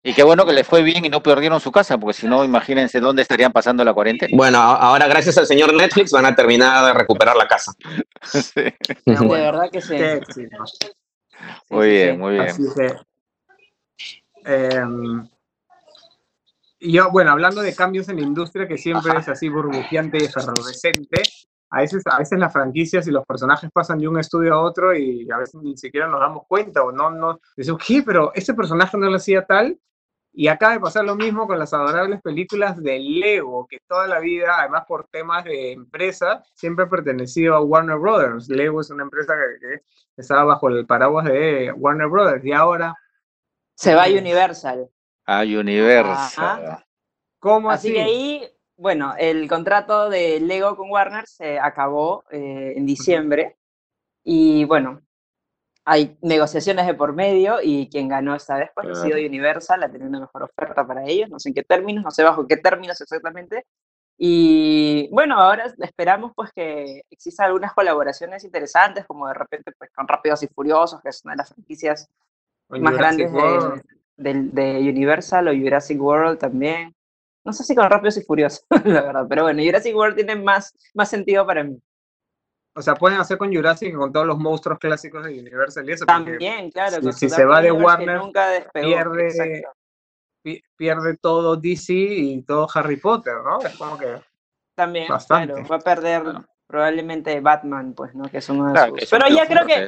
Y 0.02 0.14
qué 0.14 0.24
bueno 0.24 0.46
que 0.46 0.54
les 0.54 0.66
fue 0.66 0.82
bien 0.82 1.04
y 1.04 1.10
no 1.10 1.22
perdieron 1.22 1.60
su 1.60 1.72
casa, 1.72 1.98
porque 1.98 2.14
si 2.14 2.26
no, 2.26 2.46
imagínense 2.46 3.02
dónde 3.02 3.22
estarían 3.22 3.52
pasando 3.52 3.84
la 3.84 3.94
cuarentena. 3.94 4.32
Bueno, 4.36 4.58
ahora 4.58 5.08
gracias 5.08 5.38
al 5.38 5.46
señor 5.46 5.74
Netflix 5.74 6.12
van 6.12 6.26
a 6.26 6.36
terminar 6.36 6.86
de 6.86 6.94
recuperar 6.94 7.36
la 7.36 7.48
casa. 7.48 7.74
sí. 8.24 8.64
De 9.06 9.28
verdad 9.28 9.70
que 9.70 9.82
sí. 9.82 9.98
Muy 11.70 11.90
bien, 11.90 12.20
muy 12.20 12.34
bien. 12.36 12.56
Em, 14.46 15.28
yo, 16.80 17.12
bueno, 17.12 17.32
hablando 17.32 17.62
de 17.62 17.76
cambios 17.76 18.08
en 18.08 18.18
la 18.18 18.22
industria, 18.22 18.68
que 18.68 18.78
siempre 18.78 19.12
es 19.18 19.28
así 19.28 19.50
burbujeante 19.50 20.18
y 20.18 20.24
efervescente, 20.24 21.24
a 21.72 21.82
veces, 21.82 22.04
a 22.06 22.18
veces 22.18 22.40
las 22.40 22.52
franquicias 22.52 23.08
y 23.08 23.12
los 23.12 23.26
personajes 23.26 23.70
pasan 23.72 24.00
de 24.00 24.08
un 24.08 24.20
estudio 24.20 24.56
a 24.56 24.62
otro 24.62 24.96
y 24.96 25.30
a 25.32 25.38
veces 25.38 25.62
ni 25.62 25.78
siquiera 25.78 26.08
nos 26.08 26.20
damos 26.20 26.48
cuenta 26.48 26.84
o 26.84 26.92
no, 26.92 27.12
no, 27.12 27.40
decimos, 27.56 27.82
¿qué? 27.86 28.02
Pero 28.04 28.32
ese 28.34 28.54
personaje 28.54 28.98
no 28.98 29.10
lo 29.10 29.18
hacía 29.18 29.46
tal. 29.46 29.80
Y 30.32 30.48
acaba 30.48 30.74
de 30.74 30.80
pasar 30.80 31.06
lo 31.06 31.16
mismo 31.16 31.48
con 31.48 31.58
las 31.58 31.74
adorables 31.74 32.22
películas 32.22 32.82
de 32.82 33.00
Lego, 33.00 33.66
que 33.68 33.80
toda 33.88 34.08
la 34.08 34.20
vida, 34.20 34.60
además 34.60 34.86
por 34.88 35.08
temas 35.08 35.44
de 35.44 35.72
empresa, 35.72 36.44
siempre 36.54 36.86
ha 36.86 36.90
pertenecido 36.90 37.56
a 37.56 37.62
Warner 37.62 37.98
Brothers. 37.98 38.48
Lego 38.48 38.80
es 38.80 38.92
una 38.92 39.04
empresa 39.04 39.34
que, 39.60 39.82
estaba 40.16 40.44
bajo 40.44 40.70
el 40.70 40.86
paraguas 40.86 41.26
de 41.26 41.72
Warner 41.76 42.08
Brothers 42.08 42.46
y 42.46 42.52
ahora... 42.52 42.96
Se 43.76 43.96
va 43.96 44.04
a 44.04 44.10
Universal. 44.10 44.90
A 45.26 45.42
Universal. 45.42 46.86
¿Cómo 47.40 47.72
así? 47.72 47.88
Así 47.88 47.96
que 47.96 48.02
ahí, 48.02 48.50
bueno, 48.80 49.13
el 49.18 49.48
contrato 49.50 50.10
de 50.10 50.39
Lego 50.39 50.78
con 50.78 50.89
Warner 50.89 51.28
se 51.28 51.60
acabó 51.60 52.24
eh, 52.32 52.74
en 52.78 52.86
diciembre. 52.86 53.58
Y 54.24 54.63
bueno, 54.65 55.02
hay 55.84 56.18
negociaciones 56.22 56.88
de 56.88 56.94
por 56.94 57.13
medio 57.13 57.58
y 57.62 57.89
quien 57.89 58.08
ganó 58.08 58.36
esta 58.36 58.58
vez 58.58 58.70
pues, 58.74 58.88
ha 58.89 59.04
sido 59.04 59.18
Universal, 59.18 59.84
ha 59.84 59.92
tenido 59.92 60.08
una 60.08 60.22
mejor 60.22 60.44
oferta 60.44 60.88
para 60.88 61.06
ellos, 61.06 61.30
no 61.30 61.39
sé 61.39 61.50
en 61.50 61.56
qué 61.56 61.63
términos, 61.63 62.04
no 62.04 62.12
sé 62.12 62.24
bajo 62.24 62.48
qué 62.48 62.58
términos 62.58 63.00
exactamente. 63.02 63.65
Y 64.18 65.10
bueno, 65.12 65.39
ahora 65.39 65.74
esperamos 65.80 66.32
pues 66.36 66.52
que 66.54 67.04
existan 67.10 67.48
algunas 67.48 67.74
colaboraciones 67.74 68.44
interesantes, 68.46 69.06
como 69.06 69.28
de 69.28 69.34
repente 69.34 69.72
pues 69.78 69.89
con 69.94 70.08
Rápidos 70.08 70.44
y 70.44 70.48
Furiosos, 70.48 71.02
que 71.02 71.10
es 71.10 71.22
una 71.26 71.34
de 71.34 71.38
las 71.38 71.50
franquicias 71.50 72.10
más 72.70 72.94
grandes 72.94 73.32
de, 74.15 74.34
de, 74.34 74.80
Universal, 74.89 75.48
o 75.48 75.52
Jurassic 75.54 76.02
World 76.02 76.38
también. 76.38 76.94
No 77.50 77.54
sé 77.54 77.64
si 77.64 77.74
con 77.74 77.90
Rápidos 77.90 78.16
y 78.18 78.22
Furiosos, 78.22 78.64
la 78.86 79.02
verdad, 79.02 79.26
pero 79.28 79.42
bueno, 79.42 79.64
Jurassic 79.64 79.96
World 79.96 80.16
tiene 80.16 80.36
más, 80.36 80.72
más 80.94 81.10
sentido 81.10 81.48
para 81.48 81.64
mí. 81.64 81.82
O 82.76 82.82
sea, 82.84 82.94
pueden 82.94 83.20
hacer 83.20 83.40
con 83.40 83.52
Jurassic 83.52 83.90
y 83.90 83.94
con 83.94 84.14
todos 84.14 84.28
los 84.28 84.38
monstruos 84.38 84.78
clásicos 84.78 85.26
de 85.26 85.40
Universal 85.40 85.90
y 85.90 85.94
eso. 85.94 86.06
También, 86.06 86.70
claro. 86.70 87.12
Si, 87.12 87.28
se 87.28 87.44
va 87.44 87.60
de 87.60 87.72
Warner, 87.72 88.22
pierde, 88.72 89.64
pierde 90.76 91.18
todo 91.18 91.56
DC 91.56 91.92
y 91.92 92.44
todo 92.44 92.68
Harry 92.72 92.98
Potter, 92.98 93.34
¿no? 93.44 93.60
Es 93.62 93.76
como 93.76 93.98
que. 93.98 94.22
También, 94.76 95.08
claro, 95.08 95.56
va 95.68 95.78
a 95.78 95.80
perder 95.80 96.24
probablemente 96.68 97.42
Batman, 97.42 97.96
pues, 97.96 98.14
¿no? 98.14 98.30
Que 98.30 98.38
es 98.38 98.48
uno 98.48 98.72
de 98.72 99.02
sus... 99.02 99.10
Pero 99.10 99.28
ya 99.28 99.48
creo 99.48 99.66
que 99.66 99.88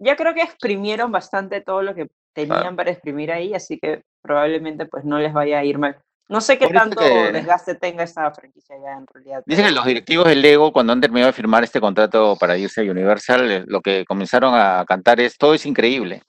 ya 0.00 0.16
creo 0.16 0.34
que 0.34 0.42
exprimieron 0.42 1.12
bastante 1.12 1.60
todo 1.60 1.80
lo 1.82 1.94
que 1.94 2.08
tenían 2.34 2.74
para 2.74 2.90
exprimir 2.90 3.30
ahí, 3.30 3.54
así 3.54 3.78
que 3.78 4.02
probablemente 4.20 4.86
pues 4.86 5.04
no 5.04 5.20
les 5.20 5.32
vaya 5.32 5.60
a 5.60 5.64
ir 5.64 5.78
mal. 5.78 5.96
No 6.28 6.42
sé 6.42 6.58
qué 6.58 6.68
tanto 6.68 7.00
desgaste 7.00 7.74
tenga 7.74 8.04
esta 8.04 8.30
franquicia 8.32 8.76
ya 8.82 8.98
en 8.98 9.06
realidad. 9.06 9.42
Dicen 9.46 9.64
que 9.64 9.70
los 9.70 9.86
directivos 9.86 10.26
del 10.26 10.42
Lego, 10.42 10.72
cuando 10.72 10.92
han 10.92 11.00
terminado 11.00 11.28
de 11.28 11.32
firmar 11.32 11.64
este 11.64 11.80
contrato 11.80 12.36
para 12.38 12.58
irse 12.58 12.82
a 12.82 12.90
Universal, 12.90 13.50
eh, 13.50 13.64
lo 13.66 13.80
que 13.80 14.04
comenzaron 14.04 14.54
a 14.54 14.84
cantar 14.86 15.20
es 15.20 15.38
todo 15.38 15.54
es 15.54 15.64
increíble. 15.66 16.22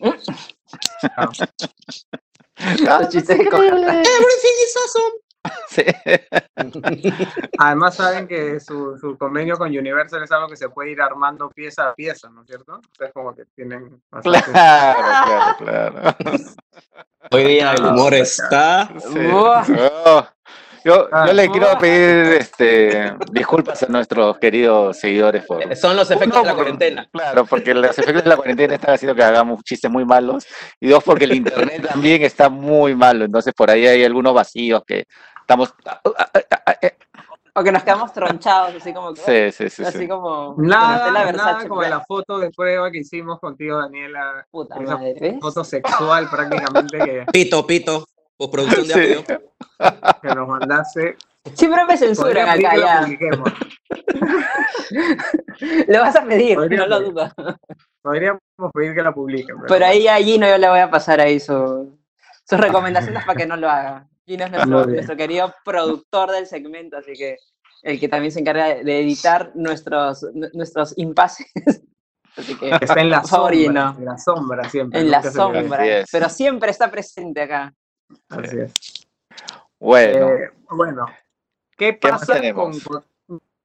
Ah. 1.16 1.28
ah, 2.88 3.08
increíble. 6.56 7.28
Además 7.58 7.96
saben 7.96 8.26
que 8.26 8.60
su, 8.60 8.96
su, 8.98 9.16
convenio 9.18 9.56
con 9.56 9.68
Universal 9.68 10.22
es 10.22 10.32
algo 10.32 10.48
que 10.48 10.56
se 10.56 10.68
puede 10.68 10.92
ir 10.92 11.02
armando 11.02 11.50
pieza 11.50 11.90
a 11.90 11.94
pieza, 11.94 12.28
¿no 12.30 12.42
es 12.42 12.46
cierto? 12.46 12.80
Es 12.98 13.12
como 13.12 13.34
que 13.34 13.44
tienen... 13.54 14.02
Claro, 14.22 14.52
claro, 14.52 15.56
claro. 15.58 16.14
Hoy 17.30 17.44
día 17.44 17.72
el 17.72 17.84
humor 17.84 18.14
está... 18.14 18.90
Oh. 19.16 20.26
Yo, 20.84 21.08
yo, 21.10 21.32
le 21.32 21.48
quiero 21.48 21.70
ah. 21.70 21.78
pedir 21.78 22.34
este, 22.34 23.14
disculpas 23.32 23.82
a 23.82 23.86
nuestros 23.86 24.36
queridos 24.36 24.98
seguidores. 24.98 25.42
Por... 25.46 25.74
Son 25.76 25.96
los 25.96 26.10
efectos 26.10 26.42
de 26.42 26.48
la 26.48 26.54
cuarentena. 26.54 27.08
Claro, 27.10 27.46
porque 27.46 27.72
los 27.72 27.98
efectos 27.98 28.22
de 28.22 28.28
la 28.28 28.36
cuarentena 28.36 28.74
están 28.74 28.94
haciendo 28.94 29.14
que 29.14 29.22
hagamos 29.22 29.64
chistes 29.64 29.90
muy 29.90 30.04
malos. 30.04 30.46
Y 30.78 30.88
dos, 30.88 31.02
porque 31.02 31.24
el 31.24 31.36
internet 31.36 31.86
también 31.88 32.22
está 32.22 32.50
muy 32.50 32.94
malo. 32.94 33.24
Entonces, 33.24 33.54
por 33.54 33.70
ahí 33.70 33.86
hay 33.86 34.04
algunos 34.04 34.34
vacíos 34.34 34.82
que 34.86 35.06
estamos... 35.44 35.74
O 37.56 37.62
que 37.62 37.70
nos 37.70 37.84
quedamos 37.84 38.12
tronchados, 38.12 38.74
así 38.74 38.92
como 38.92 39.14
Sí, 39.14 39.52
sí, 39.52 39.70
sí. 39.70 39.84
Así 39.84 40.08
como... 40.08 40.56
Nada, 40.58 41.30
nada 41.30 41.68
como 41.68 41.82
la 41.82 42.00
foto 42.00 42.38
de 42.38 42.50
prueba 42.50 42.90
que 42.90 42.98
hicimos 42.98 43.38
contigo, 43.38 43.78
Daniela. 43.78 44.44
Puta 44.50 44.80
madre. 44.80 45.38
Foto 45.40 45.62
sexual 45.62 46.28
prácticamente 46.28 46.98
que... 46.98 47.26
Pito, 47.32 47.64
pito. 47.64 48.08
O 48.36 48.50
producción 48.50 48.88
de 48.88 48.94
audio. 48.94 49.22
Que 50.22 50.34
nos 50.34 50.48
mandase... 50.48 51.16
Siempre 51.52 51.84
me 51.84 51.96
censuran 51.96 52.48
acá 52.48 52.76
ya. 52.76 53.06
lo 55.88 56.00
vas 56.00 56.16
a 56.16 56.24
pedir, 56.24 56.58
no 56.58 56.86
lo 56.86 57.00
dudo. 57.00 57.30
Podríamos 58.00 58.40
pedir 58.72 58.94
que 58.94 59.02
la 59.02 59.12
publiquen. 59.12 59.56
Pero, 59.68 59.84
ahí 59.84 60.08
allí 60.08 60.38
no 60.38 60.48
yo 60.48 60.56
le 60.56 60.70
voy 60.70 60.80
a 60.80 60.90
pasar 60.90 61.20
ahí 61.20 61.38
sus 61.38 61.86
recomendaciones 62.50 63.22
para 63.24 63.36
que 63.36 63.46
no 63.46 63.56
lo 63.56 63.68
haga. 63.68 64.08
Gino 64.26 64.44
es 64.44 64.66
nuestro, 64.66 65.16
querido 65.16 65.54
productor 65.64 66.30
del 66.30 66.46
segmento, 66.46 66.96
así 66.96 67.12
que 67.12 67.36
el 67.82 68.00
que 68.00 68.08
también 68.08 68.32
se 68.32 68.40
encarga 68.40 68.82
de 68.82 69.00
editar 69.00 69.52
nuestros, 69.54 70.26
nuestros 70.52 70.96
impases. 70.96 71.46
Así 72.36 72.58
que, 72.58 72.68
está 72.68 73.00
en 73.00 73.10
la, 73.10 73.22
sombra, 73.22 73.94
en 73.96 74.04
la 74.04 74.18
sombra 74.18 74.68
siempre. 74.68 74.98
En 74.98 75.08
la 75.08 75.22
sombra, 75.22 76.04
pero 76.10 76.28
siempre 76.28 76.72
está 76.72 76.90
presente 76.90 77.42
acá. 77.42 77.72
Así 78.28 78.58
es. 78.58 78.72
Bueno. 79.78 80.30
Eh, 80.30 80.50
bueno, 80.68 81.06
¿qué 81.76 81.92
pasa 81.92 82.40
con, 82.52 82.72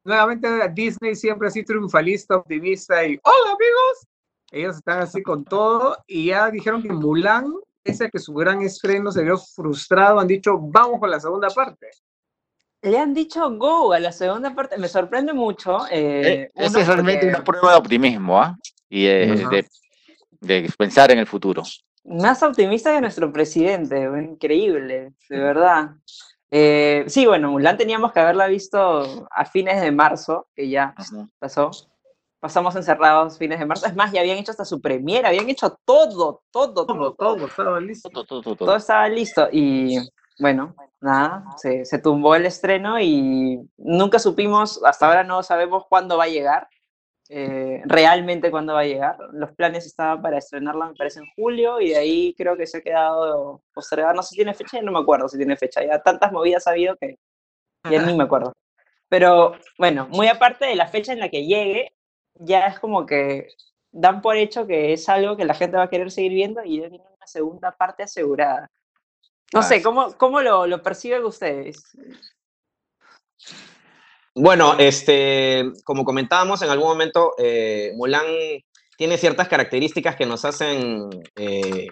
Nuevamente 0.03 0.47
Disney 0.69 1.15
siempre 1.15 1.47
así 1.47 1.63
triunfalista, 1.63 2.37
optimista 2.37 3.03
y 3.05 3.19
¡Hola 3.23 3.53
amigos! 3.53 4.07
Ellos 4.51 4.77
están 4.77 5.01
así 5.01 5.23
con 5.23 5.43
todo 5.43 5.97
y 6.07 6.27
ya 6.27 6.51
dijeron 6.51 6.83
que 6.83 6.89
Mulan 6.89 7.51
pese 7.83 8.05
a 8.05 8.09
que 8.09 8.19
su 8.19 8.33
gran 8.33 8.61
estreno 8.61 9.11
se 9.11 9.23
vio 9.23 9.37
frustrado, 9.37 10.19
han 10.19 10.27
dicho, 10.27 10.57
vamos 10.59 10.99
con 10.99 11.09
la 11.09 11.19
segunda 11.19 11.49
parte. 11.49 11.89
Le 12.81 12.97
han 12.97 13.13
dicho 13.13 13.49
go 13.57 13.91
a 13.91 13.99
la 13.99 14.11
segunda 14.11 14.55
parte, 14.55 14.77
me 14.77 14.87
sorprende 14.87 15.33
mucho. 15.33 15.85
Eh, 15.91 16.43
eh 16.43 16.49
es 16.55 16.87
realmente 16.87 17.27
una 17.27 17.43
prueba 17.43 17.71
de 17.71 17.77
optimismo 17.77 18.41
¿ah? 18.41 18.57
y 18.89 19.05
de, 19.05 19.67
pensar 20.77 21.11
en 21.11 21.19
el 21.19 21.27
futuro. 21.27 21.63
Más 22.05 22.41
optimista 22.41 22.93
que 22.93 23.01
nuestro 23.01 23.31
presidente, 23.33 24.01
increíble, 24.01 25.13
de 25.27 25.39
verdad. 25.39 25.91
Eh, 26.49 27.03
sí, 27.07 27.25
bueno, 27.25 27.51
Mulan 27.51 27.77
teníamos 27.77 28.13
que 28.13 28.21
haberla 28.21 28.47
visto 28.47 29.27
a 29.29 29.45
fines 29.45 29.81
de 29.81 29.91
marzo, 29.91 30.47
que 30.55 30.69
ya 30.69 30.95
pasó 31.37 31.71
pasamos 32.39 32.75
encerrados 32.75 33.37
fines 33.37 33.59
de 33.59 33.65
marzo. 33.65 33.85
Es 33.87 33.95
más, 33.95 34.11
ya 34.11 34.21
habían 34.21 34.37
hecho 34.37 34.51
hasta 34.51 34.65
su 34.65 34.81
premiera, 34.81 35.29
habían 35.29 35.49
hecho 35.49 35.77
todo, 35.85 36.43
todo, 36.51 36.85
todo. 36.85 37.13
Todo, 37.13 37.45
estaba 37.45 37.79
listo. 37.79 38.09
Todo, 38.09 38.75
estaba 38.75 39.07
listo. 39.09 39.47
Y 39.51 39.97
bueno, 40.39 40.75
nada, 41.01 41.45
se, 41.57 41.85
se, 41.85 41.99
tumbó 41.99 42.35
el 42.35 42.45
estreno 42.45 42.99
y 42.99 43.59
nunca 43.77 44.19
supimos, 44.19 44.81
hasta 44.83 45.07
ahora 45.07 45.23
no 45.23 45.43
sabemos 45.43 45.85
cuándo 45.89 46.17
va 46.17 46.25
a 46.25 46.29
llegar. 46.29 46.67
Eh, 47.31 47.83
realmente 47.85 48.49
cuándo 48.49 48.73
va 48.73 48.79
a 48.79 48.85
llegar. 48.85 49.15
Los 49.33 49.51
planes 49.51 49.85
estaban 49.85 50.21
para 50.21 50.39
estrenarla, 50.39 50.87
me 50.87 50.95
parece, 50.95 51.19
en 51.19 51.27
julio, 51.35 51.79
y 51.79 51.89
de 51.89 51.97
ahí 51.97 52.35
creo 52.35 52.57
que 52.57 52.65
se 52.65 52.79
ha 52.79 52.81
quedado 52.81 53.61
postergada. 53.71 54.13
No 54.13 54.23
sé 54.23 54.29
si 54.29 54.35
tiene 54.37 54.55
fecha, 54.55 54.77
ya 54.77 54.83
no 54.83 54.91
me 54.91 54.99
acuerdo 54.99 55.29
si 55.29 55.37
tiene 55.37 55.55
fecha. 55.55 55.83
Ya 55.85 56.01
tantas 56.01 56.31
movidas 56.31 56.65
ha 56.65 56.71
habido 56.71 56.95
que 56.97 57.17
ya 57.89 58.01
ni 58.01 58.15
me 58.15 58.23
acuerdo. 58.23 58.53
Pero 59.09 59.53
bueno, 59.77 60.07
muy 60.09 60.27
aparte 60.27 60.65
de 60.65 60.75
la 60.75 60.87
fecha 60.87 61.13
en 61.13 61.19
la 61.19 61.29
que 61.29 61.45
llegue, 61.45 61.93
ya 62.39 62.67
es 62.67 62.79
como 62.79 63.05
que 63.05 63.49
dan 63.91 64.21
por 64.21 64.37
hecho 64.37 64.65
que 64.65 64.93
es 64.93 65.07
algo 65.09 65.37
que 65.37 65.45
la 65.45 65.53
gente 65.53 65.77
va 65.77 65.83
a 65.83 65.89
querer 65.89 66.09
seguir 66.09 66.31
viendo 66.33 66.63
y 66.63 66.81
ya 66.81 66.89
tiene 66.89 67.03
una 67.03 67.27
segunda 67.27 67.71
parte 67.71 68.03
asegurada. 68.03 68.69
No 69.53 69.63
sé, 69.63 69.81
¿cómo, 69.81 70.15
cómo 70.17 70.41
lo, 70.41 70.67
lo, 70.67 70.83
perciben 70.83 71.23
ustedes? 71.25 71.83
Bueno, 74.35 74.75
este, 74.77 75.71
como 75.83 76.05
comentábamos 76.05 76.61
en 76.61 76.69
algún 76.69 76.87
momento, 76.87 77.33
eh, 77.39 77.91
Mulan 77.95 78.27
tiene 78.95 79.17
ciertas 79.17 79.47
características 79.47 80.15
que 80.15 80.27
nos 80.27 80.45
hacen 80.45 81.09
eh, 81.35 81.87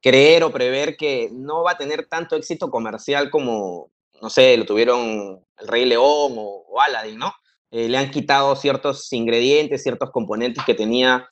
creer 0.00 0.44
o 0.44 0.52
prever 0.52 0.96
que 0.96 1.28
no 1.32 1.64
va 1.64 1.72
a 1.72 1.78
tener 1.78 2.06
tanto 2.06 2.36
éxito 2.36 2.70
comercial 2.70 3.30
como, 3.30 3.90
no 4.22 4.30
sé, 4.30 4.56
lo 4.56 4.64
tuvieron 4.64 5.44
El 5.58 5.68
Rey 5.68 5.86
León 5.86 6.34
o, 6.36 6.64
o 6.68 6.80
Aladdin, 6.80 7.18
¿no? 7.18 7.32
Eh, 7.70 7.88
le 7.88 7.98
han 7.98 8.10
quitado 8.10 8.54
ciertos 8.56 9.12
ingredientes, 9.12 9.82
ciertos 9.82 10.10
componentes 10.10 10.64
que 10.64 10.74
tenía 10.74 11.28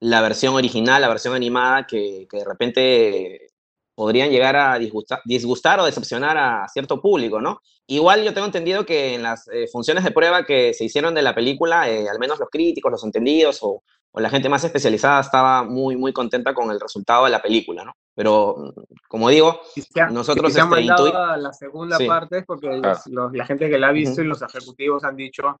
la 0.00 0.20
versión 0.20 0.54
original, 0.54 1.02
la 1.02 1.08
versión 1.08 1.34
animada, 1.34 1.86
que, 1.86 2.26
de 2.30 2.44
repente 2.44 3.48
podrían 3.94 4.30
llegar 4.30 4.56
a 4.56 4.78
disgustar, 4.78 5.80
o 5.80 5.84
decepcionar 5.84 6.38
a 6.38 6.66
cierto 6.68 7.00
público, 7.00 7.40
¿no? 7.40 7.60
Igual 7.86 8.24
yo 8.24 8.32
tengo 8.32 8.46
entendido 8.46 8.86
que 8.86 9.14
en 9.14 9.22
las 9.22 9.46
eh, 9.48 9.68
funciones 9.70 10.02
de 10.02 10.10
prueba 10.10 10.44
que 10.44 10.72
se 10.74 10.84
hicieron 10.84 11.14
de 11.14 11.22
la 11.22 11.34
película, 11.34 11.88
eh, 11.90 12.08
al 12.08 12.18
menos 12.18 12.38
los 12.38 12.48
críticos, 12.50 12.90
los 12.90 13.04
entendidos 13.04 13.58
o, 13.62 13.82
la 14.14 14.28
gente 14.28 14.48
más 14.48 14.62
especializada 14.62 15.20
estaba 15.20 15.62
muy, 15.64 15.96
muy 15.96 16.12
contenta 16.12 16.52
con 16.52 16.70
el 16.70 16.80
resultado 16.80 17.24
de 17.24 17.30
la 17.30 17.40
película, 17.40 17.84
¿no? 17.84 17.94
Pero, 18.14 18.74
como 19.08 19.30
digo, 19.30 19.62
nosotros... 20.10 20.50
Este, 20.50 20.64
mandado 20.64 21.36
la 21.36 21.52
segunda 21.52 21.98
parte 22.06 22.38
es 22.38 22.44
porque 22.44 22.78
la 22.78 23.46
gente 23.46 23.70
que 23.70 23.78
la 23.78 23.88
ha 23.88 23.92
visto 23.92 24.20
y 24.20 24.26
los 24.26 24.42
ejecutivos 24.42 25.04
han 25.04 25.16
dicho, 25.16 25.58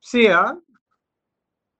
sí, 0.00 0.28
¿ah? 0.28 0.56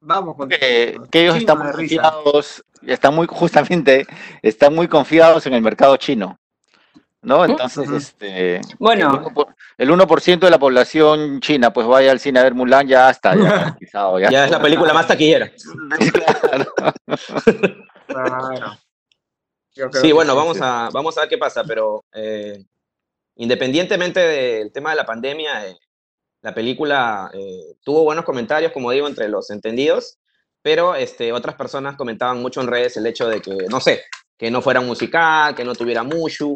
Vamos 0.05 0.37
con 0.37 0.49
que, 0.49 1.01
que 1.13 1.23
ellos 1.23 1.37
están 1.37 1.59
muy 1.59 1.71
confiados, 1.71 2.65
están 2.83 3.15
muy, 3.15 3.27
justamente, 3.31 4.05
están 4.43 4.75
muy 4.75 4.89
confiados 4.89 5.47
en 5.47 5.55
el 5.55 5.63
mercado 5.63 5.97
chino. 5.97 6.41
¿no? 7.23 7.45
Entonces, 7.45 7.91
este, 7.91 8.61
bueno, 8.79 9.33
el 9.79 9.91
1%, 9.91 10.39
de 10.41 10.51
la 10.51 10.59
población 10.59 11.41
china, 11.41 11.73
pues 11.73 11.87
vaya 11.87 12.11
al 12.11 12.21
cine 12.21 12.41
a 12.41 12.43
ver 12.43 12.55
Mulan, 12.55 12.89
ya 12.89 13.11
está, 13.11 13.37
ya, 13.37 13.77
ya. 14.21 14.31
ya 14.31 14.45
es 14.47 14.51
la 14.51 14.61
película 14.61 14.93
más 14.93 15.07
taquillera. 15.07 15.49
claro. 18.07 18.73
Sí, 19.75 20.13
bueno, 20.13 20.35
vamos 20.35 20.61
a, 20.61 20.91
vamos 20.93 21.17
a 21.17 21.21
ver 21.23 21.31
qué 21.31 21.39
pasa, 21.39 21.65
pero 21.65 22.05
eh, 22.13 22.63
independientemente 23.37 24.21
del 24.21 24.73
tema 24.73 24.91
de 24.91 24.97
la 24.97 25.07
pandemia, 25.07 25.67
eh, 25.67 25.79
la 26.43 26.55
película 26.55 27.31
eh, 27.33 27.77
tuvo 27.83 28.05
buenos 28.05 28.25
comentarios, 28.25 28.73
como 28.73 28.91
digo, 28.91 29.07
entre 29.09 29.29
los 29.29 29.51
entendidos, 29.51 30.19
pero 30.61 30.95
este, 30.95 31.33
otras 31.33 31.57
personas 31.57 31.97
comentaban 31.97 32.43
mucho 32.43 32.61
en 32.61 32.67
redes 32.67 32.97
el 32.97 33.07
hecho 33.07 33.29
de 33.29 33.41
que, 33.41 33.55
no 33.71 33.81
sé, 33.81 34.03
que 34.37 34.51
no 34.51 34.61
fuera 34.61 34.81
musical, 34.81 35.55
que 35.55 35.65
no 35.65 35.75
tuviera 35.75 36.03
mushu, 36.03 36.55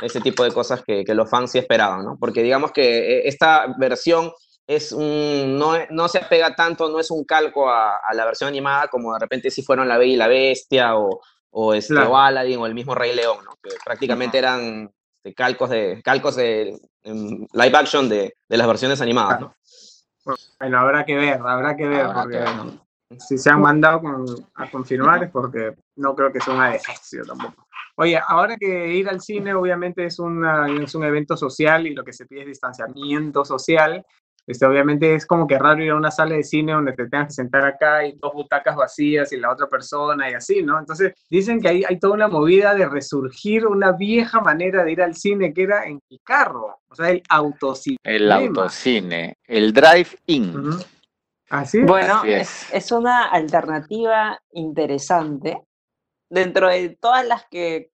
ese 0.00 0.20
tipo 0.20 0.42
de 0.42 0.52
cosas 0.52 0.82
que, 0.82 1.04
los 1.08 1.28
fans 1.28 1.52
sí 1.52 1.58
esperaban, 1.58 2.04
¿no? 2.04 2.16
Porque 2.18 2.42
digamos 2.42 2.72
que 2.72 3.28
esta 3.28 3.74
versión 3.78 4.32
es 4.66 4.92
un, 4.92 5.58
no, 5.58 5.74
no 5.90 6.08
se 6.08 6.18
apega 6.18 6.54
tanto, 6.54 6.88
no 6.88 6.98
es 6.98 7.10
un 7.10 7.24
calco 7.24 7.68
a, 7.68 8.00
la 8.14 8.24
versión 8.24 8.48
animada 8.48 8.88
como 8.88 9.12
de 9.12 9.18
repente 9.18 9.50
si 9.50 9.62
fueron 9.62 9.88
La 9.88 9.98
Bella 9.98 10.14
y 10.14 10.16
la 10.16 10.28
Bestia 10.28 10.96
o, 10.96 11.20
o, 11.56 11.72
este, 11.72 11.96
Aladdin 11.96 12.58
o 12.58 12.66
el 12.66 12.74
mismo 12.74 12.94
Rey 12.94 13.14
León, 13.14 13.38
¿no? 13.44 13.52
que 13.62 13.70
prácticamente 13.84 14.38
eran 14.38 14.90
este, 15.22 15.34
calcos 15.34 15.70
de 15.70 16.02
calcos 16.02 16.36
de 16.36 16.76
live 17.04 17.76
action 17.76 18.08
de, 18.08 18.36
de, 18.48 18.56
las 18.56 18.66
versiones 18.66 19.00
animadas. 19.00 19.40
¿no? 19.40 19.54
Bueno, 20.58 20.80
habrá 20.80 21.04
que 21.04 21.14
ver, 21.14 21.40
habrá 21.40 21.76
que 21.76 21.86
ver, 21.86 22.06
porque 22.12 22.44
si 23.20 23.38
se 23.38 23.50
han 23.50 23.60
mandado 23.60 24.02
a 24.54 24.70
confirmar 24.70 25.24
es 25.24 25.30
porque 25.30 25.74
no 25.96 26.16
creo 26.16 26.32
que 26.32 26.40
sea 26.40 26.54
una 26.54 26.70
defección 26.70 27.26
tampoco. 27.26 27.66
Oye, 27.96 28.20
ahora 28.26 28.56
que 28.56 28.92
ir 28.92 29.08
al 29.08 29.20
cine 29.20 29.54
obviamente 29.54 30.04
es, 30.04 30.18
una, 30.18 30.66
es 30.68 30.94
un 30.96 31.04
evento 31.04 31.36
social 31.36 31.86
y 31.86 31.94
lo 31.94 32.02
que 32.02 32.12
se 32.12 32.26
pide 32.26 32.40
es 32.40 32.48
distanciamiento 32.48 33.44
social, 33.44 34.04
Este, 34.46 34.66
obviamente 34.66 35.14
es 35.14 35.24
como 35.26 35.46
que 35.46 35.58
raro 35.58 35.82
ir 35.82 35.90
a 35.90 35.96
una 35.96 36.10
sala 36.10 36.34
de 36.34 36.42
cine 36.42 36.72
donde 36.72 36.92
te 36.92 37.08
tengas 37.08 37.28
que 37.28 37.34
sentar 37.34 37.64
acá 37.64 38.04
y 38.06 38.12
dos 38.12 38.32
butacas 38.34 38.76
vacías 38.76 39.32
y 39.32 39.38
la 39.38 39.50
otra 39.50 39.68
persona 39.68 40.30
y 40.30 40.34
así, 40.34 40.62
¿no? 40.62 40.78
Entonces 40.78 41.14
dicen 41.30 41.60
que 41.60 41.68
hay, 41.68 41.84
hay 41.88 41.98
toda 41.98 42.14
una 42.14 42.28
movida 42.28 42.74
de 42.74 42.86
resurgir 42.86 43.66
una 43.66 43.92
vieja 43.92 44.40
manera 44.40 44.84
de 44.84 44.92
ir 44.92 45.02
al 45.02 45.14
cine 45.14 45.54
que 45.54 45.62
era 45.62 45.86
en 45.86 46.00
el 46.10 46.20
carro, 46.22 46.78
o 46.88 46.94
sea, 46.94 47.10
el 47.10 47.22
autocine. 47.28 47.96
El 48.02 48.30
autocine, 48.30 49.38
el 49.46 49.72
drive-in. 49.72 50.78
Así 51.48 51.80
Bueno, 51.80 52.22
es. 52.24 52.66
es 52.72 52.92
una 52.92 53.26
alternativa 53.26 54.38
interesante 54.52 55.58
dentro 56.28 56.68
de 56.68 56.90
todas 57.00 57.26
las 57.26 57.46
que 57.50 57.90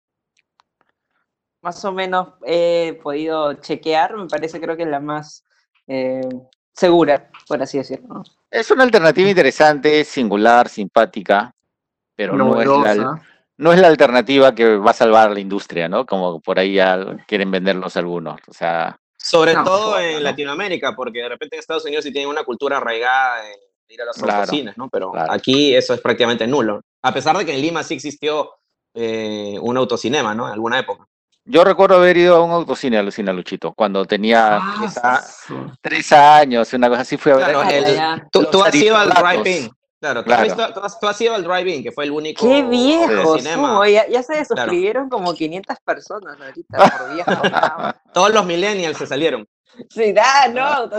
más 1.62 1.84
o 1.84 1.92
menos 1.92 2.34
he 2.46 3.00
podido 3.02 3.54
chequear, 3.56 4.16
me 4.16 4.28
parece 4.28 4.62
creo 4.62 4.78
que 4.78 4.84
es 4.84 4.90
la 4.90 5.00
más 5.00 5.44
eh, 5.88 6.28
segura, 6.74 7.30
por 7.48 7.62
así 7.62 7.78
decirlo. 7.78 8.24
Es 8.50 8.72
una 8.72 8.84
alternativa 8.84 9.30
interesante, 9.30 10.04
singular, 10.04 10.70
simpática, 10.70 11.54
pero 12.16 12.36
no 12.36 12.62
es, 12.62 12.68
la, 12.68 13.22
no 13.58 13.74
es, 13.74 13.80
la, 13.80 13.88
alternativa 13.88 14.56
que 14.56 14.78
va 14.78 14.92
a 14.92 14.94
salvar 14.94 15.32
la 15.32 15.40
industria, 15.40 15.90
¿no? 15.90 16.06
Como 16.06 16.40
por 16.40 16.60
ahí 16.60 16.76
ya 16.76 17.18
quieren 17.28 17.52
venderlos 17.52 17.98
algunos. 17.98 18.40
O 18.48 18.54
sea, 18.54 18.98
Sobre 19.18 19.54
todo 19.54 20.00
en 20.00 20.24
Latinoamérica, 20.24 20.96
porque 20.96 21.20
de 21.20 21.30
repente 21.30 21.56
en 21.56 21.60
Estados 21.60 21.86
Unidos 21.86 22.06
sí 22.06 22.12
tienen 22.12 22.30
una 22.30 22.44
cultura 22.44 22.78
arraigada 22.78 23.42
de 23.44 23.94
ir 23.94 24.02
a 24.02 24.06
los 24.06 24.18
claro, 24.18 24.52
¿no? 24.78 24.90
Pero 24.90 25.12
aquí 25.30 25.76
eso 25.76 25.94
es 25.94 26.02
prácticamente 26.02 26.48
nulo. 26.48 26.82
A 27.02 27.14
pesar 27.14 27.38
de 27.38 27.46
que 27.46 27.54
en 27.54 27.62
Lima 27.62 27.84
sí 27.84 27.96
existió 27.96 28.52
eh, 28.94 29.58
un 29.62 29.78
autocinema, 29.78 30.34
¿no? 30.34 30.48
En 30.48 30.54
alguna 30.54 30.80
época. 30.80 31.06
Yo 31.48 31.64
recuerdo 31.64 31.98
haber 31.98 32.18
ido 32.18 32.38
a 32.38 32.44
un 32.44 32.52
autocine, 32.52 32.98
a 32.98 33.04
Luchito, 33.04 33.72
cuando 33.74 34.04
tenía 34.06 34.58
ah, 34.58 35.22
tres, 35.80 36.12
años, 36.12 36.74
una 36.74 36.90
cosa 36.90 37.02
así 37.02 37.18
fue 37.18 37.34
a 37.34 37.36
ver. 37.36 38.28
tú, 38.32 38.64
has 38.64 38.74
ido 38.74 38.98
al 38.98 39.10
drive-in. 39.10 39.70
Claro, 40.00 40.24
tú, 40.24 41.08
Has 41.08 41.22
ido 41.22 41.36
al 41.36 41.44
drive-in, 41.44 41.84
que 41.84 41.92
fue 41.92 42.06
el 42.06 42.12
único. 42.12 42.48
¡Qué 42.48 42.64
viejo! 42.64 43.38
Ya, 43.86 44.08
ya, 44.08 44.24
se 44.24 44.44
suscribieron 44.44 45.08
como 45.08 45.36
500 45.36 45.78
personas 45.86 46.36
ahorita 46.42 46.98
por 46.98 47.14
viejo. 47.14 47.32
Todos 48.12 48.34
los 48.34 48.46
millennials 48.46 48.98
se 48.98 49.06
salieron. 49.06 49.48
Sí, 49.90 50.14
da, 50.14 50.48
no. 50.48 50.90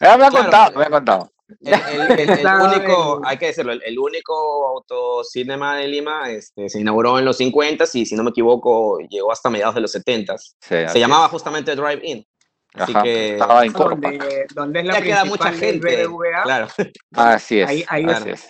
Ya 0.00 0.16
me 0.16 0.24
ha 0.24 0.30
contado, 0.30 0.78
me 0.78 0.84
ha 0.84 0.90
contado. 0.90 1.33
El, 1.60 2.46
único, 2.62 3.20
hay 3.24 3.36
que 3.36 3.46
decirlo, 3.46 3.72
el, 3.72 3.98
único 3.98 4.68
autocinema 4.68 5.76
de 5.76 5.88
Lima 5.88 6.30
este, 6.30 6.68
se 6.68 6.80
inauguró 6.80 7.18
en 7.18 7.24
los 7.26 7.36
50 7.36 7.84
y 7.94 8.06
si 8.06 8.14
no 8.14 8.24
me 8.24 8.30
equivoco 8.30 8.98
llegó 9.10 9.30
hasta 9.30 9.50
mediados 9.50 9.74
de 9.74 9.82
los 9.82 9.92
70 9.92 10.36
se 10.38 10.98
llamaba 10.98 11.28
justamente 11.28 11.76
Drive-In. 11.76 12.26
Así 12.74 12.92
que 13.04 13.36
donde, 13.36 14.80
es 14.80 14.86
la 14.86 14.94
ya 14.94 15.02
queda 15.02 15.24
mucha 15.24 15.52
gente. 15.52 16.08
Claro. 16.42 16.66
Así 17.12 17.60
es. 17.60 17.68
Ahí, 17.68 18.06
es. 18.26 18.48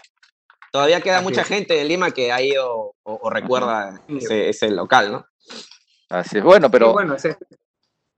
Todavía 0.72 1.00
queda 1.02 1.20
mucha 1.20 1.44
gente 1.44 1.80
en 1.80 1.88
Lima 1.88 2.10
que 2.10 2.32
ha 2.32 2.40
ido 2.40 2.94
o, 3.02 3.30
recuerda 3.30 4.02
ese, 4.08 4.48
ese, 4.48 4.70
local, 4.70 5.12
¿no? 5.12 5.26
Así 6.08 6.38
es. 6.38 6.44
Bueno, 6.44 6.70
pero 6.70 6.92
bueno, 6.94 7.16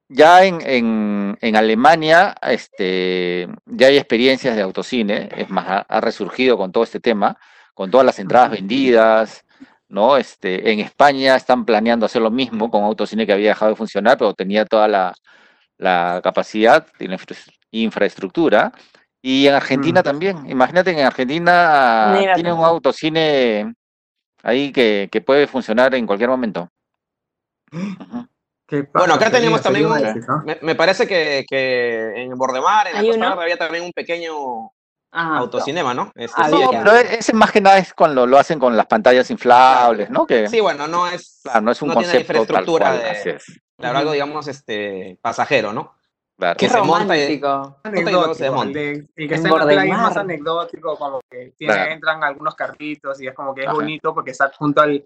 ya 0.08 0.44
en, 0.44 1.36
en, 1.40 1.56
Alemania 1.56 2.34
este, 2.42 3.48
ya 3.66 3.88
hay 3.88 3.96
experiencias 3.96 4.54
de 4.56 4.62
autocine, 4.62 5.28
es 5.36 5.50
más, 5.50 5.84
ha, 5.88 6.00
resurgido 6.00 6.56
con 6.56 6.72
todo 6.72 6.84
este 6.84 7.00
tema, 7.00 7.36
con 7.74 7.90
todas 7.90 8.06
las 8.06 8.18
entradas 8.18 8.50
vendidas, 8.50 9.44
¿no? 9.88 10.16
Este, 10.16 10.70
en 10.72 10.80
España 10.80 11.36
están 11.36 11.64
planeando 11.64 12.06
hacer 12.06 12.22
lo 12.22 12.30
mismo 12.30 12.70
con 12.70 12.84
autocine 12.84 13.26
que 13.26 13.32
había 13.32 13.50
dejado 13.50 13.72
de 13.72 13.76
funcionar, 13.76 14.16
pero 14.18 14.34
tenía 14.34 14.64
toda 14.64 14.88
la, 14.88 15.14
la 15.78 16.20
capacidad 16.22 16.86
y 16.98 17.08
la 17.08 17.18
infraestructura. 17.70 18.72
Y 19.22 19.48
en 19.48 19.54
Argentina 19.54 20.02
también, 20.02 20.48
imagínate 20.48 20.94
que 20.94 21.00
en 21.00 21.06
Argentina 21.06 22.16
tiene 22.34 22.52
un 22.52 22.64
autocine 22.64 23.74
ahí 24.42 24.70
que, 24.70 25.08
que, 25.10 25.20
puede 25.20 25.48
funcionar 25.48 25.94
en 25.96 26.06
cualquier 26.06 26.30
momento. 26.30 26.70
Bueno, 28.92 29.14
acá 29.14 29.30
tenemos 29.30 29.62
también, 29.62 29.88
me, 30.60 30.74
parece 30.74 31.06
que, 31.06 31.44
que, 31.48 32.22
en 32.22 32.36
Bordemar, 32.36 32.88
en 32.88 32.94
la 32.94 33.02
costa 33.02 33.42
había 33.42 33.56
también 33.56 33.84
un 33.84 33.92
pequeño 33.92 34.72
autocinema, 35.12 35.94
¿no? 35.94 36.12
Este, 36.14 36.42
ah, 36.42 36.48
no, 36.48 36.70
pero 36.70 36.96
ese 36.96 37.32
más 37.32 37.52
que 37.52 37.60
nada 37.60 37.78
es 37.78 37.94
cuando 37.94 38.26
lo 38.26 38.38
hacen 38.38 38.58
con 38.58 38.76
las 38.76 38.86
pantallas 38.86 39.30
inflables, 39.30 40.10
¿no? 40.10 40.26
Que, 40.26 40.48
sí, 40.48 40.60
bueno, 40.60 40.86
no 40.88 41.06
es, 41.06 41.40
claro, 41.42 41.60
no 41.60 41.70
es 41.70 41.80
un 41.80 41.92
concepto 41.92 42.46
tal 42.46 42.66
cual, 42.66 42.98
de, 42.98 43.40
claro, 43.78 43.98
algo, 43.98 44.12
digamos, 44.12 44.48
este, 44.48 45.18
pasajero, 45.22 45.72
¿no? 45.72 45.94
Claro. 46.36 46.56
Que 46.58 46.68
se 46.68 46.82
monta 46.82 47.16
y, 47.16 47.40
se 48.34 48.50
monta. 48.50 48.78
El, 48.78 49.08
que 49.14 49.34
está 49.34 49.48
en 49.48 49.58
la 49.58 49.64
playa 49.64 49.84
es 49.84 49.98
más 49.98 50.16
anecdótico, 50.18 50.98
como 50.98 51.20
que 51.30 51.54
tiene, 51.56 51.92
entran 51.92 52.22
algunos 52.22 52.54
carritos 52.54 53.20
y 53.22 53.28
es 53.28 53.34
como 53.34 53.54
que 53.54 53.64
es 53.64 53.72
bonito 53.72 54.12
porque 54.12 54.32
está 54.32 54.50
junto 54.54 54.82
al, 54.82 55.02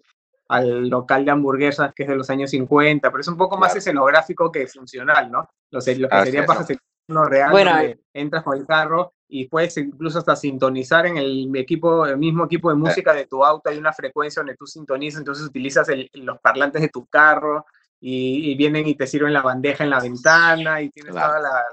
al 0.50 0.88
local 0.88 1.24
de 1.24 1.30
hamburguesas 1.30 1.92
que 1.94 2.02
es 2.02 2.08
de 2.08 2.16
los 2.16 2.28
años 2.28 2.50
50, 2.50 3.08
pero 3.08 3.20
es 3.20 3.28
un 3.28 3.36
poco 3.36 3.56
más 3.56 3.74
escenográfico 3.76 4.50
que 4.50 4.66
funcional, 4.66 5.30
¿no? 5.30 5.48
Lo, 5.70 5.78
lo 5.78 6.08
que 6.08 6.24
sería 6.24 6.44
para 6.44 6.66
uno 7.08 7.24
real, 7.24 7.50
bueno, 7.52 7.72
entras 8.12 8.42
con 8.42 8.58
el 8.58 8.66
carro 8.66 9.14
y 9.28 9.46
puedes 9.46 9.76
incluso 9.76 10.18
hasta 10.18 10.34
sintonizar 10.34 11.06
en 11.06 11.18
el 11.18 11.48
equipo, 11.54 12.04
el 12.04 12.18
mismo 12.18 12.44
equipo 12.46 12.68
de 12.70 12.76
música 12.76 13.12
de 13.14 13.26
tu 13.26 13.44
auto, 13.44 13.70
hay 13.70 13.78
una 13.78 13.92
frecuencia 13.92 14.40
donde 14.40 14.56
tú 14.56 14.66
sintonizas, 14.66 15.20
entonces 15.20 15.46
utilizas 15.46 15.86
los 16.14 16.38
parlantes 16.40 16.82
de 16.82 16.88
tu 16.88 17.06
carro 17.06 17.64
y, 18.00 18.56
vienen 18.56 18.88
y 18.88 18.96
te 18.96 19.06
sirven 19.06 19.32
la 19.32 19.42
bandeja 19.42 19.84
en 19.84 19.90
la 19.90 20.00
ventana 20.00 20.82
y 20.82 20.90
tienes 20.90 21.12
toda 21.12 21.38
la, 21.38 21.64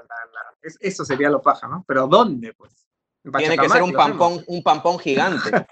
eso 0.80 1.04
sería 1.04 1.30
lo 1.30 1.42
paja, 1.42 1.66
¿no? 1.66 1.84
Pero 1.86 2.06
¿dónde? 2.06 2.54
Pues. 2.54 2.86
Tiene 3.36 3.58
que 3.58 3.68
ser 3.68 3.82
un 3.82 3.92
pampón, 3.92 4.44
un 4.46 4.62
pampón 4.62 4.98
gigante. 5.00 5.66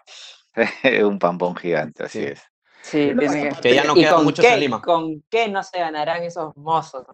un 1.04 1.18
pampón 1.20 1.54
gigante, 1.54 2.04
así 2.04 2.24
es. 2.24 2.42
Sí, 2.86 3.12
tiene 3.18 3.50
que... 3.60 3.74
ya 3.74 3.82
no 3.82 3.94
quedan 3.94 4.22
muchos 4.22 4.44
en 4.44 4.60
Lima. 4.60 4.80
¿Con 4.80 5.20
qué 5.28 5.48
no 5.48 5.60
se 5.64 5.80
ganarán 5.80 6.22
esos 6.22 6.56
mozos? 6.56 7.04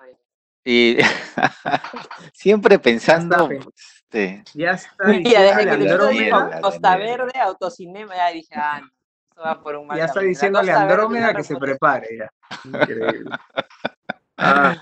Y 0.63 0.99
siempre 2.35 2.79
pensando. 2.79 3.49
Este, 3.51 4.45
ya 4.53 4.73
está. 4.73 5.05
Mira, 5.07 5.41
desde 5.41 5.71
que 5.71 5.77
le 5.79 6.61
Costa 6.61 6.97
Verde, 6.99 7.41
Autocinema, 7.41 8.15
ya 8.15 8.29
dije, 8.33 8.55
ah, 8.55 8.83
eso 9.31 9.41
va 9.41 9.63
por 9.63 9.77
un 9.77 9.87
mal 9.87 9.97
Ya 9.97 10.05
está 10.05 10.21
diciéndole 10.21 10.73
a 10.73 10.83
Andrómeda 10.83 11.33
que 11.33 11.43
se 11.43 11.57
prepare 11.57 12.19
ya. 12.19 12.31
Increíble. 12.65 13.31
Ah, 14.45 14.77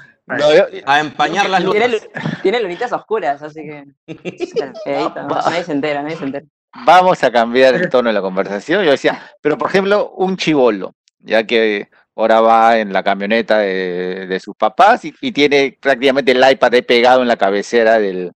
a 0.86 1.00
empañar 1.00 1.50
las 1.50 1.62
luces. 1.62 2.08
Tiene, 2.12 2.24
tiene 2.40 2.60
lunitas 2.60 2.92
oscuras, 2.92 3.42
así 3.42 3.62
que. 3.62 3.84
nadie 4.06 5.64
se 5.64 5.72
entera, 5.72 6.02
nadie 6.02 6.16
se 6.16 6.24
entera 6.24 6.46
vamos 6.74 7.22
a 7.22 7.30
cambiar 7.30 7.74
el 7.74 7.88
tono 7.90 8.08
de 8.08 8.14
la 8.14 8.20
conversación. 8.20 8.84
Yo 8.84 8.90
decía, 8.90 9.22
pero 9.40 9.58
por 9.58 9.68
ejemplo, 9.68 10.10
un 10.16 10.36
chivolo, 10.36 10.94
ya 11.18 11.44
que 11.46 11.88
ahora 12.16 12.40
va 12.40 12.78
en 12.78 12.92
la 12.92 13.02
camioneta 13.02 13.58
de, 13.58 14.40
sus 14.42 14.54
papás 14.56 15.04
y, 15.04 15.32
tiene 15.32 15.76
prácticamente 15.80 16.32
el 16.32 16.52
iPad 16.52 16.72
pegado 16.86 17.22
en 17.22 17.28
la 17.28 17.36
cabecera 17.36 17.98
del, 17.98 18.32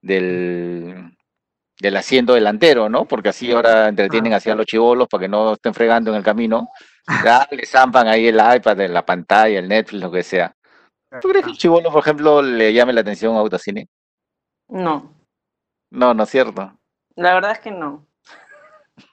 del, 0.00 1.16
asiento 1.96 2.34
delantero, 2.34 2.88
¿no? 2.88 3.04
Porque 3.04 3.30
así 3.30 3.52
ahora 3.52 3.88
entretienen 3.88 4.32
así 4.32 4.50
a 4.50 4.54
los 4.54 4.66
chivolos 4.66 5.08
para 5.08 5.22
que 5.22 5.28
no 5.28 5.54
estén 5.54 5.74
fregando 5.74 6.10
en 6.10 6.16
el 6.18 6.22
camino. 6.22 6.68
Ya 7.24 7.48
le 7.50 7.66
zampan 7.66 8.08
ahí 8.08 8.28
el 8.28 8.36
iPad 8.36 8.80
en 8.80 8.94
la 8.94 9.04
pantalla, 9.04 9.58
el 9.58 9.68
Netflix, 9.68 10.02
lo 10.02 10.10
que 10.10 10.22
sea. 10.22 10.54
¿Tú 11.20 11.28
crees 11.28 11.44
que 11.44 11.50
un 11.50 11.56
chivolo, 11.56 11.90
por 11.90 12.02
ejemplo, 12.02 12.40
le 12.40 12.72
llame 12.72 12.92
la 12.92 13.00
atención 13.00 13.34
a 13.34 13.40
autocine? 13.40 13.88
No. 14.68 15.12
No, 15.90 16.14
no 16.14 16.22
es 16.22 16.30
cierto. 16.30 16.79
La 17.20 17.34
verdad 17.34 17.52
es 17.52 17.58
que 17.60 17.70
no. 17.70 18.06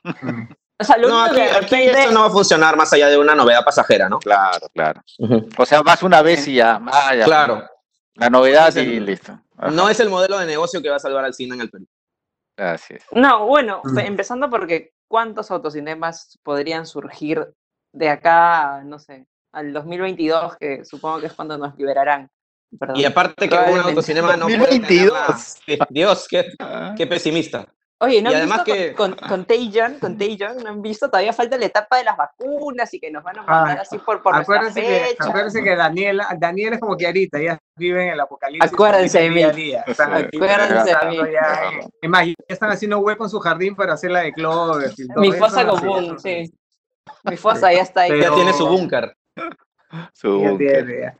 O 0.80 0.84
sea, 0.84 0.96
no, 0.98 1.24
aquí, 1.24 1.40
esto 1.40 2.12
no 2.12 2.20
va 2.20 2.28
a 2.28 2.30
funcionar 2.30 2.78
más 2.78 2.94
allá 2.94 3.08
de 3.08 3.18
una 3.18 3.34
novedad 3.34 3.66
pasajera, 3.66 4.08
¿no? 4.08 4.20
Claro, 4.20 4.68
claro. 4.72 5.02
O 5.58 5.66
sea, 5.66 5.82
vas 5.82 6.04
una 6.04 6.22
vez 6.22 6.48
y 6.48 6.54
ya. 6.54 6.80
Ah, 6.94 7.14
claro. 7.26 7.68
La 8.14 8.30
novedad 8.30 8.76
y 8.76 9.00
listo. 9.00 9.42
No 9.72 9.90
es 9.90 10.00
el 10.00 10.12
modelo 10.12 10.38
de 10.38 10.46
negocio 10.46 10.80
que 10.80 10.90
va 10.92 10.98
a 10.98 11.00
salvar 11.00 11.26
al 11.26 11.34
cine 11.34 11.56
en 11.56 11.62
el 11.62 11.72
Perú. 11.72 11.88
Así 12.58 12.94
es. 12.94 13.04
No, 13.12 13.48
bueno, 13.48 13.82
empezando 13.98 14.52
porque 14.52 14.94
¿cuántos 15.08 15.50
autocinemas 15.50 16.38
podrían 16.44 16.86
surgir 16.86 17.52
de 17.92 18.10
acá, 18.10 18.84
no 18.86 19.00
sé, 19.00 19.26
al 19.54 19.74
2022, 19.74 20.58
que 20.58 20.86
supongo 20.86 21.22
que 21.22 21.26
es 21.26 21.34
cuando 21.34 21.58
nos 21.58 21.76
liberarán? 21.76 22.30
Y 22.94 23.04
aparte 23.04 23.50
que 23.50 23.56
un 23.56 23.80
autocinema 23.80 24.38
no 24.38 24.48
2022. 24.48 25.58
Dios, 25.90 26.28
qué, 26.30 26.50
qué 26.96 27.08
pesimista. 27.08 27.68
Oye, 28.00 28.22
¿no 28.22 28.30
han 28.30 28.36
además 28.36 28.64
visto 28.64 28.74
que... 28.74 28.94
con, 28.94 29.16
Contagion, 29.16 29.98
Contagion, 30.00 30.58
¿no 30.58 30.70
han 30.70 30.82
visto? 30.84 31.10
Todavía 31.10 31.34
falta 31.34 31.58
la 31.58 31.66
etapa 31.66 31.98
de 31.98 32.04
las 32.04 32.16
vacunas 32.16 32.94
y 32.94 33.00
que 33.00 33.10
nos 33.10 33.24
van 33.24 33.40
a 33.40 33.44
mandar 33.44 33.80
ah, 33.80 33.82
así 33.82 33.98
por, 33.98 34.22
por 34.22 34.36
acuérdense 34.36 34.82
que, 34.82 35.16
acuérdense 35.18 35.64
que 35.64 35.76
Daniel, 35.76 36.22
Daniel 36.38 36.74
es 36.74 36.80
como 36.80 36.96
que 36.96 37.08
ahorita, 37.08 37.42
ya 37.42 37.58
vive 37.76 38.04
en 38.04 38.14
el 38.14 38.20
apocalipsis. 38.20 38.72
Acuérdense 38.72 39.20
de 39.20 39.30
mí. 39.32 39.44
Acuérdense 39.44 40.96
de 40.96 41.10
mí. 41.10 41.18
es 42.00 42.10
más, 42.10 42.28
ya 42.28 42.34
están 42.48 42.70
haciendo 42.70 43.00
hueco 43.00 43.24
en 43.24 43.30
su 43.32 43.40
jardín 43.40 43.76
para 43.76 43.94
hacer 43.94 44.12
la 44.12 44.22
de 44.22 44.32
Clover. 44.32 44.92
Mi 45.16 45.32
fosa 45.32 45.66
común, 45.66 46.20
sí. 46.20 46.54
Mi 47.24 47.36
fosa 47.36 47.74
ya 47.74 47.82
está 47.82 48.02
ahí. 48.02 48.22
Ya 48.22 48.32
tiene 48.32 48.54
su 48.54 48.68
búnker. 48.68 49.16
Su 50.14 50.40
búnker. 50.40 51.16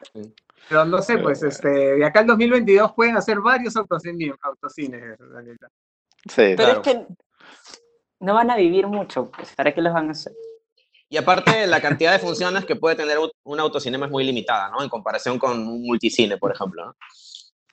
Pero 0.70 0.86
no 0.86 1.02
sé, 1.02 1.18
pues, 1.18 1.42
este, 1.42 1.70
de 1.70 2.06
acá 2.06 2.20
al 2.20 2.28
2022 2.28 2.94
pueden 2.94 3.18
hacer 3.18 3.40
varios 3.40 3.76
autocines. 3.76 4.36
autocines 4.44 5.18
sí, 6.30 6.54
Pero 6.56 6.72
es 6.74 6.80
que 6.80 7.06
no 8.20 8.34
van 8.34 8.50
a 8.50 8.56
vivir 8.56 8.88
mucho, 8.88 9.32
pues, 9.32 9.54
¿para 9.56 9.74
qué 9.74 9.82
los 9.82 9.94
van 9.94 10.10
a 10.10 10.12
hacer? 10.12 10.34
Y 11.10 11.18
aparte, 11.18 11.66
la 11.68 11.80
cantidad 11.80 12.12
de 12.12 12.20
funciones 12.20 12.66
que 12.66 12.76
puede 12.76 12.96
tener 12.96 13.18
un 13.44 13.60
autocinema 13.60 14.08
es 14.08 14.12
muy 14.12 14.26
limitada, 14.26 14.70
¿no? 14.70 14.84
En 14.84 14.90
comparación 14.90 15.40
con 15.40 15.52
un 15.66 15.84
multicine, 15.84 16.38
por 16.38 16.52
ejemplo, 16.52 16.86
¿no? 16.86 16.96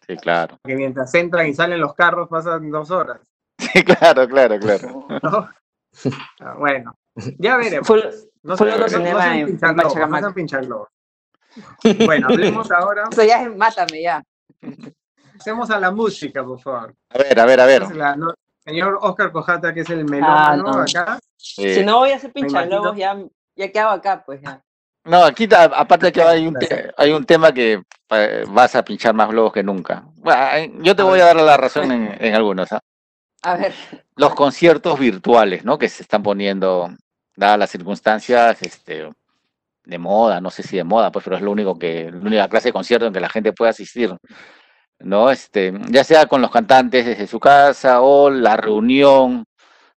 Sí, 0.07 0.17
claro. 0.17 0.59
Que 0.62 0.77
mientras 0.77 1.12
entran 1.14 1.47
y 1.49 1.55
salen 1.55 1.81
los 1.81 1.95
carros 1.95 2.29
pasan 2.29 2.71
dos 2.71 2.90
horas. 2.90 3.21
Sí, 3.59 3.83
claro, 3.83 4.29
claro, 4.29 4.59
claro. 4.59 5.07
Ah, 6.40 6.55
bueno, 6.59 6.97
ya 7.38 7.57
veremos. 7.57 7.88
no 8.43 8.57
sé, 8.57 8.71
autocinema 8.71 9.38
en 9.38 9.59
no 10.69 10.88
Bueno, 12.05 12.27
hablemos 12.29 12.71
ahora. 12.71 13.05
Eso 13.12 13.25
ya 13.25 13.43
es 13.43 13.57
mátame, 13.57 14.03
ya. 14.03 14.23
Hacemos 15.38 15.71
a 15.71 15.81
la 15.81 15.90
música, 15.90 16.45
por 16.45 16.61
favor. 16.61 16.95
A 17.11 17.19
ver, 17.19 17.40
a 17.40 17.47
ver, 17.47 17.61
a 17.61 17.67
ver. 17.67 17.83
Señor 18.64 18.98
Oscar 19.00 19.33
Cojata, 19.33 19.72
que 19.74 19.81
es 19.81 19.90
el 19.90 20.05
melómano 20.05 20.68
ah, 20.68 20.83
acá. 20.83 21.18
Si 21.37 21.85
no 21.85 21.98
voy 21.98 22.11
a 22.11 22.16
hacer 22.16 22.33
pinchalobos, 22.33 22.96
ya, 22.96 23.16
ya 23.57 23.70
qué 23.70 23.79
hago 23.79 23.92
acá, 23.92 24.22
pues 24.24 24.40
ya. 24.40 24.62
No, 25.05 25.22
aquí 25.22 25.46
aparte 25.53 26.11
que 26.11 26.22
hay 26.22 26.46
un, 26.46 26.57
hay 26.96 27.12
un 27.12 27.27
tema 27.27 27.53
que 27.53 27.83
eh, 28.11 28.44
vas 28.48 28.74
a 28.74 28.83
pinchar 28.83 29.14
más 29.14 29.29
globos 29.29 29.53
que 29.53 29.62
nunca. 29.62 30.05
yo 30.79 30.96
te 30.96 31.03
voy 31.03 31.20
a 31.20 31.27
dar 31.27 31.37
la 31.37 31.59
razón 31.59 31.92
en, 31.92 32.35
algunos. 32.35 32.72
¿ah? 32.72 32.81
A 33.42 33.57
ver. 33.57 33.74
Los 34.16 34.35
conciertos 34.35 34.98
virtuales, 34.98 35.62
¿no? 35.64 35.79
Que 35.79 35.90
se 35.90 36.03
están 36.03 36.22
poniendo, 36.22 36.88
dadas 37.37 37.59
las 37.59 37.70
circunstancias, 37.70 38.62
este, 38.62 39.11
de 39.85 39.98
moda, 39.98 40.40
no 40.40 40.50
sé 40.50 40.62
si 40.62 40.79
de 40.79 40.85
moda, 40.85 41.12
pues, 41.12 41.22
pero 41.22 41.37
es 41.37 41.42
lo 41.42 41.50
único 41.50 41.79
que, 41.79 42.11
la 42.11 42.27
única 42.27 42.48
clase 42.48 42.68
de 42.68 42.72
concierto 42.72 43.07
en 43.07 43.12
que 43.12 43.20
la 43.20 43.29
gente 43.29 43.53
puede 43.53 43.70
asistir, 43.70 44.16
¿no? 45.00 45.30
Este, 45.30 45.72
ya 45.90 46.04
sea 46.04 46.26
con 46.26 46.40
los 46.40 46.50
cantantes 46.50 47.07
desde 47.07 47.26
su 47.26 47.40
casa 47.40 48.00
o 48.00 48.30
la 48.30 48.57
reunión 48.57 49.44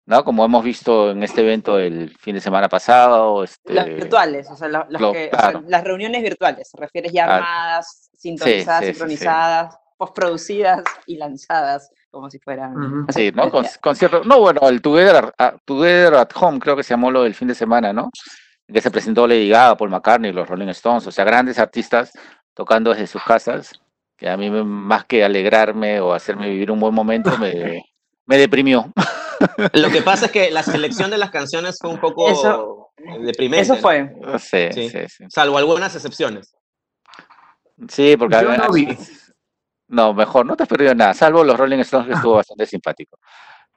¿no? 0.08 0.24
Como 0.24 0.42
hemos 0.42 0.64
visto 0.64 1.10
en 1.10 1.22
este 1.22 1.42
evento 1.42 1.78
el 1.78 2.16
fin 2.16 2.34
de 2.34 2.40
semana 2.40 2.66
pasado. 2.66 3.44
Este, 3.44 3.74
las 3.74 3.84
virtuales, 3.84 4.50
o 4.50 4.56
sea, 4.56 4.66
las 4.66 5.84
reuniones 5.84 6.22
virtuales, 6.22 6.70
¿se 6.70 6.78
refieres 6.78 7.12
llamadas 7.12 8.10
sintonizadas, 8.16 8.86
sincronizadas, 8.86 9.78
postproducidas 9.98 10.82
y 11.04 11.18
lanzadas 11.18 11.90
como 12.10 12.30
si 12.30 12.38
fueran... 12.38 13.06
Sí, 13.10 13.30
¿no? 13.34 13.50
concierto, 13.82 14.24
no, 14.24 14.40
bueno, 14.40 14.66
el 14.66 14.80
Together, 14.80 15.30
Together, 15.66 16.14
at 16.14 16.30
Home 16.36 16.58
creo 16.58 16.74
que 16.74 16.82
se 16.82 16.94
llamó 16.94 17.10
lo 17.10 17.24
del 17.24 17.34
fin 17.34 17.48
de 17.48 17.54
semana, 17.54 17.92
¿no? 17.92 18.08
Que 18.66 18.80
se 18.80 18.90
presentó 18.90 19.26
Lady 19.26 19.50
Gaga, 19.50 19.76
Paul 19.76 19.90
McCartney, 19.90 20.32
los 20.32 20.48
Rolling 20.48 20.68
Stones, 20.68 21.06
o 21.06 21.12
sea, 21.12 21.26
grandes 21.26 21.58
artistas 21.58 22.12
tocando 22.54 22.92
desde 22.92 23.06
sus 23.06 23.22
casas, 23.22 23.78
que 24.18 24.28
a 24.28 24.36
mí 24.36 24.50
más 24.50 25.04
que 25.04 25.24
alegrarme 25.24 26.00
o 26.00 26.12
hacerme 26.12 26.50
vivir 26.50 26.70
un 26.72 26.80
buen 26.80 26.92
momento, 26.92 27.38
me, 27.38 27.84
me 28.26 28.36
deprimió. 28.36 28.92
Lo 29.72 29.90
que 29.90 30.02
pasa 30.02 30.26
es 30.26 30.32
que 30.32 30.50
la 30.50 30.62
selección 30.64 31.10
de 31.10 31.18
las 31.18 31.30
canciones 31.30 31.78
fue 31.80 31.90
un 31.90 32.00
poco 32.00 32.28
eso, 32.28 32.90
deprimente. 33.20 33.62
Eso 33.62 33.76
fue. 33.76 34.12
Sí, 34.40 34.68
sí, 34.72 34.90
sí, 35.08 35.24
Salvo 35.28 35.56
algunas 35.56 35.94
excepciones. 35.94 36.52
Sí, 37.88 38.16
porque 38.16 38.36
no, 38.42 38.66
no, 39.88 40.14
mejor, 40.14 40.44
no 40.44 40.56
te 40.56 40.64
has 40.64 40.68
perdido 40.68 40.96
nada, 40.96 41.14
salvo 41.14 41.44
los 41.44 41.56
Rolling 41.56 41.78
Stones 41.78 42.08
que 42.08 42.14
estuvo 42.14 42.34
bastante 42.34 42.66
simpático. 42.66 43.18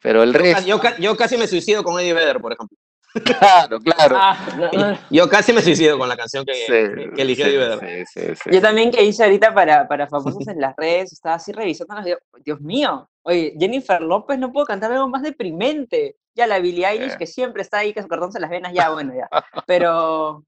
Pero 0.01 0.23
el 0.23 0.33
resto. 0.33 0.65
Yo, 0.65 0.81
yo, 0.97 1.15
casi 1.15 1.37
me 1.37 1.45
suicido 1.45 1.83
con 1.83 1.99
Eddie 1.99 2.13
Vedder, 2.13 2.41
por 2.41 2.51
ejemplo. 2.51 2.75
Claro, 3.23 3.79
claro. 3.79 4.15
Ah, 4.17 4.97
yo 5.09 5.27
casi 5.27 5.51
me 5.51 5.61
suicido 5.61 5.97
con 5.97 6.07
la 6.07 6.15
canción 6.15 6.45
que, 6.45 7.11
que 7.13 7.21
eligió 7.21 7.45
Vedder. 7.45 8.05
yo 8.49 8.61
también 8.61 8.91
que 8.91 9.03
hice 9.03 9.23
ahorita 9.23 9.53
para, 9.53 9.87
para 9.87 10.07
famosos 10.07 10.47
en 10.47 10.61
las 10.61 10.75
redes, 10.77 11.11
estaba 11.11 11.35
así 11.35 11.51
revisando 11.51 11.95
los 11.95 12.05
Dios 12.43 12.61
mío, 12.61 13.09
Oye, 13.23 13.55
Jennifer 13.59 14.01
López 14.01 14.39
no 14.39 14.51
puedo 14.51 14.65
cantar 14.65 14.91
algo 14.91 15.07
más 15.07 15.21
deprimente. 15.21 16.17
Ya 16.33 16.47
la 16.47 16.59
Billie 16.59 16.87
Eilish, 16.87 17.17
que 17.17 17.27
siempre 17.27 17.61
está 17.61 17.79
ahí, 17.79 17.93
que 17.93 18.01
su 18.01 18.07
cartón 18.07 18.31
se 18.31 18.39
las 18.39 18.49
venas, 18.49 18.73
ya, 18.73 18.89
bueno, 18.89 19.13
ya. 19.13 19.29
Pero 19.67 20.43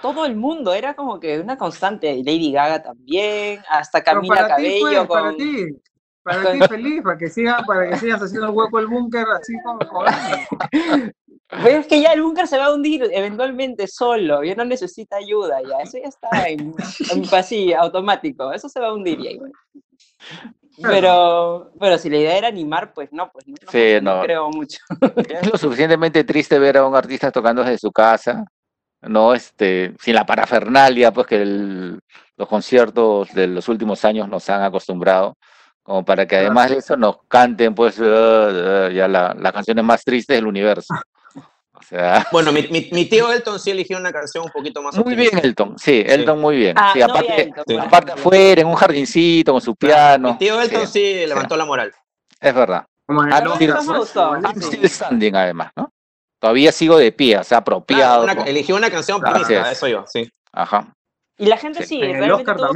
todo 0.00 0.24
el 0.24 0.36
mundo 0.36 0.72
era 0.72 0.94
como 0.94 1.20
que 1.20 1.38
una 1.40 1.58
constante. 1.58 2.16
Lady 2.24 2.52
Gaga 2.52 2.82
también, 2.82 3.60
hasta 3.68 4.02
Camila 4.02 4.48
Cabello. 4.48 5.06
Pues, 5.06 5.20
para 5.22 5.36
ti, 5.36 5.66
para 6.22 6.52
ti 6.52 6.58
feliz, 6.68 7.02
para 7.02 7.18
que, 7.18 7.28
sigas, 7.28 7.62
para 7.66 7.90
que 7.90 7.98
sigas 7.98 8.22
haciendo 8.22 8.46
el 8.48 8.54
hueco 8.54 8.78
el 8.78 8.86
búnker 8.86 9.26
así 9.28 9.52
como 9.62 9.80
Pero 11.48 11.80
es 11.80 11.86
que 11.86 12.00
ya 12.00 12.12
el 12.12 12.22
búnker 12.22 12.46
se 12.46 12.58
va 12.58 12.66
a 12.66 12.74
hundir 12.74 13.08
eventualmente 13.12 13.86
solo, 13.86 14.42
ya 14.42 14.54
no 14.54 14.64
necesita 14.64 15.16
ayuda, 15.16 15.60
ya, 15.62 15.78
eso 15.82 15.98
ya 15.98 16.08
está 16.08 16.48
en, 16.48 16.74
así, 17.32 17.72
automático, 17.72 18.52
eso 18.52 18.68
se 18.68 18.80
va 18.80 18.88
a 18.88 18.94
hundir 18.94 19.20
ya 19.22 19.30
igual. 19.30 19.52
Pero, 20.82 21.70
pero 21.78 21.98
si 21.98 22.10
la 22.10 22.16
idea 22.16 22.38
era 22.38 22.48
animar, 22.48 22.92
pues 22.92 23.12
no, 23.12 23.30
pues 23.30 23.46
no, 23.46 23.54
sí, 23.70 23.98
no, 24.02 24.22
creo 24.22 24.50
mucho. 24.50 24.78
Es 25.28 25.50
lo 25.50 25.56
suficientemente 25.56 26.24
triste 26.24 26.58
ver 26.58 26.78
a 26.78 26.86
un 26.86 26.96
artista 26.96 27.30
tocando 27.30 27.62
desde 27.62 27.78
su 27.78 27.92
casa, 27.92 28.44
no 29.02 29.34
este, 29.34 29.94
sin 30.00 30.14
la 30.14 30.26
parafernalia, 30.26 31.12
pues 31.12 31.26
que 31.26 31.44
los 31.44 32.48
conciertos 32.48 33.32
de 33.34 33.46
los 33.46 33.68
últimos 33.68 34.04
años 34.04 34.28
nos 34.28 34.48
han 34.50 34.62
acostumbrado, 34.62 35.36
como 35.82 36.04
para 36.04 36.26
que 36.26 36.36
además 36.36 36.70
de 36.70 36.78
eso 36.78 36.96
nos 36.96 37.18
canten 37.28 37.74
pues 37.74 37.98
uh, 38.00 38.04
uh, 38.04 38.90
ya 38.90 39.06
la, 39.06 39.34
las 39.38 39.52
canciones 39.52 39.84
más 39.84 40.02
tristes 40.02 40.36
del 40.36 40.46
universo. 40.46 40.94
Bueno, 42.32 42.52
mi, 42.52 42.68
mi, 42.68 43.04
tío 43.06 43.32
Elton 43.32 43.58
sí 43.58 43.70
eligió 43.70 43.98
una 43.98 44.12
canción 44.12 44.44
un 44.44 44.50
poquito 44.50 44.82
más 44.82 44.96
Muy 44.96 45.14
bien, 45.14 45.38
Elton, 45.42 45.78
sí, 45.78 46.04
Elton 46.06 46.40
muy 46.40 46.56
bien. 46.56 46.76
Ah, 46.78 46.94
aparte, 47.04 47.52
aparte 47.80 48.12
afuera, 48.12 48.60
en 48.60 48.66
un 48.66 48.74
jardincito, 48.74 49.52
con 49.52 49.60
su 49.60 49.74
piano. 49.74 50.32
Mi 50.32 50.38
tío 50.38 50.60
Elton 50.60 50.86
sí, 50.86 51.26
levantó 51.26 51.56
la 51.56 51.64
moral. 51.64 51.92
Es 52.40 52.54
verdad. 52.54 52.86
Ah, 53.08 53.40
no, 53.42 53.56
still 53.56 54.88
standing, 54.88 55.34
además, 55.36 55.70
¿no? 55.76 55.90
Todavía 56.40 56.72
sigo 56.72 56.98
de 56.98 57.12
pie, 57.12 57.38
o 57.38 57.44
sea, 57.44 57.58
apropiado. 57.58 58.26
eligió 58.46 58.76
una 58.76 58.90
canción 58.90 59.20
para 59.20 59.70
eso 59.70 59.88
yo, 59.88 60.04
sí. 60.06 60.30
Ajá. 60.52 60.92
Y 61.36 61.46
la 61.46 61.56
gente 61.56 61.84
sí, 61.84 62.00
realmente 62.00 62.44
tuvo 62.54 62.72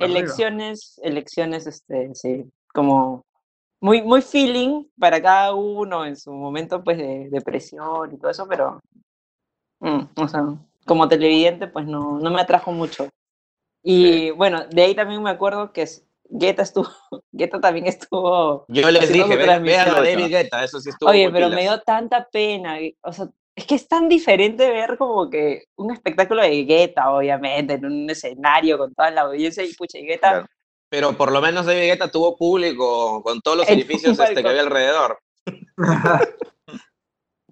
elecciones, 0.00 0.98
elecciones, 1.02 1.66
este, 1.66 2.10
sí, 2.14 2.44
como 2.72 3.24
muy, 3.82 4.00
muy 4.00 4.22
feeling 4.22 4.84
para 4.96 5.20
cada 5.20 5.54
uno 5.54 6.06
en 6.06 6.16
su 6.16 6.32
momento 6.32 6.82
pues 6.84 6.96
de 6.96 7.28
depresión 7.30 8.14
y 8.14 8.16
todo 8.16 8.30
eso, 8.30 8.46
pero 8.48 8.80
mm, 9.80 10.02
o 10.16 10.28
sea, 10.28 10.44
como 10.86 11.08
televidente 11.08 11.66
pues 11.66 11.84
no, 11.86 12.20
no 12.20 12.30
me 12.30 12.40
atrajo 12.40 12.70
mucho. 12.70 13.08
Y 13.82 14.30
bueno, 14.30 14.64
de 14.70 14.82
ahí 14.82 14.94
también 14.94 15.20
me 15.20 15.30
acuerdo 15.30 15.72
que 15.72 15.84
Guetta 16.28 16.62
estuvo, 16.62 16.88
Guetta 17.32 17.60
también 17.60 17.88
estuvo. 17.88 18.64
Yo 18.68 18.88
les 18.88 19.12
dije, 19.12 19.36
vean 19.36 19.88
a 19.88 20.00
David 20.00 20.28
Guetta, 20.28 20.62
eso 20.62 20.78
sí 20.78 20.90
estuvo. 20.90 21.10
Oye, 21.10 21.28
pero 21.30 21.50
me 21.50 21.62
dio 21.62 21.80
tanta 21.80 22.28
pena, 22.30 22.78
o 23.02 23.12
sea, 23.12 23.26
es 23.56 23.66
que 23.66 23.74
es 23.74 23.88
tan 23.88 24.08
diferente 24.08 24.70
ver 24.70 24.96
como 24.96 25.28
que 25.28 25.64
un 25.76 25.90
espectáculo 25.92 26.42
de 26.42 26.64
Guetta, 26.64 27.10
obviamente, 27.10 27.74
en 27.74 27.84
un 27.84 28.08
escenario 28.08 28.78
con 28.78 28.94
toda 28.94 29.10
la 29.10 29.22
audiencia 29.22 29.64
y 29.64 29.74
pucha, 29.74 29.98
y 29.98 30.06
Guetta 30.06 30.46
pero 30.92 31.16
por 31.16 31.32
lo 31.32 31.40
menos 31.40 31.64
David 31.64 31.86
Guetta 31.86 32.10
tuvo 32.10 32.36
público 32.36 33.22
con 33.22 33.40
todos 33.40 33.56
los 33.56 33.68
edificios 33.70 34.18
este, 34.18 34.42
que 34.42 34.48
había 34.48 34.60
alrededor. 34.60 35.18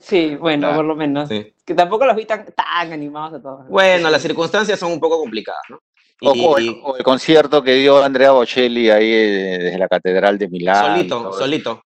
Sí, 0.02 0.34
bueno, 0.34 0.74
por 0.74 0.86
lo 0.86 0.96
menos. 0.96 1.28
Que 1.28 1.74
tampoco 1.74 2.06
los 2.06 2.16
vi 2.16 2.24
tan, 2.24 2.46
tan 2.54 2.90
animados 2.90 3.38
a 3.38 3.42
todos. 3.42 3.68
Bueno, 3.68 4.08
las 4.08 4.22
circunstancias 4.22 4.78
son 4.78 4.92
un 4.92 4.98
poco 4.98 5.18
complicadas, 5.18 5.60
¿no? 5.68 5.78
o, 6.22 6.56
el, 6.56 6.74
concierto 7.04 7.62
que 7.62 7.74
dio 7.74 8.02
Andrea 8.02 8.30
Bocelli 8.30 8.88
ahí 8.88 9.12
eh, 9.12 9.58
desde 9.60 9.78
la 9.78 9.88
Catedral 9.88 10.38
de 10.38 10.48
Milán. 10.48 10.96
Solito, 10.96 11.32
solito. 11.34 11.82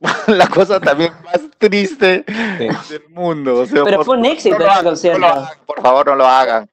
la 0.26 0.46
cosa 0.48 0.78
también 0.78 1.14
más 1.24 1.40
triste 1.56 2.22
del 2.58 3.08
mundo. 3.08 3.64
Pero 3.72 4.04
fue 4.04 4.18
un 4.18 4.26
éxito 4.26 4.58
ese 4.58 4.84
concierto. 4.84 5.48
por 5.64 5.80
favor, 5.80 6.06
no 6.08 6.16
lo 6.16 6.26
hagan. 6.26 6.68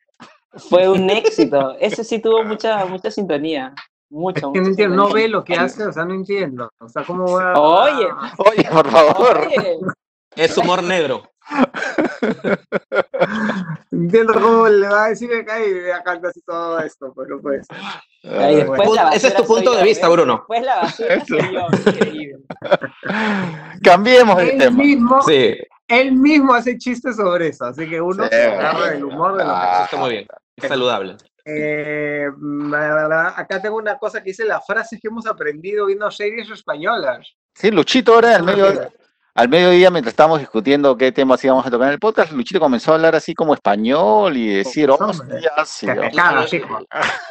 Fue 0.58 0.90
un 0.90 1.10
éxito. 1.10 1.78
Ese 1.80 2.04
sí 2.04 2.20
tuvo 2.20 2.44
mucha, 2.44 2.84
mucha 2.84 3.10
sintonía. 3.10 3.74
Mucho, 4.12 4.48
es 4.48 4.54
que 4.54 4.62
no 4.62 4.68
entiendo, 4.68 4.96
no 4.98 5.10
ve 5.10 5.30
lo 5.30 5.42
que 5.42 5.56
hace, 5.56 5.86
o 5.86 5.94
sea, 5.94 6.04
no 6.04 6.14
entiendo. 6.14 6.70
O 6.80 6.90
sea, 6.90 7.06
¿cómo 7.06 7.32
va 7.32 7.58
Oye, 7.58 8.10
oye, 8.38 8.70
por 8.70 8.90
favor. 8.90 9.48
Es 10.36 10.58
humor 10.58 10.82
negro. 10.82 11.24
entiendo 13.92 14.34
cómo 14.34 14.70
le 14.70 14.88
va 14.88 15.06
a 15.06 15.10
decir 15.10 15.30
que 15.30 15.44
cae 15.44 15.92
a 15.92 16.02
cantar 16.02 16.30
así 16.30 16.40
todo 16.42 16.80
esto, 16.80 17.14
pero 17.14 17.42
pues. 17.42 17.68
Ese 19.14 19.28
es 19.28 19.36
tu 19.36 19.46
punto 19.46 19.76
de 19.76 19.84
vista, 19.84 20.08
Bruno. 20.08 20.38
Después 20.38 20.64
la 20.64 20.78
basura 20.78 21.26
soy 21.26 21.54
yo, 21.54 21.68
increíble. 21.86 22.38
Cambiemos 23.84 24.42
el 24.42 24.58
tema. 24.58 24.78
Mismo, 24.78 25.22
sí. 25.24 25.58
Él 25.88 26.14
mismo 26.14 26.54
hace 26.54 26.78
chistes 26.78 27.18
sobre 27.18 27.50
eso, 27.50 27.66
así 27.66 27.90
que 27.90 28.00
uno 28.00 28.26
se 28.30 28.46
agarra 28.46 28.94
el 28.94 29.04
humor 29.04 29.36
de 29.36 29.44
lo 29.44 29.50
que 29.50 29.56
ah, 29.56 29.82
está 29.84 29.98
muy 29.98 30.12
bien. 30.12 30.28
Es 30.56 30.70
saludable. 30.70 31.18
Eh, 31.46 32.28
acá 33.36 33.62
tengo 33.62 33.78
una 33.78 33.98
cosa 33.98 34.20
que 34.22 34.30
dice 34.30 34.46
las 34.46 34.66
frases 34.66 35.00
que 35.02 35.08
hemos 35.08 35.26
aprendido 35.26 35.86
viendo 35.86 36.10
series 36.12 36.50
españolas. 36.50 37.36
Sí, 37.56 37.72
Luchito 37.72 38.14
ahora 38.14 38.36
en 38.38 38.46
medio, 38.46 38.92
al 39.34 39.50
mediodía, 39.50 39.90
mientras 39.90 40.14
estábamos 40.14 40.40
discutiendo 40.40 40.96
qué 40.98 41.12
temas 41.12 41.44
íbamos 41.44 41.66
a 41.66 41.72
tocar 41.72 41.88
en 41.88 41.94
el 41.94 42.00
podcast, 42.00 42.32
Luchito 42.32 42.60
comenzó 42.60 42.92
a 42.92 42.96
hablar 42.96 43.16
así 43.16 43.34
como 43.34 43.54
español 43.54 44.36
y 44.38 44.48
decir, 44.56 44.90
Pues, 44.90 45.20
hostias. 45.20 45.84
y 45.84 45.88
yo, 45.88 45.94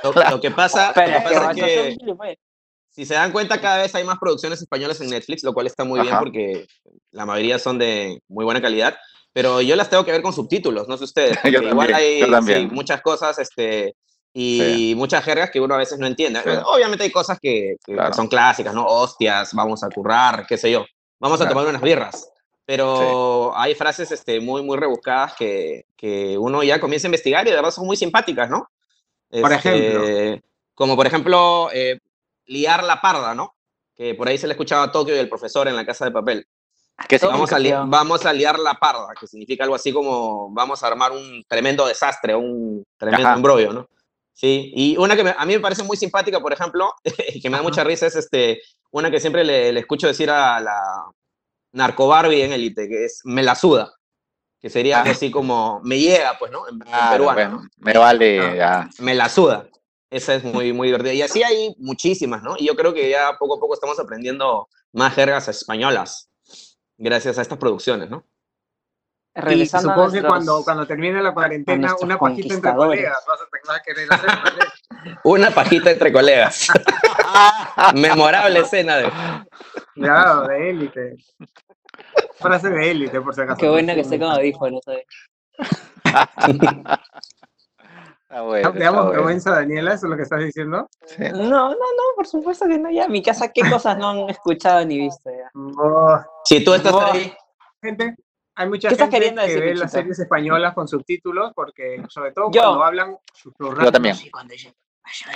Lo, 0.02 0.12
lo 0.30 0.40
que 0.40 0.50
pasa, 0.50 0.88
lo 0.88 0.94
que 0.94 1.20
pasa 1.22 1.50
es 1.52 1.56
que 1.98 2.38
si 2.88 3.06
se 3.06 3.14
dan 3.14 3.30
cuenta, 3.32 3.60
cada 3.60 3.78
vez 3.82 3.94
hay 3.94 4.04
más 4.04 4.18
producciones 4.18 4.60
españolas 4.60 5.00
en 5.00 5.10
Netflix, 5.10 5.44
lo 5.44 5.52
cual 5.54 5.66
está 5.66 5.84
muy 5.84 6.00
bien 6.00 6.12
Ajá. 6.12 6.18
porque 6.20 6.66
la 7.12 7.24
mayoría 7.24 7.58
son 7.58 7.78
de 7.78 8.20
muy 8.28 8.44
buena 8.44 8.60
calidad. 8.60 8.96
Pero 9.32 9.60
yo 9.60 9.76
las 9.76 9.88
tengo 9.88 10.04
que 10.04 10.12
ver 10.12 10.22
con 10.22 10.32
subtítulos, 10.32 10.88
no 10.88 10.96
sé 10.96 11.04
ustedes. 11.04 11.38
Yo 11.44 11.62
igual 11.62 11.90
también, 11.90 11.94
hay 11.94 12.20
yo 12.20 12.42
sí, 12.42 12.68
muchas 12.74 13.00
cosas 13.00 13.38
este, 13.38 13.94
y 14.34 14.94
muchas 14.96 15.24
jergas 15.24 15.50
que 15.50 15.60
uno 15.60 15.74
a 15.74 15.78
veces 15.78 15.98
no 15.98 16.06
entiende. 16.06 16.40
Sí. 16.42 16.50
Obviamente 16.66 17.04
hay 17.04 17.12
cosas 17.12 17.38
que, 17.40 17.76
que 17.84 17.94
Claro. 17.94 18.12
son 18.14 18.26
clásicas, 18.28 18.74
¿no? 18.74 18.84
Hostias, 18.86 19.54
vamos 19.54 19.84
a 19.84 19.88
currar, 19.88 20.46
qué 20.48 20.56
sé 20.56 20.70
yo. 20.72 20.84
Vamos 21.20 21.40
a 21.40 21.44
Claro. 21.44 21.54
tomar 21.54 21.68
unas 21.70 21.82
birras. 21.82 22.28
Pero 22.66 23.52
hay 23.56 23.74
frases 23.74 24.10
este, 24.12 24.40
muy, 24.40 24.62
muy 24.62 24.76
rebuscadas 24.78 25.34
que, 25.34 25.86
que 25.96 26.38
uno 26.38 26.62
ya 26.62 26.80
comienza 26.80 27.06
a 27.06 27.10
investigar 27.10 27.46
y 27.46 27.50
de 27.50 27.56
verdad 27.56 27.70
son 27.72 27.86
muy 27.86 27.96
simpáticas, 27.96 28.48
¿no? 28.48 28.68
Por 29.28 29.52
Este, 29.52 29.68
ejemplo. 29.92 30.48
Como 30.74 30.96
por 30.96 31.06
ejemplo, 31.06 31.68
eh, 31.72 31.98
liar 32.46 32.84
la 32.84 33.00
parda, 33.00 33.34
¿no? 33.34 33.54
Que 33.94 34.14
por 34.14 34.28
ahí 34.28 34.38
se 34.38 34.46
le 34.46 34.52
escuchaba 34.54 34.84
a 34.84 34.92
Tokio 34.92 35.14
y 35.14 35.18
el 35.18 35.28
profesor 35.28 35.68
en 35.68 35.76
la 35.76 35.84
casa 35.84 36.04
de 36.04 36.10
papel. 36.12 36.46
¿Qué 37.08 37.18
Todo 37.18 37.30
Vamos 37.32 37.52
a, 37.52 37.58
li- 37.58 37.70
campeón. 37.70 37.90
vamos 37.90 38.26
a 38.26 38.32
liar 38.32 38.58
la 38.58 38.74
parda, 38.74 39.08
que 39.18 39.26
significa 39.26 39.64
algo 39.64 39.74
así 39.74 39.92
como 39.92 40.50
vamos 40.52 40.82
a 40.82 40.86
armar 40.86 41.12
un 41.12 41.44
tremendo 41.48 41.86
desastre, 41.86 42.34
un 42.36 42.84
tremendo 42.96 43.26
Ajá. 43.26 43.36
embrollo, 43.36 43.72
¿no? 43.72 43.88
Sí, 44.32 44.72
y 44.74 44.96
una 44.96 45.16
que 45.16 45.24
me- 45.24 45.34
a 45.36 45.44
mí 45.44 45.54
me 45.54 45.60
parece 45.60 45.82
muy 45.82 45.96
simpática, 45.96 46.40
por 46.40 46.52
ejemplo, 46.52 46.92
y 47.04 47.04
que 47.42 47.50
me 47.50 47.56
da 47.56 47.62
mucha 47.62 47.84
risa 47.84 48.06
es 48.06 48.16
este, 48.16 48.60
una 48.90 49.10
que 49.10 49.20
siempre 49.20 49.44
le, 49.44 49.72
le 49.72 49.80
escucho 49.80 50.06
decir 50.06 50.30
a 50.30 50.60
la 50.60 50.78
narco 51.72 52.06
Barbie 52.08 52.42
en 52.42 52.52
Elite, 52.52 52.88
que 52.88 53.04
es 53.04 53.20
me 53.24 53.42
la 53.42 53.54
suda, 53.54 53.92
que 54.60 54.70
sería 54.70 55.00
Ah. 55.00 55.10
así 55.10 55.30
como 55.30 55.80
me 55.82 55.98
llega, 55.98 56.36
pues, 56.38 56.52
¿no? 56.52 56.66
En, 56.68 56.74
en 56.76 56.80
Claro, 56.80 57.10
peruano, 57.12 57.62
me 57.78 57.92
vale. 57.94 58.56
ya. 58.56 58.88
me 58.98 59.14
la 59.14 59.28
suda. 59.28 59.66
Esa 60.10 60.34
es 60.34 60.42
muy, 60.44 60.72
muy 60.72 60.88
divertida. 60.88 61.12
Y 61.12 61.22
así 61.22 61.42
hay 61.42 61.72
muchísimas, 61.78 62.42
¿no? 62.42 62.56
Y 62.58 62.66
yo 62.66 62.74
creo 62.74 62.92
que 62.92 63.08
ya 63.10 63.36
poco 63.38 63.56
a 63.56 63.60
poco 63.60 63.74
estamos 63.74 63.98
aprendiendo 64.00 64.68
más 64.92 65.14
jergas 65.14 65.46
españolas 65.48 66.28
gracias 67.00 67.38
a 67.38 67.42
estas 67.42 67.58
producciones, 67.58 68.08
¿no? 68.10 68.24
Y 69.48 69.66
supongo 69.66 70.10
que 70.10 70.22
cuando, 70.22 70.62
cuando 70.64 70.86
termine 70.86 71.22
la 71.22 71.32
cuarentena, 71.32 71.94
una 72.00 72.18
pajita 72.18 72.54
entre 72.54 72.74
colegas 72.74 73.16
vas 73.26 73.78
a 73.78 73.82
querer 73.82 74.12
hacer. 74.12 74.30
Una 75.24 75.50
pajita 75.50 75.90
entre 75.90 76.12
colegas. 76.12 76.68
Memorable 77.94 78.60
escena 78.60 78.96
de... 78.98 79.10
Claro, 79.94 80.48
de 80.48 80.70
élite. 80.70 81.16
Frase 82.38 82.70
de 82.70 82.90
élite, 82.90 83.20
por 83.20 83.34
si 83.34 83.40
acaso. 83.40 83.58
Qué 83.58 83.68
bueno 83.68 83.94
que 83.94 84.00
esté 84.00 84.18
con 84.18 84.30
audífonos. 84.30 84.80
¿sabes? 84.84 85.04
Está 88.30 88.42
bueno, 88.42 88.70
¿Te 88.70 88.78
está 88.78 88.84
damos 88.84 89.00
bueno. 89.06 89.10
vergüenza, 89.16 89.50
Daniela? 89.50 89.92
¿Eso 89.94 90.06
es 90.06 90.10
lo 90.10 90.16
que 90.16 90.22
estás 90.22 90.38
diciendo? 90.38 90.88
Sí. 91.04 91.24
No, 91.32 91.40
no, 91.40 91.70
no, 91.70 92.02
por 92.14 92.28
supuesto 92.28 92.68
que 92.68 92.78
no. 92.78 92.88
Ya, 92.88 93.06
en 93.06 93.10
mi 93.12 93.22
casa, 93.24 93.48
¿qué 93.52 93.68
cosas 93.68 93.98
no 93.98 94.10
han 94.10 94.30
escuchado 94.30 94.84
ni 94.86 94.98
visto? 94.98 95.28
Ya? 95.30 95.50
Oh, 95.56 96.16
Si 96.44 96.64
tú 96.64 96.72
estás 96.74 96.92
No. 96.92 97.00
ahí, 97.00 97.34
gente, 97.82 98.14
hay 98.54 98.68
mucha 98.68 98.86
¿Qué 98.86 98.94
estás 98.94 99.10
gente 99.10 99.34
que 99.34 99.40
decir, 99.40 99.60
ve 99.60 99.74
las 99.74 99.90
series 99.90 100.16
españolas 100.20 100.74
con 100.74 100.86
subtítulos 100.86 101.50
porque, 101.56 102.04
sobre 102.08 102.30
todo, 102.30 102.52
Yo. 102.52 102.62
cuando 102.62 102.84
hablan 102.84 103.16
susurrando, 103.34 103.86
Yo 103.86 103.90
también. 103.92 104.14
dicen, 104.16 104.72
Es 105.04 105.26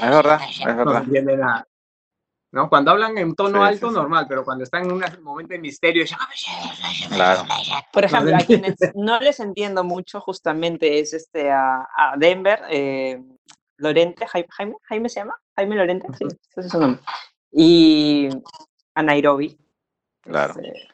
verdad, 0.00 0.38
es 0.48 0.58
no 0.60 0.66
se 0.66 0.72
verdad. 0.76 1.02
entiende 1.02 1.36
nada. 1.36 1.66
¿No? 2.54 2.68
Cuando 2.68 2.92
hablan 2.92 3.18
en 3.18 3.34
tono 3.34 3.58
Sí, 3.58 3.64
alto, 3.64 3.88
sí, 3.88 3.94
sí. 3.94 4.00
normal, 4.00 4.26
pero 4.28 4.44
cuando 4.44 4.62
están 4.62 4.84
en 4.84 4.92
un 4.92 5.04
momento 5.22 5.52
de 5.54 5.58
misterio, 5.58 6.04
Claro. 7.10 7.44
Por 7.92 8.04
ejemplo, 8.04 8.30
No 8.30 8.36
a 8.36 8.40
quienes 8.40 8.76
no 8.94 9.18
les 9.18 9.40
entiendo 9.40 9.82
mucho 9.82 10.20
justamente 10.20 11.00
es 11.00 11.12
este 11.14 11.50
a, 11.50 11.80
a 11.96 12.14
Denver, 12.16 12.60
eh, 12.70 13.20
Lorente, 13.78 14.24
Jaime, 14.28 14.46
Jaime, 14.52 14.74
Jaime 14.84 15.08
se 15.08 15.18
llama, 15.20 15.36
Jaime 15.56 15.74
Lorente, 15.74 16.06
sí, 16.16 16.26
ese 16.56 16.60
es 16.60 16.70
su 16.70 16.78
nombre. 16.78 17.00
Y 17.50 18.28
a 18.94 19.02
Nairobi. 19.02 19.58
Claro. 20.22 20.54
este, 20.56 20.88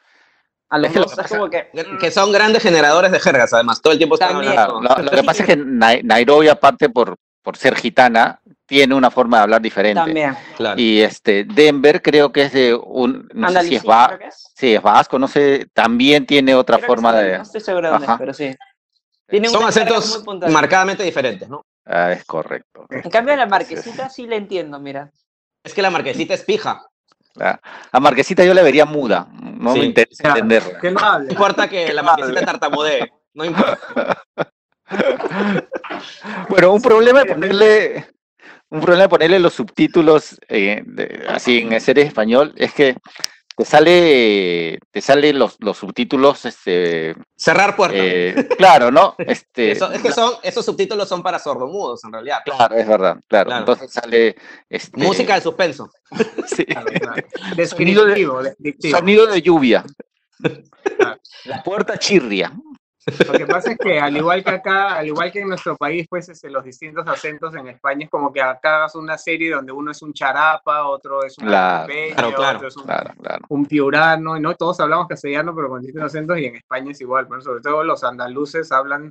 a 0.69 0.77
los 0.79 0.87
Es 0.87 0.93
que 0.93 0.99
lo 0.99 1.05
dos 1.05 1.15
que 1.15 1.21
es 1.21 1.31
como 1.31 1.49
que 1.49 1.69
que 1.99 2.11
son 2.11 2.31
grandes 2.31 2.63
generadores 2.63 3.11
de 3.11 3.19
jergas, 3.19 3.53
además, 3.53 3.79
todo 3.83 3.93
el 3.93 3.99
tiempo 3.99 4.15
están 4.15 4.33
lo, 4.33 4.81
lo 5.03 5.11
que 5.11 5.23
pasa 5.23 5.43
es 5.43 5.47
que 5.47 5.57
Nai- 5.59 6.01
Nairobi, 6.03 6.47
aparte 6.47 6.89
por, 6.89 7.17
por 7.43 7.55
ser 7.55 7.75
gitana, 7.75 8.41
tiene 8.71 8.95
una 8.95 9.11
forma 9.11 9.35
de 9.35 9.43
hablar 9.43 9.61
diferente. 9.61 9.99
también. 10.01 10.33
Claro. 10.55 10.79
Y 10.79 11.01
este 11.01 11.43
Denver 11.43 12.01
creo 12.01 12.31
que 12.31 12.43
es 12.43 12.53
de 12.53 12.73
un, 12.73 13.27
no 13.33 13.49
sé 13.49 13.63
si 13.63 13.75
es, 13.75 13.83
va, 13.83 14.07
creo 14.07 14.19
que 14.19 14.27
es. 14.27 14.49
sí, 14.55 14.73
es 14.75 14.81
vasco, 14.81 15.19
no 15.19 15.27
sé, 15.27 15.67
también 15.73 16.25
tiene 16.25 16.55
otra 16.55 16.77
Creo 16.77 16.87
forma 16.87 17.11
de... 17.11 17.35
No 17.35 17.43
estoy 17.43 17.59
seguro 17.59 17.87
de 17.87 17.91
dónde, 17.97 18.07
pero 18.17 18.33
sí. 18.33 18.55
Tiene 19.27 19.49
Son 19.49 19.65
acentos 19.65 20.23
marcadamente 20.49 21.03
diferentes, 21.03 21.49
¿no? 21.49 21.65
Ah, 21.85 22.13
es 22.13 22.23
correcto. 22.23 22.85
En 22.89 23.09
cambio, 23.09 23.35
la 23.35 23.45
marquesita 23.45 24.07
sí 24.07 24.25
la 24.25 24.37
entiendo, 24.37 24.79
mira. 24.79 25.11
Es 25.65 25.73
que 25.73 25.81
la 25.81 25.89
marquesita 25.89 26.33
es 26.33 26.43
pija. 26.43 26.81
Ah, 27.41 27.59
A 27.91 27.99
Marquesita 27.99 28.45
yo 28.45 28.53
la 28.53 28.61
vería 28.61 28.85
muda, 28.85 29.27
no 29.33 29.73
Sí. 29.73 29.79
me 29.79 29.85
interesa 29.87 30.29
entenderla. 30.29 30.79
que 30.79 30.91
no 30.91 31.23
importa 31.29 31.67
que 31.67 31.91
la 31.91 32.03
marquesita 32.03 32.45
tartamudee. 32.45 33.11
No 33.33 33.43
importa. 33.43 34.23
Bueno, 36.49 36.73
un 36.73 36.81
problema 36.81 37.23
de 37.23 37.33
ponerle, 37.33 38.07
un 38.71 38.79
problema 38.81 39.03
de 39.03 39.09
ponerle 39.09 39.39
los 39.39 39.53
subtítulos 39.53 40.37
eh, 40.49 40.81
de- 40.85 41.25
así 41.29 41.59
en 41.59 41.79
serie 41.81 42.03
español 42.05 42.53
es 42.55 42.73
que 42.73 42.95
te 43.55 43.65
sale, 43.65 44.79
te 44.89 45.01
salen 45.01 45.37
los, 45.37 45.57
los 45.59 45.77
subtítulos, 45.77 46.45
este, 46.45 47.13
Cerrar 47.35 47.75
puertas. 47.75 47.99
eh, 48.01 48.47
claro, 48.57 48.89
¿no? 48.91 49.13
Este, 49.19 49.71
Eso- 49.71 49.91
es 49.91 50.01
que 50.01 50.11
son, 50.11 50.33
esos 50.41 50.65
subtítulos 50.65 51.07
son 51.07 51.21
para 51.21 51.37
sordomudos, 51.37 52.03
en 52.05 52.13
realidad. 52.13 52.39
claro, 52.45 52.75
es 52.75 52.87
verdad, 52.87 53.17
claro. 53.27 53.47
Claro. 53.49 53.59
Entonces 53.59 53.91
sale, 53.91 54.35
este, 54.69 54.99
Música 55.05 55.35
de 55.35 55.41
suspenso. 55.41 55.91
sí, 56.47 56.65
Claro, 56.65 56.87
claro. 56.99 57.23
Descriptivo, 57.55 58.41
descriptivo. 58.41 58.97
sonido 58.97 59.27
de 59.27 59.41
lluvia. 59.41 59.83
La 61.45 61.61
puerta 61.63 61.97
chirria. 61.99 62.51
Lo 63.05 63.33
que 63.33 63.47
pasa 63.47 63.71
es 63.71 63.77
que 63.79 63.99
al 63.99 64.15
igual 64.15 64.43
que 64.43 64.51
acá, 64.51 64.95
al 64.95 65.07
igual 65.07 65.31
que 65.31 65.39
en 65.41 65.47
nuestro 65.47 65.75
país, 65.75 66.05
pues 66.07 66.29
este, 66.29 66.49
los 66.49 66.63
distintos 66.63 67.07
acentos 67.07 67.55
en 67.55 67.67
España 67.67 68.05
es 68.05 68.11
como 68.11 68.31
que 68.31 68.41
acá 68.41 68.77
hagas 68.77 68.95
una 68.95 69.17
serie 69.17 69.49
donde 69.49 69.71
uno 69.71 69.91
es 69.91 70.01
un 70.03 70.13
charapa, 70.13 70.87
otro 70.87 71.23
es 71.23 71.37
un 71.39 71.47
Claro, 71.47 71.91
claro, 72.15 72.35
claro, 72.35 72.57
otro 72.57 72.67
es 72.67 72.77
un, 72.77 72.85
un 73.49 73.65
piurano, 73.65 74.37
y 74.37 74.39
no 74.39 74.55
todos 74.55 74.79
hablamos 74.79 75.07
castellano, 75.07 75.55
pero 75.55 75.69
con 75.69 75.81
distintos 75.81 76.13
acentos 76.13 76.37
y 76.37 76.45
en 76.45 76.57
España 76.57 76.91
es 76.91 77.01
igual, 77.01 77.27
pero 77.27 77.41
sobre 77.41 77.61
todo 77.61 77.83
los 77.83 78.03
andaluces 78.03 78.71
hablan 78.71 79.09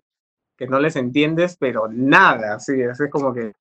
que 0.57 0.67
no 0.67 0.79
les 0.79 0.95
entiendes, 0.95 1.57
pero 1.59 1.89
nada, 1.89 2.61
sí, 2.61 2.81
es 2.81 3.01
es 3.01 3.11
como 3.11 3.35
que 3.35 3.55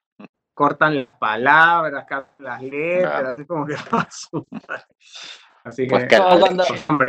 cortan 0.53 0.95
las 0.97 1.07
palabras, 1.17 2.05
las 2.39 2.61
letras, 2.61 3.29
así 3.29 3.45
como 3.45 3.65
que 3.65 3.75
Así 5.63 5.83
que, 5.83 5.89
Pues 5.89 6.07
que- 6.07 6.17
Como 6.17 6.39
cuando, 6.39 6.63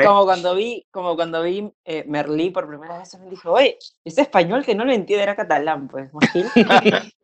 como 0.05 0.25
cuando 0.25 0.55
vi, 0.55 0.87
como 0.91 1.17
cuando 1.17 1.43
vi 1.43 1.73
eh, 1.85 2.05
Merlí 2.07 2.51
por 2.51 2.69
primera 2.69 2.99
vez, 2.99 3.17
me 3.19 3.31
dije, 3.31 3.49
oye, 3.49 3.79
ese 4.05 4.23
español 4.23 4.65
que 4.65 4.75
no 4.75 4.85
lo 4.85 4.93
entiende 4.93 5.23
era 5.23 5.37
catalán, 5.37 5.89
pues. 5.89 6.11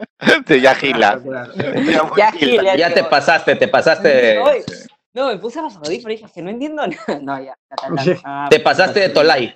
Sí, 0.46 0.60
ya 0.60 0.74
gila. 0.74 1.20
claro. 1.22 1.52
ya, 2.16 2.32
Ya 2.76 2.94
te 2.94 3.04
pasaste, 3.04 3.54
te 3.56 3.68
pasaste, 3.68 4.38
"Oye". 4.38 4.64
No, 5.12 5.28
me 5.28 5.38
puse 5.38 5.58
a 5.58 5.62
los 5.62 5.76
audífonos 5.76 6.12
y 6.14 6.16
dije, 6.22 6.32
que 6.34 6.42
no 6.42 6.50
entiendo 6.50 6.86
nada. 6.86 7.20
No, 7.20 7.40
ya, 7.42 7.56
catalán. 7.68 8.06
Ah, 8.24 8.46
te 8.50 8.60
pasaste 8.60 9.00
de 9.00 9.08
Tolai. 9.10 9.54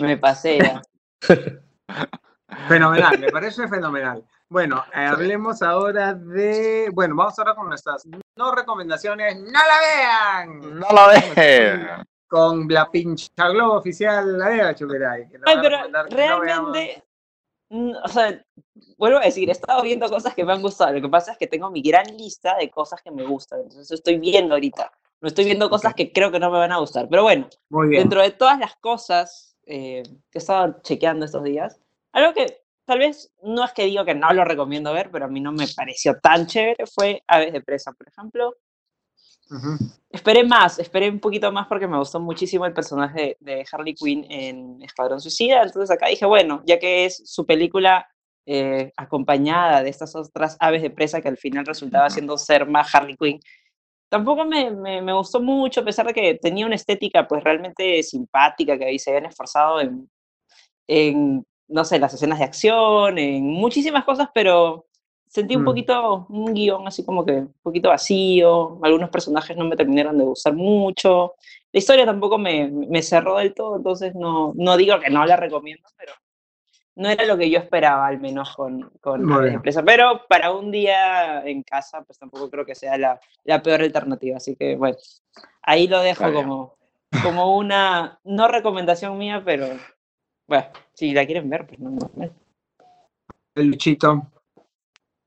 Me 0.00 0.16
pasé 0.16 0.58
ya. 0.58 0.82
Fenomenal, 2.68 3.18
me 3.18 3.28
parece 3.30 3.66
fenomenal. 3.68 4.22
Bueno, 4.52 4.84
eh, 4.94 5.06
hablemos 5.06 5.62
ahora 5.62 6.12
de. 6.12 6.90
Bueno, 6.92 7.16
vamos 7.16 7.38
ahora 7.38 7.54
con 7.54 7.68
nuestras 7.68 8.04
no 8.36 8.54
recomendaciones. 8.54 9.40
¡No 9.40 9.50
la 9.50 9.78
vean! 9.80 10.78
No 10.78 10.86
lo 10.90 11.08
dejes. 11.08 11.80
Con 12.28 12.68
la 12.68 12.90
pincha 12.90 13.48
globo 13.48 13.78
oficial, 13.78 14.38
la 14.38 14.50
de 14.50 14.74
Chuperay. 14.74 15.26
Ay, 15.46 15.56
pero 15.62 15.88
no 15.88 16.02
realmente, 16.04 17.02
mm, 17.70 17.92
o 18.04 18.08
sea, 18.08 18.44
vuelvo 18.98 19.18
a 19.18 19.22
decir, 19.24 19.48
he 19.48 19.52
estado 19.52 19.82
viendo 19.82 20.06
cosas 20.10 20.34
que 20.34 20.44
me 20.44 20.52
han 20.52 20.60
gustado. 20.60 20.92
Lo 20.92 21.00
que 21.00 21.08
pasa 21.08 21.32
es 21.32 21.38
que 21.38 21.46
tengo 21.46 21.70
mi 21.70 21.80
gran 21.80 22.04
lista 22.18 22.54
de 22.58 22.70
cosas 22.70 23.00
que 23.00 23.10
me 23.10 23.24
gustan. 23.24 23.60
Entonces 23.60 23.90
estoy 23.90 24.18
viendo 24.18 24.54
ahorita. 24.54 24.92
No 25.22 25.28
estoy 25.28 25.46
viendo 25.46 25.70
cosas 25.70 25.92
Ok. 25.92 25.96
que 25.96 26.12
creo 26.12 26.30
que 26.30 26.40
no 26.40 26.50
me 26.50 26.58
van 26.58 26.72
a 26.72 26.78
gustar. 26.78 27.08
Pero 27.08 27.22
bueno, 27.22 27.48
Muy 27.70 27.88
bien. 27.88 28.02
dentro 28.02 28.20
de 28.20 28.32
todas 28.32 28.58
las 28.58 28.76
cosas 28.76 29.56
eh, 29.64 30.02
que 30.30 30.38
he 30.38 30.40
estado 30.40 30.76
chequeando 30.82 31.24
estos 31.24 31.42
días, 31.42 31.80
algo 32.12 32.34
que 32.34 32.61
tal 32.92 32.98
vez 32.98 33.32
no 33.42 33.64
es 33.64 33.72
que 33.72 33.86
digo 33.86 34.04
que 34.04 34.14
no 34.14 34.30
lo 34.34 34.44
recomiendo 34.44 34.92
ver, 34.92 35.10
pero 35.10 35.24
a 35.24 35.28
mí 35.28 35.40
no 35.40 35.50
me 35.50 35.66
pareció 35.74 36.20
tan 36.20 36.46
chévere, 36.46 36.84
fue 36.86 37.22
Aves 37.26 37.54
de 37.54 37.62
Presa, 37.62 37.90
por 37.92 38.06
ejemplo. 38.06 38.54
Ujú. 39.50 39.78
Esperé 40.10 40.44
más, 40.44 40.78
esperé 40.78 41.08
un 41.08 41.18
poquito 41.18 41.50
más 41.50 41.66
porque 41.68 41.88
me 41.88 41.96
gustó 41.96 42.20
muchísimo 42.20 42.66
el 42.66 42.74
personaje 42.74 43.38
de, 43.40 43.54
de 43.54 43.66
Harley 43.72 43.94
Quinn 43.94 44.26
en 44.30 44.82
Escuadrón 44.82 45.22
Suicida. 45.22 45.62
Entonces 45.62 45.90
acá 45.90 46.08
dije, 46.08 46.26
bueno, 46.26 46.62
ya 46.66 46.78
que 46.78 47.06
es 47.06 47.22
su 47.24 47.46
película 47.46 48.06
eh, 48.44 48.92
acompañada 48.98 49.82
de 49.82 49.88
estas 49.88 50.14
otras 50.14 50.58
aves 50.60 50.82
de 50.82 50.90
presa 50.90 51.22
que 51.22 51.28
al 51.28 51.38
final 51.38 51.64
resultaba 51.64 52.08
Ujú. 52.08 52.14
siendo 52.14 52.36
ser 52.36 52.66
más 52.66 52.94
Harley 52.94 53.16
Quinn, 53.16 53.40
tampoco 54.10 54.44
me, 54.44 54.70
me, 54.70 55.12
gustó 55.14 55.40
mucho, 55.40 55.80
a 55.80 55.84
pesar 55.84 56.06
de 56.06 56.12
que 56.12 56.34
tenía 56.34 56.66
una 56.66 56.74
estética 56.74 57.26
pues 57.26 57.42
realmente 57.42 58.02
simpática, 58.02 58.76
que 58.76 58.84
ahí 58.84 58.98
se 58.98 59.08
habían 59.08 59.30
esforzado 59.30 59.80
en, 59.80 60.10
en, 60.86 61.42
no 61.72 61.84
sé, 61.84 61.98
las 61.98 62.14
escenas 62.14 62.38
de 62.38 62.44
acción, 62.44 63.18
en 63.18 63.44
muchísimas 63.44 64.04
cosas, 64.04 64.28
pero 64.34 64.86
sentí 65.26 65.56
un 65.56 65.62
mm. 65.62 65.64
poquito 65.64 66.26
un 66.28 66.52
guion 66.52 66.86
así 66.86 67.04
como 67.04 67.24
que 67.24 67.32
un 67.32 67.54
poquito 67.62 67.88
vacío, 67.88 68.78
algunos 68.82 69.10
personajes 69.10 69.56
no 69.56 69.64
me 69.64 69.76
terminaron 69.76 70.18
de 70.18 70.24
gustar 70.24 70.54
mucho, 70.54 71.34
la 71.72 71.78
historia 71.78 72.04
tampoco 72.04 72.36
me, 72.38 72.68
me 72.68 73.02
cerró 73.02 73.38
del 73.38 73.54
todo, 73.54 73.76
entonces 73.76 74.14
no, 74.14 74.52
no 74.56 74.76
digo 74.76 75.00
que 75.00 75.10
no 75.10 75.24
la 75.24 75.36
recomiendo, 75.36 75.88
pero 75.96 76.12
no 76.94 77.08
era 77.08 77.24
lo 77.24 77.38
que 77.38 77.48
yo 77.48 77.58
esperaba, 77.58 78.06
al 78.06 78.20
menos 78.20 78.54
con, 78.54 78.90
con 79.00 79.26
la 79.26 79.54
empresa. 79.54 79.82
Pero 79.82 80.26
para 80.28 80.50
un 80.52 80.70
día 80.70 81.42
en 81.44 81.62
casa, 81.62 82.02
pues 82.02 82.18
tampoco 82.18 82.50
creo 82.50 82.66
que 82.66 82.74
sea 82.74 82.98
la, 82.98 83.20
la 83.44 83.62
peor 83.62 83.80
alternativa. 83.80 84.36
Así 84.36 84.56
que, 84.56 84.76
bueno, 84.76 84.96
ahí 85.62 85.88
lo 85.88 86.00
dejo 86.00 86.30
como, 86.32 86.76
como 87.22 87.56
una, 87.56 88.20
no 88.24 88.48
recomendación 88.48 89.16
mía, 89.16 89.42
pero, 89.44 89.68
bueno, 90.52 90.68
si 90.94 91.12
la 91.12 91.24
quieren 91.24 91.48
ver, 91.48 91.66
pues 91.66 91.80
no, 91.80 91.90
no. 91.90 92.30
El 93.54 93.66
Luchito. 93.66 94.30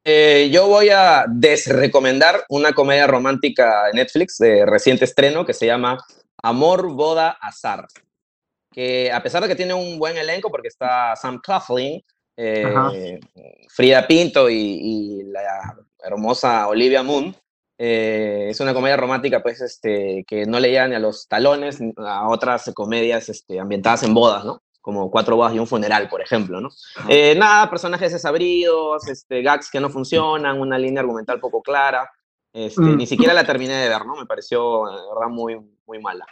Eh, 0.03 0.49
yo 0.51 0.67
voy 0.67 0.89
a 0.89 1.25
desrecomendar 1.27 2.43
una 2.49 2.73
comedia 2.73 3.07
romántica 3.07 3.85
de 3.85 3.93
Netflix 3.93 4.37
de 4.37 4.65
reciente 4.65 5.05
estreno 5.05 5.45
que 5.45 5.53
se 5.53 5.65
llama 5.65 5.97
Amor, 6.41 6.93
Boda, 6.93 7.37
Azar 7.41 7.87
que 8.75 9.09
a 9.09 9.23
pesar 9.23 9.41
de 9.41 9.47
que 9.47 9.55
tiene 9.55 9.73
un 9.73 9.97
buen 9.97 10.17
elenco, 10.17 10.51
porque 10.51 10.67
está 10.67 11.15
Sam 11.15 11.39
Claflin, 11.41 12.03
eh, 12.35 13.19
Frida 13.69 14.05
Pinto 14.05 14.49
y, 14.49 15.23
la 15.27 15.77
hermosa 16.03 16.67
Olivia 16.67 17.01
Moon, 17.01 17.33
eh, 17.77 18.47
es 18.49 18.59
una 18.59 18.73
comedia 18.73 18.97
romántica 18.97 19.41
pues, 19.41 19.61
este, 19.61 20.25
que 20.27 20.45
no 20.45 20.59
le 20.59 20.67
llega 20.67 20.89
ni 20.89 20.95
a 20.95 20.99
los 20.99 21.25
talones 21.29 21.79
a 21.95 22.27
otras 22.27 22.69
comedias 22.73 23.29
este, 23.29 23.61
ambientadas 23.61 24.03
en 24.03 24.13
bodas, 24.13 24.43
¿no? 24.43 24.61
Como 24.85 25.09
Cuatro 25.09 25.35
bodas 25.35 25.55
y 25.55 25.57
un 25.57 25.65
funeral, 25.65 26.07
por 26.07 26.21
ejemplo, 26.21 26.61
¿no? 26.61 26.69
Eh, 27.09 27.33
nada, 27.35 27.67
personajes 27.71 28.13
desabridos, 28.13 29.07
este, 29.07 29.41
gags 29.41 29.71
que 29.71 29.79
no 29.79 29.89
funcionan, 29.89 30.61
una 30.61 30.77
línea 30.77 31.01
argumental 31.01 31.39
poco 31.39 31.63
clara. 31.63 32.07
Este, 32.53 32.81
mm. 32.81 32.95
Ni 32.95 33.07
siquiera 33.07 33.33
la 33.33 33.43
terminé 33.43 33.73
de 33.73 33.89
ver, 33.89 34.05
¿no? 34.05 34.15
Me 34.15 34.27
pareció, 34.27 34.85
de 34.85 35.09
verdad, 35.11 35.27
muy, 35.27 35.59
muy 35.87 35.99
mala. 35.99 36.27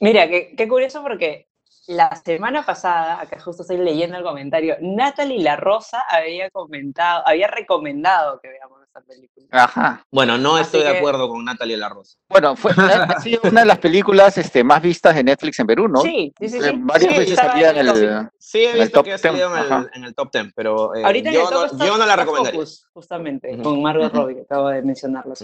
Mira, 0.00 0.28
qué, 0.28 0.52
qué 0.56 0.66
curioso 0.66 1.00
porque 1.00 1.46
la 1.86 2.16
semana 2.16 2.66
pasada, 2.66 3.20
acá 3.20 3.38
justo 3.38 3.62
estoy 3.62 3.76
leyendo 3.76 4.18
el 4.18 4.24
comentario, 4.24 4.76
Natalie 4.80 5.40
La 5.40 5.54
Rosa 5.54 6.02
había 6.08 6.50
comentado, 6.50 7.22
había 7.24 7.46
recomendado 7.46 8.40
que 8.40 8.48
veamos 8.48 8.81
esta 8.92 9.00
película. 9.00 9.46
Ajá. 9.50 10.04
Bueno, 10.10 10.36
no 10.36 10.58
estoy 10.58 10.82
de 10.82 10.98
acuerdo 10.98 11.28
con 11.28 11.44
Natalie 11.44 11.76
La 11.76 11.88
Rosa. 11.88 12.18
Bueno, 12.28 12.54
fue 12.56 12.72
ha 12.76 13.20
sido 13.20 13.40
una 13.44 13.60
de 13.60 13.66
las 13.66 13.78
películas 13.78 14.36
este, 14.36 14.62
más 14.62 14.82
vistas 14.82 15.14
de 15.14 15.24
Netflix 15.24 15.58
en 15.60 15.66
Perú, 15.66 15.88
¿no? 15.88 16.02
Sí, 16.02 16.32
sí, 16.38 16.48
sí. 16.48 16.58
Eh, 16.58 16.72
varias 16.76 17.16
veces 17.16 17.36
salía 17.36 17.70
en 17.70 17.88
el, 17.88 18.28
Sí, 18.38 18.64
he 18.64 18.80
visto 18.80 19.02
que 19.02 19.14
ha 19.14 19.18
salido 19.18 19.56
en 19.56 19.64
el, 19.64 19.90
en 19.94 20.04
el, 20.04 20.14
top 20.14 20.30
10, 20.32 20.52
pero 20.54 20.94
eh, 20.94 21.04
Ahorita 21.04 21.32
yo, 21.32 21.50
no, 21.50 21.86
yo 21.86 21.96
no 21.96 22.06
la 22.06 22.16
recomendaría. 22.16 22.64
justamente, 22.92 23.56
con 23.62 23.80
Margot 23.80 24.12
Robbie, 24.12 24.34
que 24.36 24.42
acabo 24.42 24.68
de 24.68 24.82
mencionarlo. 24.82 25.34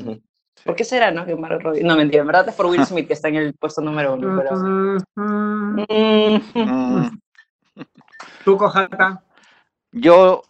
¿Por 0.65 0.75
qué 0.75 0.85
será, 0.85 1.11
no? 1.11 1.25
Que 1.25 1.35
Margot 1.35 1.63
Robbie. 1.63 1.83
No, 1.83 1.97
mentira, 1.97 2.21
en 2.21 2.27
verdad 2.27 2.49
es 2.49 2.55
por 2.55 2.67
Will 2.67 2.85
Smith, 2.85 3.07
que 3.07 3.15
está 3.15 3.29
en 3.29 3.37
el 3.37 3.55
puesto 3.55 3.81
número 3.81 4.15
uno. 4.15 4.43
Pero... 4.43 4.57
Mm. 5.15 5.87
¿Tú, 8.45 8.57
Cojata? 8.57 9.23
Yo, 9.93 10.43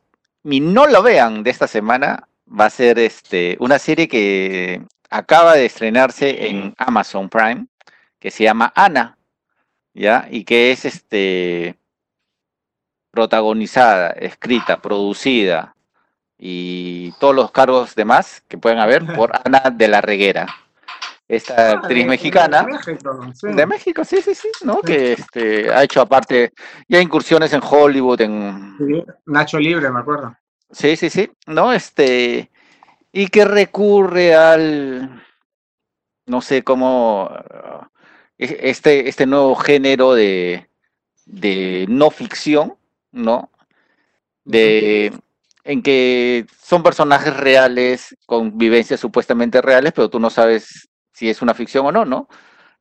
mi 0.43 0.59
no 0.59 0.87
lo 0.87 1.03
vean 1.03 1.43
de 1.45 1.51
esta 1.51 1.69
semana 1.69 2.29
va 2.49 2.67
a 2.67 2.71
ser 2.71 2.99
este, 2.99 3.57
una 3.61 3.79
serie 3.79 4.09
que 4.09 4.83
acaba 5.11 5.55
de 5.55 5.67
estrenarse 5.67 6.49
en 6.49 6.75
Amazon 6.79 7.29
Prime, 7.29 7.67
que 8.19 8.31
se 8.31 8.45
llama 8.45 8.73
Ana, 8.75 9.19
¿ya? 9.95 10.27
Y 10.31 10.45
que 10.45 10.71
es 10.73 10.85
este 10.85 11.79
protagonizada, 13.11 14.11
escrita, 14.11 14.81
producida 14.81 15.75
y 16.39 17.13
todos 17.19 17.35
los 17.35 17.51
cargos 17.51 17.95
demás 17.95 18.43
que 18.49 18.59
pueden 18.59 18.79
haber 18.79 19.05
por 19.17 19.33
Ana 19.45 19.71
de 19.71 19.89
la 19.89 20.01
Reguera. 20.01 20.47
Esta 21.27 21.55
ah, 21.57 21.73
actriz 21.73 22.07
mexicana 22.07 22.67
de 23.43 23.67
México, 23.67 24.03
sí. 24.03 24.23
sí, 24.23 24.35
sí, 24.35 24.49
¿no? 24.65 24.81
Que 24.81 25.13
este, 25.13 25.71
ha 25.71 25.83
hecho 25.83 26.01
aparte 26.01 26.53
ya 26.89 27.03
incursiones 27.03 27.53
en 27.53 27.61
Hollywood, 27.63 28.23
en 28.23 28.75
Nacho 29.27 29.59
Libre, 29.59 29.91
me 29.91 30.01
acuerdo. 30.01 30.35
Sí, 30.71 30.97
sí, 30.97 31.09
sí, 31.11 31.31
¿no? 31.47 31.73
Este, 31.73 32.51
y 33.13 33.29
que 33.29 33.45
recurre 33.45 34.35
al, 34.35 35.23
no 36.27 36.41
sé 36.43 36.63
cómo, 36.63 37.31
este, 38.39 39.09
este 39.09 39.27
nuevo 39.27 39.55
género 39.57 40.15
de, 40.15 40.69
de 41.27 41.87
no 41.89 42.11
ficción, 42.11 42.77
¿no? 43.13 43.51
De, 44.45 45.13
en 45.65 45.83
que 45.83 46.47
son 46.63 46.83
personajes 46.83 47.37
reales, 47.37 48.17
con 48.27 48.59
vivencias 48.59 49.01
supuestamente 49.01 49.63
reales, 49.63 49.93
pero 49.95 50.11
tú 50.11 50.21
no 50.21 50.31
sabes 50.31 50.89
si 51.13 51.31
es 51.31 51.43
una 51.43 51.55
ficción 51.55 51.87
o 51.87 51.93
no, 51.93 52.05
¿no? 52.05 52.29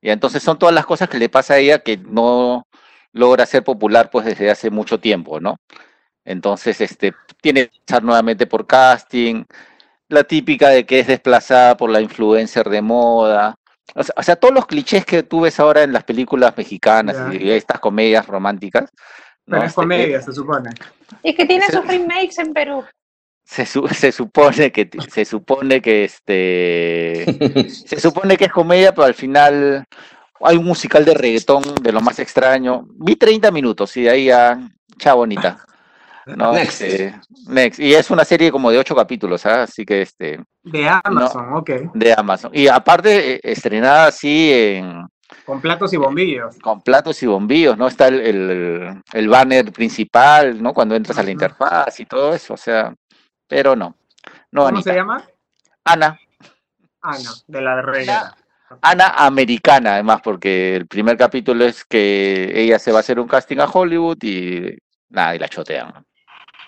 Y 0.01 0.11
entonces 0.11 0.43
son 0.43 0.59
todas 0.59 0.75
las 0.75 0.85
cosas 0.85 1.09
que 1.09 1.19
le 1.19 1.29
pasa 1.29 1.55
a 1.55 1.59
ella 1.59 1.79
que 1.79 1.97
no 1.97 2.67
logra 3.13 3.45
ser 3.45 3.63
popular 3.63 4.09
pues 4.11 4.25
desde 4.25 4.51
hace 4.51 4.69
mucho 4.71 4.99
tiempo, 4.99 5.39
¿no? 5.39 5.57
Entonces, 6.27 6.81
este, 6.81 7.13
tiene 7.41 7.69
que 7.69 7.77
estar 7.77 8.03
nuevamente 8.03 8.45
por 8.45 8.67
casting, 8.67 9.45
la 10.09 10.23
típica 10.23 10.69
de 10.69 10.85
que 10.85 10.99
es 10.99 11.07
desplazada 11.07 11.77
por 11.77 11.89
la 11.89 12.01
influencer 12.01 12.69
de 12.69 12.81
moda, 12.81 13.57
o 13.95 14.23
sea, 14.23 14.35
todos 14.35 14.53
los 14.53 14.67
clichés 14.67 15.05
que 15.05 15.23
tú 15.23 15.41
ves 15.41 15.59
ahora 15.59 15.83
en 15.83 15.93
las 15.93 16.03
películas 16.03 16.53
mexicanas 16.55 17.33
y 17.33 17.49
estas 17.49 17.79
comedias 17.79 18.27
románticas, 18.27 18.91
pero 19.45 19.61
es 19.61 19.69
este, 19.69 19.75
comedia, 19.75 20.21
se 20.21 20.33
supone. 20.33 20.69
Es 21.23 21.35
que 21.35 21.45
tiene 21.45 21.65
sus 21.67 21.87
remakes 21.87 22.37
en 22.37 22.53
Perú. 22.53 22.83
Se, 23.45 23.65
se, 23.93 24.11
supone 24.11 24.71
que 24.71 24.89
se 25.09 25.23
supone 25.23 25.81
que 25.81 26.03
este 26.03 27.69
se 27.69 27.99
supone 27.99 28.35
que 28.35 28.45
es 28.45 28.51
comedia, 28.51 28.93
pero 28.93 29.05
al 29.05 29.13
final 29.13 29.85
hay 30.41 30.57
un 30.57 30.65
musical 30.65 31.05
de 31.05 31.13
reggaetón 31.13 31.63
de 31.81 31.91
lo 31.93 32.01
más 32.01 32.19
extraño. 32.19 32.85
Vi 32.89 33.15
30 33.15 33.49
minutos 33.51 33.95
y 33.95 34.03
de 34.03 34.09
ahí 34.09 34.25
ya 34.25 34.59
chao 34.99 35.17
bonita. 35.17 35.65
Next. 36.35 36.81
Este, 36.81 37.19
next. 37.47 37.79
Y 37.79 37.93
es 37.93 38.09
una 38.09 38.25
serie 38.25 38.51
como 38.51 38.71
de 38.71 38.77
ocho 38.77 38.95
capítulos, 38.95 39.45
¿ah? 39.45 39.63
así 39.63 39.85
que 39.85 40.01
este. 40.01 40.43
De 40.63 40.89
Amazon, 41.03 41.53
ok. 41.53 41.69
De 41.93 42.13
Amazon. 42.13 42.51
Y 42.53 42.67
aparte, 42.67 43.35
eh, 43.35 43.39
estrenada 43.43 44.07
así 44.07 44.51
en, 44.51 45.07
con 45.45 45.61
platos 45.61 45.93
y 45.93 45.97
bombillos. 45.97 46.57
Con 46.59 46.81
platos 46.81 47.21
y 47.21 47.25
bombillos, 47.25 47.77
¿no? 47.77 47.87
Está 47.87 48.07
el, 48.07 49.01
el, 49.13 49.27
banner 49.27 49.71
principal, 49.71 50.61
¿no? 50.61 50.73
Cuando 50.73 50.95
entras 50.95 51.17
a 51.17 51.23
la 51.23 51.31
interfaz 51.31 51.99
y 51.99 52.05
todo 52.05 52.33
eso, 52.33 52.53
o 52.53 52.57
sea, 52.57 52.93
pero 53.47 53.75
no. 53.75 53.95
no 54.51 54.65
¿Cómo 54.65 54.81
se 54.81 54.93
llama? 54.93 55.23
Ana. 55.83 56.19
Ana, 57.01 57.29
de 57.47 57.61
la 57.61 57.81
regla. 57.81 58.35
Ana 58.81 59.07
americana, 59.17 59.93
además, 59.93 60.21
porque 60.21 60.75
el 60.75 60.87
primer 60.87 61.17
capítulo 61.17 61.65
es 61.65 61.85
que 61.85 62.51
ella 62.53 62.79
se 62.79 62.91
va 62.91 62.97
a 62.97 63.01
hacer 63.01 63.19
un 63.19 63.27
casting 63.27 63.59
a 63.59 63.65
Hollywood 63.65 64.17
y 64.21 64.77
nada, 65.09 65.35
y 65.35 65.39
la 65.39 65.47
chotean. 65.47 66.05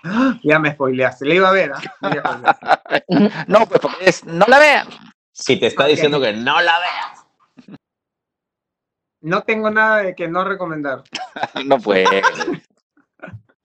Ya 0.44 0.60
me 0.60 0.72
spoileaste, 0.72 1.26
le 1.26 1.36
iba 1.36 1.50
a 1.50 1.54
ver. 1.54 1.72
¿eh? 1.72 3.02
no, 3.48 3.66
pues 3.68 3.80
porque 3.82 4.06
es, 4.06 4.24
no 4.26 4.46
la 4.48 4.60
vean. 4.60 4.88
Si 5.32 5.58
te 5.58 5.68
está 5.68 5.86
diciendo 5.86 6.20
que 6.20 6.34
no 6.34 6.62
la 6.62 6.80
veas. 6.80 7.26
No 9.22 9.44
tengo 9.44 9.70
nada 9.70 9.98
de 9.98 10.16
que 10.16 10.28
no 10.28 10.44
recomendar. 10.44 11.04
no 11.66 11.80
puede. 11.80 12.22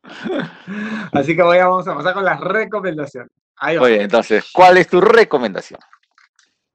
Así 1.12 1.34
que 1.34 1.42
voy 1.42 1.58
a, 1.58 1.66
vamos 1.66 1.88
a 1.88 1.94
pasar 1.94 2.14
con 2.14 2.24
las 2.24 2.40
recomendaciones. 2.40 3.30
Oye, 3.80 4.02
entonces, 4.02 4.50
¿cuál 4.52 4.76
es 4.76 4.88
tu 4.88 5.00
recomendación? 5.00 5.80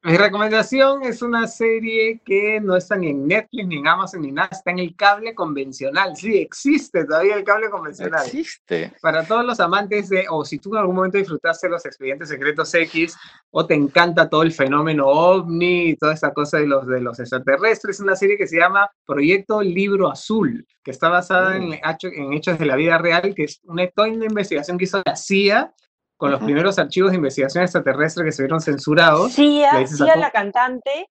Mi 0.02 0.16
recomendación 0.16 1.04
es 1.04 1.22
una 1.22 1.46
serie 1.46 2.22
que 2.24 2.62
no 2.62 2.78
está 2.78 2.96
ni 2.96 3.10
en 3.10 3.28
Netflix, 3.28 3.68
ni 3.68 3.80
en 3.80 3.88
Amazon, 3.88 4.22
ni 4.22 4.32
nada, 4.32 4.48
está 4.50 4.72
en 4.72 4.80
el 4.80 4.96
cable 4.96 5.36
convencional. 5.36 6.16
Sí, 6.16 6.38
existe 6.38 7.04
todavía 7.04 7.36
el 7.36 7.44
cable 7.44 7.70
convencional. 7.70 8.26
Existe. 8.26 8.94
Para 9.02 9.26
todos 9.26 9.44
los 9.44 9.60
amantes 9.60 10.08
de, 10.08 10.26
o 10.30 10.46
si 10.46 10.58
tú 10.58 10.74
en 10.74 10.80
algún 10.80 10.96
momento 10.96 11.18
disfrutaste 11.18 11.68
los 11.68 11.86
expedientes 11.86 12.30
secretos 12.30 12.74
X, 12.74 13.18
o 13.52 13.66
te 13.66 13.74
encanta 13.74 14.30
todo 14.30 14.44
el 14.44 14.54
fenómeno 14.54 15.06
ovni 15.06 15.90
y 15.90 15.96
toda 15.98 16.14
esta 16.14 16.34
cosa 16.34 16.60
de 16.60 16.68
los, 16.68 16.88
de 16.88 17.02
los 17.02 17.20
extraterrestres, 17.20 17.98
es 17.98 18.02
una 18.02 18.16
serie 18.16 18.38
que 18.38 18.48
se 18.48 18.58
llama 18.58 18.90
Proyecto 19.06 19.62
Libro 19.62 20.10
Azul, 20.10 20.66
que 20.82 20.92
está 20.92 21.10
basada 21.10 21.58
en, 21.58 21.72
mm. 21.72 21.80
en 22.04 22.34
hechos 22.34 22.58
de 22.58 22.66
la 22.66 22.78
vida 22.78 22.98
real, 23.00 23.36
que 23.36 23.44
es 23.44 23.60
una, 23.64 23.86
toda 23.88 24.08
una 24.08 24.28
investigación 24.28 24.78
que 24.78 24.86
hizo 24.86 25.02
la 25.06 25.18
CIA 25.18 25.74
con 26.20 26.32
los 26.32 26.44
primeros 26.44 26.78
archivos 26.78 27.12
de 27.12 27.16
investigación 27.16 27.64
extraterrestre 27.64 28.26
que 28.26 28.34
se 28.34 28.44
vieron 28.44 28.60
censurados. 28.60 29.32
Sí, 29.32 29.64
sí 29.88 30.04
la 30.04 30.30
cantante. 30.30 31.08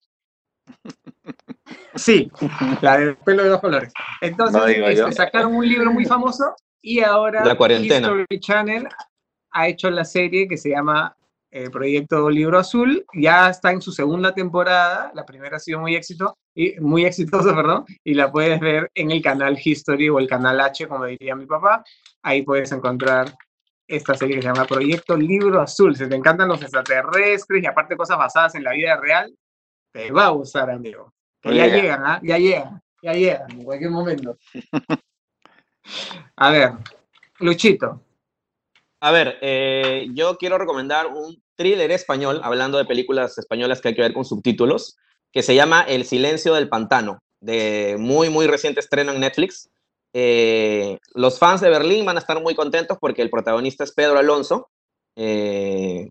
Sí, 1.94 2.30
la 2.80 2.96
del 2.96 3.16
pelo 3.16 3.42
de 3.42 3.50
dos 3.50 3.60
colores. 3.60 3.92
Entonces, 4.22 4.62
este, 4.78 5.12
sacaron 5.12 5.54
un 5.54 5.68
libro 5.68 5.92
muy 5.92 6.06
famoso 6.06 6.54
y 6.80 7.00
ahora 7.00 7.44
la 7.44 7.56
cuarentena. 7.56 8.06
History 8.06 8.40
Channel 8.40 8.88
ha 9.50 9.68
hecho 9.68 9.90
la 9.90 10.04
serie 10.04 10.48
que 10.48 10.56
se 10.56 10.70
llama 10.70 11.14
el 11.50 11.70
proyecto 11.70 12.30
Libro 12.30 12.58
Azul, 12.58 13.04
ya 13.12 13.50
está 13.50 13.72
en 13.72 13.82
su 13.82 13.92
segunda 13.92 14.32
temporada, 14.34 15.10
la 15.14 15.26
primera 15.26 15.56
ha 15.56 15.60
sido 15.60 15.80
muy 15.80 15.94
éxito, 15.94 16.36
y 16.54 16.78
muy 16.80 17.04
exitosa, 17.04 17.54
perdón, 17.56 17.84
y 18.04 18.14
la 18.14 18.30
puedes 18.30 18.60
ver 18.60 18.90
en 18.94 19.10
el 19.10 19.20
canal 19.20 19.58
History 19.62 20.08
o 20.08 20.18
el 20.18 20.28
canal 20.28 20.60
H, 20.60 20.86
como 20.86 21.04
diría 21.04 21.34
mi 21.34 21.46
papá, 21.46 21.84
ahí 22.22 22.42
puedes 22.42 22.72
encontrar 22.72 23.34
esta 23.88 24.14
serie 24.14 24.36
que 24.36 24.42
se 24.42 24.48
llama 24.48 24.66
Proyecto 24.66 25.16
Libro 25.16 25.60
Azul, 25.60 25.96
si 25.96 26.08
te 26.08 26.14
encantan 26.14 26.48
los 26.48 26.62
extraterrestres 26.62 27.62
y 27.62 27.66
aparte 27.66 27.96
cosas 27.96 28.18
basadas 28.18 28.54
en 28.54 28.62
la 28.62 28.72
vida 28.72 28.96
real, 28.96 29.34
te 29.90 30.12
va 30.12 30.26
a 30.26 30.30
gustar, 30.30 30.70
amigo. 30.70 31.12
Que 31.40 31.54
ya 31.54 31.66
llegan, 31.66 32.02
¿ah? 32.04 32.20
Ya 32.22 32.38
llegan, 32.38 32.82
ya 33.02 33.12
llegan, 33.14 33.50
en 33.50 33.64
cualquier 33.64 33.90
momento. 33.90 34.36
A 36.36 36.50
ver, 36.50 36.72
Luchito, 37.38 38.02
a 39.00 39.12
ver, 39.12 39.38
eh, 39.42 40.08
yo 40.12 40.36
quiero 40.38 40.58
recomendar 40.58 41.06
un 41.06 41.40
thriller 41.54 41.90
español, 41.92 42.40
hablando 42.42 42.78
de 42.78 42.84
películas 42.84 43.38
españolas 43.38 43.80
que 43.80 43.88
hay 43.88 43.94
que 43.94 44.02
ver 44.02 44.12
con 44.12 44.24
subtítulos, 44.24 44.96
que 45.32 45.42
se 45.42 45.54
llama 45.54 45.82
El 45.82 46.04
silencio 46.04 46.54
del 46.54 46.68
pantano, 46.68 47.20
de 47.40 47.96
muy, 47.98 48.28
muy 48.28 48.48
reciente 48.48 48.80
estreno 48.80 49.12
en 49.12 49.20
Netflix. 49.20 49.70
Eh, 50.12 50.98
los 51.14 51.38
fans 51.38 51.60
de 51.60 51.70
Berlín 51.70 52.04
van 52.04 52.16
a 52.16 52.20
estar 52.20 52.40
muy 52.40 52.54
contentos 52.54 52.98
porque 53.00 53.22
el 53.22 53.30
protagonista 53.30 53.84
es 53.84 53.92
Pedro 53.92 54.18
Alonso, 54.18 54.68
eh, 55.16 56.08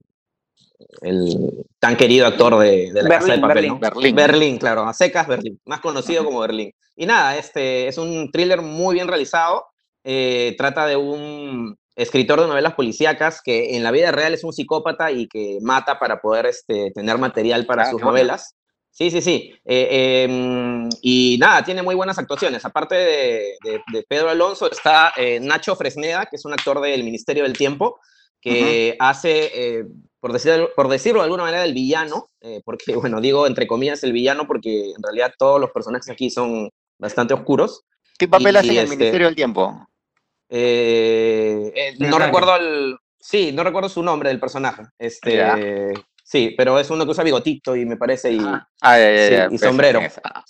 el 1.02 1.66
tan 1.80 1.98
querido 1.98 2.28
actor 2.28 2.58
de, 2.60 2.92
la 2.94 3.10
Casa 3.10 3.34
de 3.34 3.40
Papel. 3.40 3.74
Berlín. 3.80 4.16
Berlín. 4.16 4.58
claro, 4.58 4.84
a 4.84 4.94
secas 4.94 5.28
Berlín, 5.28 5.60
más 5.66 5.82
conocido 5.82 6.24
como 6.24 6.40
Berlín. 6.40 6.72
Y 6.96 7.06
nada, 7.06 7.38
este 7.38 7.88
es 7.88 7.98
un 7.98 8.32
thriller 8.32 8.62
muy 8.62 8.96
bien 8.96 9.08
realizado. 9.08 9.66
trata 10.04 10.86
de 10.86 10.96
un 10.96 11.78
escritor 11.98 12.40
de 12.40 12.48
novelas 12.48 12.76
policíacas 12.76 13.42
que 13.42 13.76
en 13.76 13.84
la 13.84 13.92
vida 13.92 14.12
real 14.12 14.34
es 14.34 14.44
un 14.44 14.54
psicópata 14.54 15.12
y 15.12 15.28
que 15.28 15.58
mata 15.62 16.00
para 16.00 16.22
poder 16.22 16.46
este, 16.46 16.92
tener 16.92 17.18
material 17.18 17.66
para 17.66 17.84
ah, 17.84 17.92
sus 17.92 18.02
novelas. 18.02 18.56
Sí, 18.98 19.12
sí, 19.12 19.22
sí. 19.22 19.54
Eh, 19.64 20.24
em, 20.24 20.90
y 21.04 21.38
nada, 21.40 21.64
tiene 21.64 21.84
muy 21.84 21.94
buenas 21.94 22.18
actuaciones. 22.18 22.66
Aparte 22.66 22.96
de, 22.96 24.04
Pedro 24.10 24.32
Alonso, 24.32 24.72
está 24.72 25.14
eh, 25.16 25.40
Nacho 25.40 25.76
Fresneda, 25.76 26.26
que 26.26 26.38
es 26.38 26.46
un 26.46 26.54
actor 26.54 26.82
del 26.82 27.04
Ministerio 27.04 27.44
del 27.44 27.56
Tiempo, 27.56 28.00
que 28.42 28.96
hace, 29.00 29.52
eh, 29.54 29.86
por, 30.20 30.34
decir, 30.34 30.70
por 30.76 30.88
decirlo 30.88 31.20
de 31.20 31.26
alguna 31.26 31.44
manera, 31.44 31.64
el 31.64 31.76
villano, 31.76 32.32
porque, 32.66 32.96
bueno, 32.96 33.22
digo 33.22 33.46
entre 33.46 33.68
comillas 33.68 34.04
el 34.04 34.14
villano, 34.14 34.48
porque 34.48 34.92
en 34.96 35.04
realidad 35.04 35.34
todos 35.38 35.62
los 35.62 35.70
personajes 35.70 36.10
aquí 36.10 36.32
son 36.32 36.72
bastante 36.98 37.36
oscuros. 37.36 37.84
¿Qué 38.18 38.28
papel 38.28 38.56
hace 38.56 38.70
en 38.70 38.78
el 38.78 38.84
este 38.86 38.96
Ministerio 38.96 39.28
del 39.28 39.36
Tiempo? 39.36 39.88
Eh, 40.50 41.72
eh, 41.76 41.96
no 42.00 42.18
recuerdo 42.18 42.56
el. 42.56 42.98
Sí, 43.20 43.52
no 43.52 43.64
recuerdo 43.64 43.90
su 43.90 44.02
nombre 44.02 44.30
del 44.30 44.40
personaje. 44.40 44.84
Este. 44.98 45.94
Sí, 46.28 46.54
pero 46.58 46.78
es 46.78 46.90
uno 46.90 47.06
que 47.06 47.12
usa 47.12 47.24
bigotito 47.24 47.74
y 47.74 47.86
me 47.86 47.96
parece 47.96 48.34
y, 48.34 48.40
ah, 48.42 48.68
y 49.00 49.48
pues, 49.48 49.62
sombrero. 49.62 50.02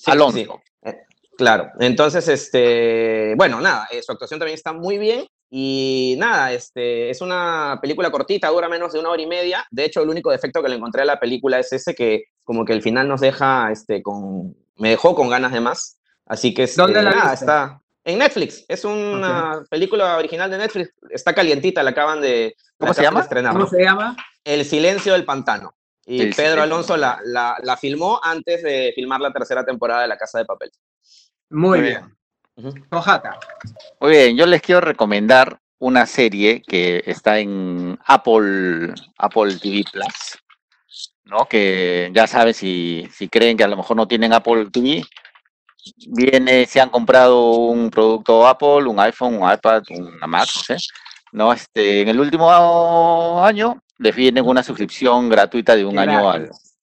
Alonso. 0.08 0.60
Eh, 0.82 1.02
claro. 1.38 1.70
Entonces, 1.80 2.28
este, 2.28 3.36
bueno, 3.38 3.62
nada, 3.62 3.88
su 4.04 4.12
actuación 4.12 4.40
también 4.40 4.56
está 4.56 4.74
muy 4.74 4.98
bien 4.98 5.28
y 5.52 6.16
nada, 6.18 6.52
este, 6.52 7.12
es 7.12 7.22
una 7.22 7.78
película 7.80 8.10
cortita, 8.10 8.48
dura 8.48 8.68
menos 8.68 8.92
de 8.92 9.00
una 9.02 9.10
hora 9.10 9.22
y 9.22 9.28
media. 9.28 9.68
De 9.70 9.86
hecho, 9.86 10.02
el 10.02 10.10
único 10.10 10.32
defecto 10.32 10.64
que 10.64 10.70
le 10.70 10.78
encontré 10.78 11.04
a 11.04 11.06
la 11.06 11.20
película 11.20 11.60
es 11.60 11.72
ese 11.72 11.94
que 11.94 12.24
como 12.44 12.66
que 12.66 12.74
el 12.74 12.82
final 12.82 13.08
nos 13.08 13.22
deja, 13.22 13.72
este, 13.72 14.02
con, 14.02 14.58
me 14.78 14.90
dejó 14.90 15.14
con 15.14 15.30
ganas 15.30 15.52
de 15.52 15.62
más. 15.62 16.00
Así 16.26 16.56
que, 16.56 16.66
¿Dónde 16.76 17.04
la 17.04 17.12
nada, 17.12 17.34
está 17.36 17.84
en 18.04 18.18
Netflix. 18.18 18.66
Es 18.68 18.84
una 18.84 19.64
película 19.70 20.18
original 20.18 20.50
de 20.50 20.58
Netflix. 20.58 20.92
Está 21.12 21.36
calientita, 21.36 21.84
la 21.84 21.92
acaban 21.92 22.20
de. 22.20 22.56
¿Cómo 22.80 22.96
se 22.96 23.04
llama? 23.04 23.22
Estrenar. 23.22 23.54
¿Cómo 23.54 23.68
se 23.68 23.84
llama? 23.84 24.18
El 24.48 24.64
silencio 24.64 25.12
del 25.12 25.26
pantano. 25.26 25.76
Y 26.06 26.34
Pedro 26.34 26.62
Alonso 26.62 26.96
la, 26.96 27.20
la, 27.26 27.78
filmó 27.78 28.22
antes 28.24 28.64
de 28.64 28.94
filmar 28.96 29.20
la 29.20 29.34
tercera 29.34 29.66
temporada 29.66 30.04
de 30.04 30.08
La 30.08 30.18
Casa 30.18 30.38
de 30.38 30.46
Papel. 30.46 30.72
Muy, 31.50 31.82
bien. 31.82 32.18
Ojata. 32.90 33.38
Muy 34.00 34.12
bien, 34.12 34.38
yo 34.38 34.46
les 34.46 34.62
quiero 34.62 34.80
recomendar 34.80 35.60
una 35.80 36.06
serie 36.06 36.62
que 36.66 37.04
está 37.06 37.40
en 37.40 38.00
Apple, 38.06 38.94
Apple 39.18 39.58
TV 39.62 39.84
Plus, 39.92 40.40
¿no? 41.26 41.46
Que 41.46 42.10
ya 42.14 42.26
saben, 42.26 42.54
si, 42.54 43.06
si 43.12 43.28
creen 43.28 43.58
que 43.58 43.66
a 43.66 43.68
lo 43.68 43.76
mejor 43.76 43.98
no 43.98 44.08
tienen 44.08 44.32
Apple 44.32 44.70
TV, 44.72 45.04
viene, 46.08 46.66
si 46.68 46.80
han 46.80 46.90
comprado 46.90 47.52
un 47.52 47.90
producto 47.90 48.48
Apple, 48.48 48.86
un 48.88 49.00
iPhone, 49.02 49.42
un 49.42 49.52
iPad, 49.52 49.84
una 49.90 50.26
Mac, 50.26 50.48
no 50.56 50.62
sé, 50.62 50.78
¿no? 51.34 51.52
Este, 51.52 52.04
en 52.04 52.08
el 52.08 52.20
último 52.22 53.44
año 53.44 53.84
les 53.98 54.16
viene 54.16 54.42
una 54.42 54.64
suscripción 54.64 55.30
gratuita 55.30 55.76
de 55.76 55.86
un 55.86 55.98
año 55.98 56.32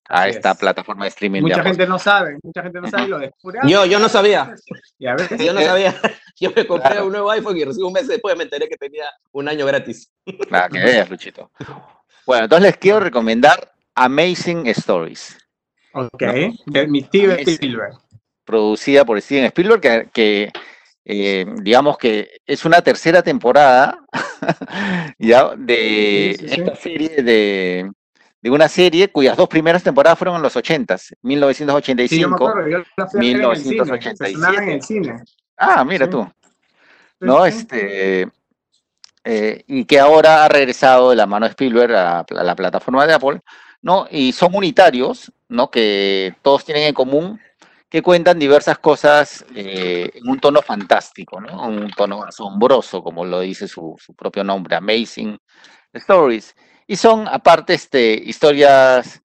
a 0.09 0.29
esta 0.29 0.55
plataforma 0.55 1.05
de 1.05 1.11
streaming. 1.11 1.43
Mucha 1.43 1.63
gente 1.63 1.87
no 1.87 1.99
sabe, 1.99 2.39
mucha 2.43 2.63
gente 2.63 2.81
no 2.81 2.89
sabe 2.89 3.09
lo 3.09 3.19
de 3.19 3.33
Yo, 3.67 3.87
yo 3.87 3.99
no 3.99 4.09
sabía. 4.09 4.55
Yo 4.99 5.15
no 5.53 5.61
sabía. 5.61 5.95
Yo 6.41 6.51
me 6.55 6.67
compré 6.67 7.01
un 7.01 7.13
nuevo 7.13 7.31
iPhone 7.31 7.57
y 7.57 7.65
recién 7.65 7.87
un 7.87 7.93
mes 7.93 8.09
después 8.09 8.37
me 8.37 8.43
enteré 8.43 8.69
que 8.69 8.77
tenía 8.77 9.05
un 9.31 9.49
año 9.49 9.65
gratis. 9.65 10.11
Claro, 10.49 10.73
que 10.73 10.81
veas, 10.81 11.09
Luchito. 11.09 11.51
Bueno, 12.27 12.45
entonces 12.45 12.71
les 12.71 12.77
quiero 12.77 12.99
recomendar 12.99 13.73
Amazing 13.95 14.67
Stories. 14.67 15.39
Ok, 15.93 16.23
de 16.67 16.87
mi 16.89 17.03
tío 17.03 17.33
Spielberg 17.33 17.97
producida 18.45 19.05
por 19.05 19.21
Steven 19.21 19.47
Spielberg, 19.47 20.11
que, 20.13 20.53
eh, 21.07 21.45
digamos 21.61 21.99
que 21.99 22.41
es 22.47 22.65
una 22.65 22.81
tercera 22.81 23.23
temporada 23.23 23.99
ya 25.19 25.55
de 25.55 26.31
esta 26.31 26.75
serie 26.77 27.23
de, 27.23 27.91
una 28.45 28.69
serie 28.69 29.09
cuyas 29.09 29.37
dos 29.37 29.49
primeras 29.49 29.83
temporadas 29.83 30.19
fueron 30.19 30.37
en 30.37 30.43
los 30.43 30.57
80 30.57 30.97
1985, 31.21 32.55
1987. 33.15 35.23
Ah, 35.59 35.85
mira 35.85 36.09
tú. 36.09 36.27
¿No? 37.21 37.45
Este, 37.45 38.29
eh, 39.25 39.65
y 39.67 39.85
que 39.85 39.99
ahora 39.99 40.45
ha 40.45 40.49
regresado 40.49 41.11
de 41.11 41.17
la 41.17 41.27
mano 41.27 41.47
de 41.47 41.51
Spielberg 41.51 41.95
a, 41.95 42.21
a, 42.21 42.43
la 42.43 42.57
plataforma 42.57 43.07
de 43.07 43.15
Apple, 43.15 43.41
¿no? 43.83 44.07
Y 44.11 44.33
son 44.33 44.55
unitarios, 44.55 45.33
¿no? 45.49 45.71
Que 45.71 46.35
todos 46.43 46.65
tienen 46.65 46.85
en 46.85 46.95
común 46.95 47.41
que 47.95 48.03
cuentan 48.03 48.41
diversas 48.41 48.81
cosas 48.81 49.47
eh, 49.55 50.11
en 50.13 50.29
un 50.29 50.41
tono 50.41 50.63
fantástico, 50.63 51.41
¿no? 51.41 51.69
un 51.69 51.93
tono 51.93 52.25
asombroso, 52.25 53.05
como 53.05 53.25
lo 53.25 53.39
dice 53.39 53.69
su, 53.69 53.95
propio 54.19 54.43
nombre, 54.43 54.75
Amazing 54.75 55.39
Stories. 55.93 56.57
Y 56.89 56.97
son, 56.97 57.29
aparte, 57.29 57.75
este, 57.75 58.13
historias 58.15 59.23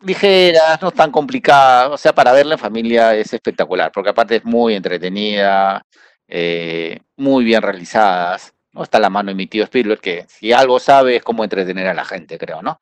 ligeras, 0.00 0.82
no 0.82 0.90
tan 0.90 1.12
complicadas, 1.12 1.92
o 1.92 1.96
sea, 1.96 2.12
para 2.12 2.32
verla 2.32 2.54
en 2.54 2.58
familia 2.58 3.14
es 3.14 3.32
espectacular, 3.32 3.92
porque 3.94 4.10
aparte 4.10 4.34
es 4.34 4.44
muy 4.44 4.74
entretenida, 4.74 5.86
eh, 6.26 6.98
muy 7.14 7.44
bien 7.44 7.62
realizadas. 7.62 8.52
¿no? 8.72 8.82
Está 8.82 8.98
la 8.98 9.10
mano 9.10 9.28
de 9.28 9.36
mi 9.36 9.46
tío 9.46 9.62
Spielberg, 9.62 10.00
que 10.00 10.24
si 10.26 10.52
algo 10.52 10.80
sabe 10.80 11.14
es 11.14 11.22
cómo 11.22 11.44
entretener 11.44 11.86
a 11.86 11.94
la 11.94 12.04
gente, 12.04 12.36
creo, 12.36 12.62
¿no? 12.62 12.80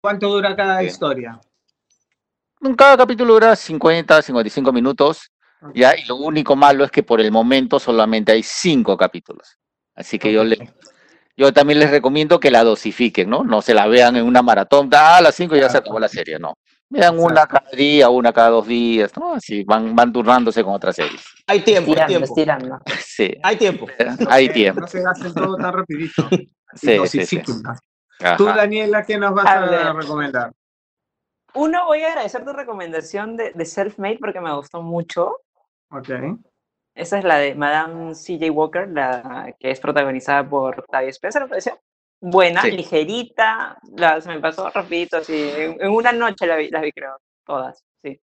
¿Cuánto 0.00 0.28
dura 0.28 0.56
cada 0.56 0.82
historia? 0.82 1.38
Cada 2.76 2.96
capítulo 2.96 3.34
dura 3.34 3.54
50, 3.54 4.22
55 4.22 4.72
minutos, 4.72 5.30
¿ya? 5.74 5.96
Y 5.96 6.04
lo 6.06 6.16
único 6.16 6.56
malo 6.56 6.84
es 6.84 6.90
que 6.90 7.02
por 7.02 7.20
el 7.20 7.30
momento 7.30 7.78
solamente 7.78 8.32
hay 8.32 8.42
cinco 8.42 8.96
capítulos. 8.96 9.58
Así 9.94 10.18
que 10.18 10.32
yo, 10.32 10.44
le, 10.44 10.72
yo 11.36 11.52
también 11.52 11.78
les 11.78 11.90
recomiendo 11.90 12.40
que 12.40 12.50
la 12.50 12.64
dosifiquen, 12.64 13.30
¿no? 13.30 13.44
No 13.44 13.62
se 13.62 13.74
la 13.74 13.86
vean 13.86 14.16
en 14.16 14.24
una 14.24 14.42
maratón, 14.42 14.90
ah, 14.92 15.18
a 15.18 15.20
las 15.20 15.34
cinco 15.34 15.56
ya 15.56 15.68
se 15.68 15.78
acabó 15.78 16.00
la 16.00 16.08
serie, 16.08 16.38
no. 16.38 16.54
Vean 16.90 17.18
una 17.18 17.46
cada 17.46 17.68
día, 17.70 18.08
una 18.08 18.32
cada 18.32 18.48
dos 18.48 18.66
días, 18.66 19.12
¿no? 19.16 19.34
Así 19.34 19.62
van, 19.62 19.94
van 19.94 20.12
turnándose 20.12 20.64
con 20.64 20.74
otras 20.74 20.96
series. 20.96 21.22
Hay 21.46 21.60
tiempo, 21.60 21.92
hay 21.96 22.06
tiempo. 22.06 22.34
Sí. 23.04 23.34
Hay 23.42 23.56
tiempo. 23.56 23.86
Hay 24.28 24.48
tiempo. 24.48 24.80
No 24.82 24.86
se 24.86 25.04
hacen 25.04 25.34
todo 25.34 25.56
tan 25.56 25.72
rapidito. 25.72 26.28
sí, 26.74 26.98
sí, 27.06 27.26
sí. 27.26 27.42
Tú, 28.36 28.44
Daniela, 28.46 29.04
¿qué 29.04 29.18
nos 29.18 29.34
vas 29.34 29.46
a 29.46 29.92
recomendar? 29.92 30.52
Uno, 31.54 31.86
voy 31.86 32.02
a 32.02 32.08
agradecer 32.08 32.44
tu 32.44 32.52
recomendación 32.52 33.36
de, 33.36 33.52
de 33.52 33.64
Self-Made 33.64 34.18
porque 34.18 34.40
me 34.40 34.54
gustó 34.54 34.82
mucho. 34.82 35.40
Ok. 35.90 36.10
Esa 36.94 37.18
es 37.18 37.24
la 37.24 37.38
de 37.38 37.54
Madame 37.54 38.14
C.J. 38.14 38.50
Walker, 38.50 38.88
la 38.88 39.54
que 39.58 39.70
es 39.70 39.80
protagonizada 39.80 40.48
por 40.48 40.80
Octavia 40.80 41.10
Spencer, 41.10 41.42
me 41.42 41.48
pareció 41.48 41.80
buena, 42.20 42.64
ligerita, 42.64 43.78
la, 43.96 44.20
se 44.20 44.28
me 44.28 44.40
pasó 44.40 44.68
rapidito, 44.70 45.18
así, 45.18 45.48
en, 45.54 45.90
una 45.90 46.10
noche 46.10 46.46
la 46.46 46.56
vi, 46.56 46.70
las 46.70 46.82
vi, 46.82 46.90
creo, 46.90 47.16
todas, 47.46 47.84
sí. 48.02 48.20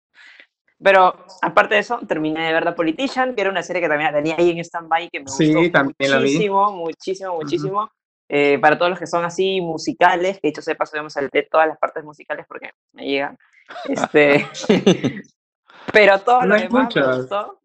Pero 0.82 1.14
aparte 1.42 1.76
de 1.76 1.82
eso, 1.82 2.00
terminé 2.08 2.48
de 2.48 2.54
ver 2.54 2.64
The 2.64 2.72
Politician, 2.72 3.36
que 3.36 3.42
era 3.42 3.50
una 3.50 3.62
serie 3.62 3.82
que 3.82 3.90
también 3.90 4.14
tenía 4.14 4.36
ahí 4.38 4.52
en 4.52 4.60
stand-by, 4.60 5.10
que 5.10 5.20
me 5.20 5.28
sí, 5.28 5.54
gustó 5.54 5.72
también 5.72 5.96
muchísimo, 6.00 6.62
la 6.62 6.72
vi. 6.72 6.78
muchísimo, 6.78 7.36
muchísimo. 7.36 7.92
Eh, 8.34 8.60
para 8.60 8.78
todos 8.78 8.92
los 8.92 9.00
que 9.00 9.08
son 9.08 9.26
así 9.26 9.60
musicales, 9.60 10.40
que 10.40 10.48
dicho 10.48 10.62
sea 10.62 10.74
paso, 10.76 10.96
vamos 10.96 11.18
a 11.18 11.22
de 11.22 11.44
todas 11.52 11.68
las 11.68 11.78
partes 11.78 12.02
musicales 12.02 12.46
porque 12.48 12.70
me 12.94 13.06
llegan. 13.06 13.38
Este, 13.90 14.48
pero 15.92 16.18
todo 16.20 16.46
lo 16.46 16.56
demás 16.56 16.96
me 16.96 17.18
gustó. 17.18 17.60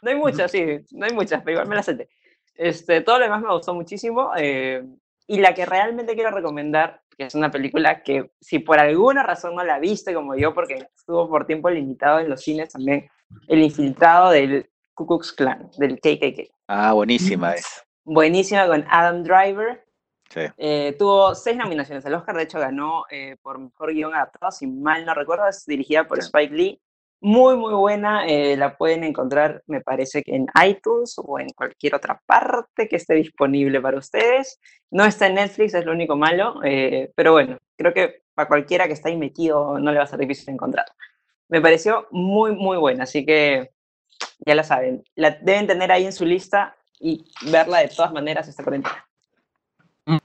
No 0.00 0.10
hay 0.10 0.16
muchas, 0.16 0.52
sí, 0.52 0.64
no 0.92 1.06
hay 1.06 1.12
muchas, 1.12 1.42
pero 1.42 1.56
igual 1.56 1.66
me 1.66 1.74
las 1.74 1.86
senté. 1.86 2.08
Este, 2.54 3.00
todo 3.00 3.18
lo 3.18 3.24
demás 3.24 3.42
me 3.42 3.52
gustó 3.52 3.74
muchísimo. 3.74 4.30
Eh, 4.36 4.84
y 5.26 5.40
la 5.40 5.54
que 5.54 5.66
realmente 5.66 6.14
quiero 6.14 6.30
recomendar 6.30 7.02
que 7.16 7.24
es 7.24 7.34
una 7.34 7.50
película 7.50 8.04
que 8.04 8.30
si 8.40 8.60
por 8.60 8.78
alguna 8.78 9.24
razón 9.24 9.56
no 9.56 9.64
la 9.64 9.80
viste 9.80 10.14
como 10.14 10.36
yo, 10.36 10.54
porque 10.54 10.86
estuvo 10.96 11.28
por 11.28 11.46
tiempo 11.46 11.68
limitado 11.68 12.20
en 12.20 12.28
los 12.28 12.42
cines 12.42 12.70
también, 12.70 13.10
El 13.48 13.60
infiltrado 13.60 14.30
del 14.30 14.70
Ku 14.94 15.04
Klux 15.04 15.32
Klan, 15.32 15.68
del 15.78 15.98
KKK. 15.98 16.48
Ah, 16.68 16.92
buenísima 16.92 17.54
es. 17.54 17.82
Buenísima 18.04 18.68
con 18.68 18.84
Adam 18.88 19.24
Driver. 19.24 19.84
Sí. 20.32 20.40
Eh, 20.56 20.96
tuvo 20.98 21.34
seis 21.34 21.58
nominaciones 21.58 22.06
al 22.06 22.14
Oscar, 22.14 22.36
de 22.36 22.44
hecho 22.44 22.58
ganó 22.58 23.04
eh, 23.10 23.36
por 23.42 23.58
Mejor 23.58 23.92
Guión 23.92 24.14
Adaptado, 24.14 24.50
si 24.50 24.66
mal 24.66 25.04
no 25.04 25.12
recuerdo, 25.12 25.46
es 25.46 25.66
dirigida 25.66 26.04
por 26.04 26.18
Spike 26.20 26.54
Lee. 26.54 26.80
Muy, 27.20 27.54
muy 27.56 27.74
buena, 27.74 28.26
eh, 28.26 28.56
la 28.56 28.76
pueden 28.76 29.04
encontrar, 29.04 29.62
me 29.66 29.80
parece 29.80 30.22
que 30.22 30.34
en 30.34 30.46
iTunes 30.66 31.14
o 31.18 31.38
en 31.38 31.50
cualquier 31.50 31.94
otra 31.94 32.20
parte 32.26 32.88
que 32.88 32.96
esté 32.96 33.14
disponible 33.14 33.80
para 33.80 33.98
ustedes. 33.98 34.58
No 34.90 35.04
está 35.04 35.26
en 35.26 35.34
Netflix, 35.34 35.74
es 35.74 35.84
lo 35.84 35.92
único 35.92 36.16
malo, 36.16 36.60
pero 37.14 37.32
bueno, 37.32 37.58
creo 37.76 37.92
que 37.92 38.22
para 38.34 38.48
cualquiera 38.48 38.86
que 38.86 38.94
está 38.94 39.08
ahí 39.08 39.16
metido 39.16 39.78
no 39.78 39.92
le 39.92 39.98
va 39.98 40.04
a 40.04 40.08
ser 40.08 40.18
difícil 40.18 40.48
encontrar. 40.48 40.86
Me 41.48 41.60
pareció 41.60 42.08
muy, 42.10 42.56
muy 42.56 42.76
buena, 42.78 43.04
así 43.04 43.24
que 43.24 43.70
ya 44.44 44.54
la 44.54 44.64
saben, 44.64 45.04
la 45.14 45.30
deben 45.30 45.68
tener 45.68 45.92
ahí 45.92 46.06
en 46.06 46.12
su 46.12 46.24
lista 46.24 46.74
y 46.98 47.24
verla 47.52 47.80
de 47.80 47.88
todas 47.88 48.12
maneras 48.12 48.48
esta 48.48 48.64
cuarentena. 48.64 49.06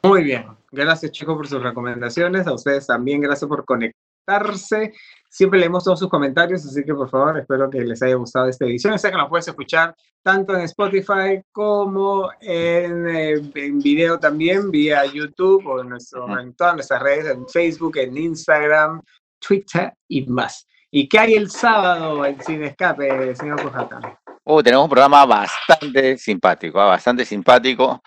Muy 0.03 0.23
bien, 0.23 0.47
gracias 0.71 1.11
chicos 1.11 1.35
por 1.35 1.47
sus 1.47 1.61
recomendaciones, 1.61 2.47
a 2.47 2.53
ustedes 2.53 2.87
también 2.87 3.21
gracias 3.21 3.47
por 3.47 3.63
conectarse. 3.63 4.93
Siempre 5.29 5.59
leemos 5.59 5.83
todos 5.83 5.99
sus 5.99 6.09
comentarios, 6.09 6.65
así 6.65 6.83
que 6.83 6.93
por 6.93 7.09
favor 7.09 7.37
espero 7.37 7.69
que 7.69 7.81
les 7.81 8.01
haya 8.01 8.15
gustado 8.15 8.47
esta 8.47 8.65
edición. 8.65 8.97
Sé 8.97 9.11
que 9.11 9.17
nos 9.17 9.29
puedes 9.29 9.47
escuchar 9.47 9.95
tanto 10.23 10.55
en 10.55 10.61
Spotify 10.61 11.41
como 11.51 12.29
en, 12.41 13.07
eh, 13.07 13.51
en 13.53 13.79
video 13.79 14.19
también, 14.19 14.71
vía 14.71 15.05
YouTube 15.05 15.65
o 15.67 15.81
en, 15.81 15.89
nuestro, 15.89 16.39
en 16.39 16.55
todas 16.55 16.73
nuestras 16.73 17.01
redes, 17.01 17.27
en 17.27 17.47
Facebook, 17.47 17.97
en 17.97 18.17
Instagram, 18.17 19.01
Twitter 19.39 19.93
y 20.07 20.25
más. 20.25 20.65
¿Y 20.89 21.07
qué 21.07 21.19
hay 21.19 21.33
el 21.35 21.51
sábado 21.51 22.25
en 22.25 22.41
Sin 22.41 22.63
Escape, 22.63 23.35
señor 23.35 23.61
Cojata? 23.61 24.19
Oh, 24.43 24.63
tenemos 24.63 24.85
un 24.85 24.89
programa 24.89 25.25
bastante 25.25 26.17
simpático, 26.17 26.79
¿ah? 26.79 26.87
bastante 26.87 27.25
simpático. 27.25 28.01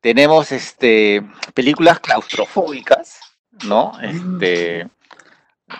Tenemos 0.00 0.52
este, 0.52 1.22
películas 1.54 2.00
claustrofóbicas, 2.00 3.18
¿no? 3.64 3.92
Este, 4.00 4.88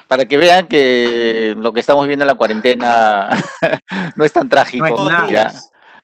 para 0.07 0.27
que 0.27 0.37
vean 0.37 0.67
que 0.67 1.55
lo 1.57 1.73
que 1.73 1.81
estamos 1.81 2.07
viendo 2.07 2.25
en 2.25 2.29
la 2.29 2.35
cuarentena 2.35 3.31
no 4.17 4.25
es 4.25 4.33
tan 4.33 4.49
trágico. 4.49 5.09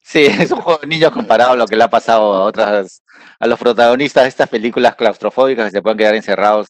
Sí, 0.05 0.27
es 0.39 0.51
un 0.51 0.61
juego 0.61 0.81
de 0.81 0.87
niños 0.87 1.11
comparado 1.11 1.53
a 1.53 1.57
lo 1.57 1.67
que 1.67 1.77
le 1.77 1.85
ha 1.85 1.89
pasado 1.89 2.35
a 2.35 2.45
otras, 2.45 3.03
a 3.41 3.47
los 3.47 3.59
protagonistas 3.59 4.25
de 4.25 4.29
estas 4.29 4.49
películas 4.49 4.95
claustrofóbicas 4.95 5.67
que 5.67 5.71
se 5.79 5.83
pueden 5.83 5.99
quedar 5.99 6.15
encerrados 6.15 6.69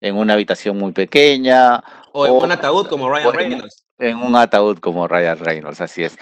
en 0.00 0.16
una 0.16 0.34
habitación 0.34 0.78
muy 0.78 0.92
pequeña. 0.92 1.82
O 2.12 2.26
en 2.26 2.32
un 2.32 2.52
ataúd 2.52 2.86
como 2.86 3.10
Ryan 3.10 3.32
Reynolds. 3.32 3.84
En 3.98 4.16
un 4.18 4.36
ataúd 4.36 4.78
como 4.78 5.08
Ryan 5.08 5.38
Reynolds, 5.38 5.80
así 5.80 6.04
es. 6.04 6.16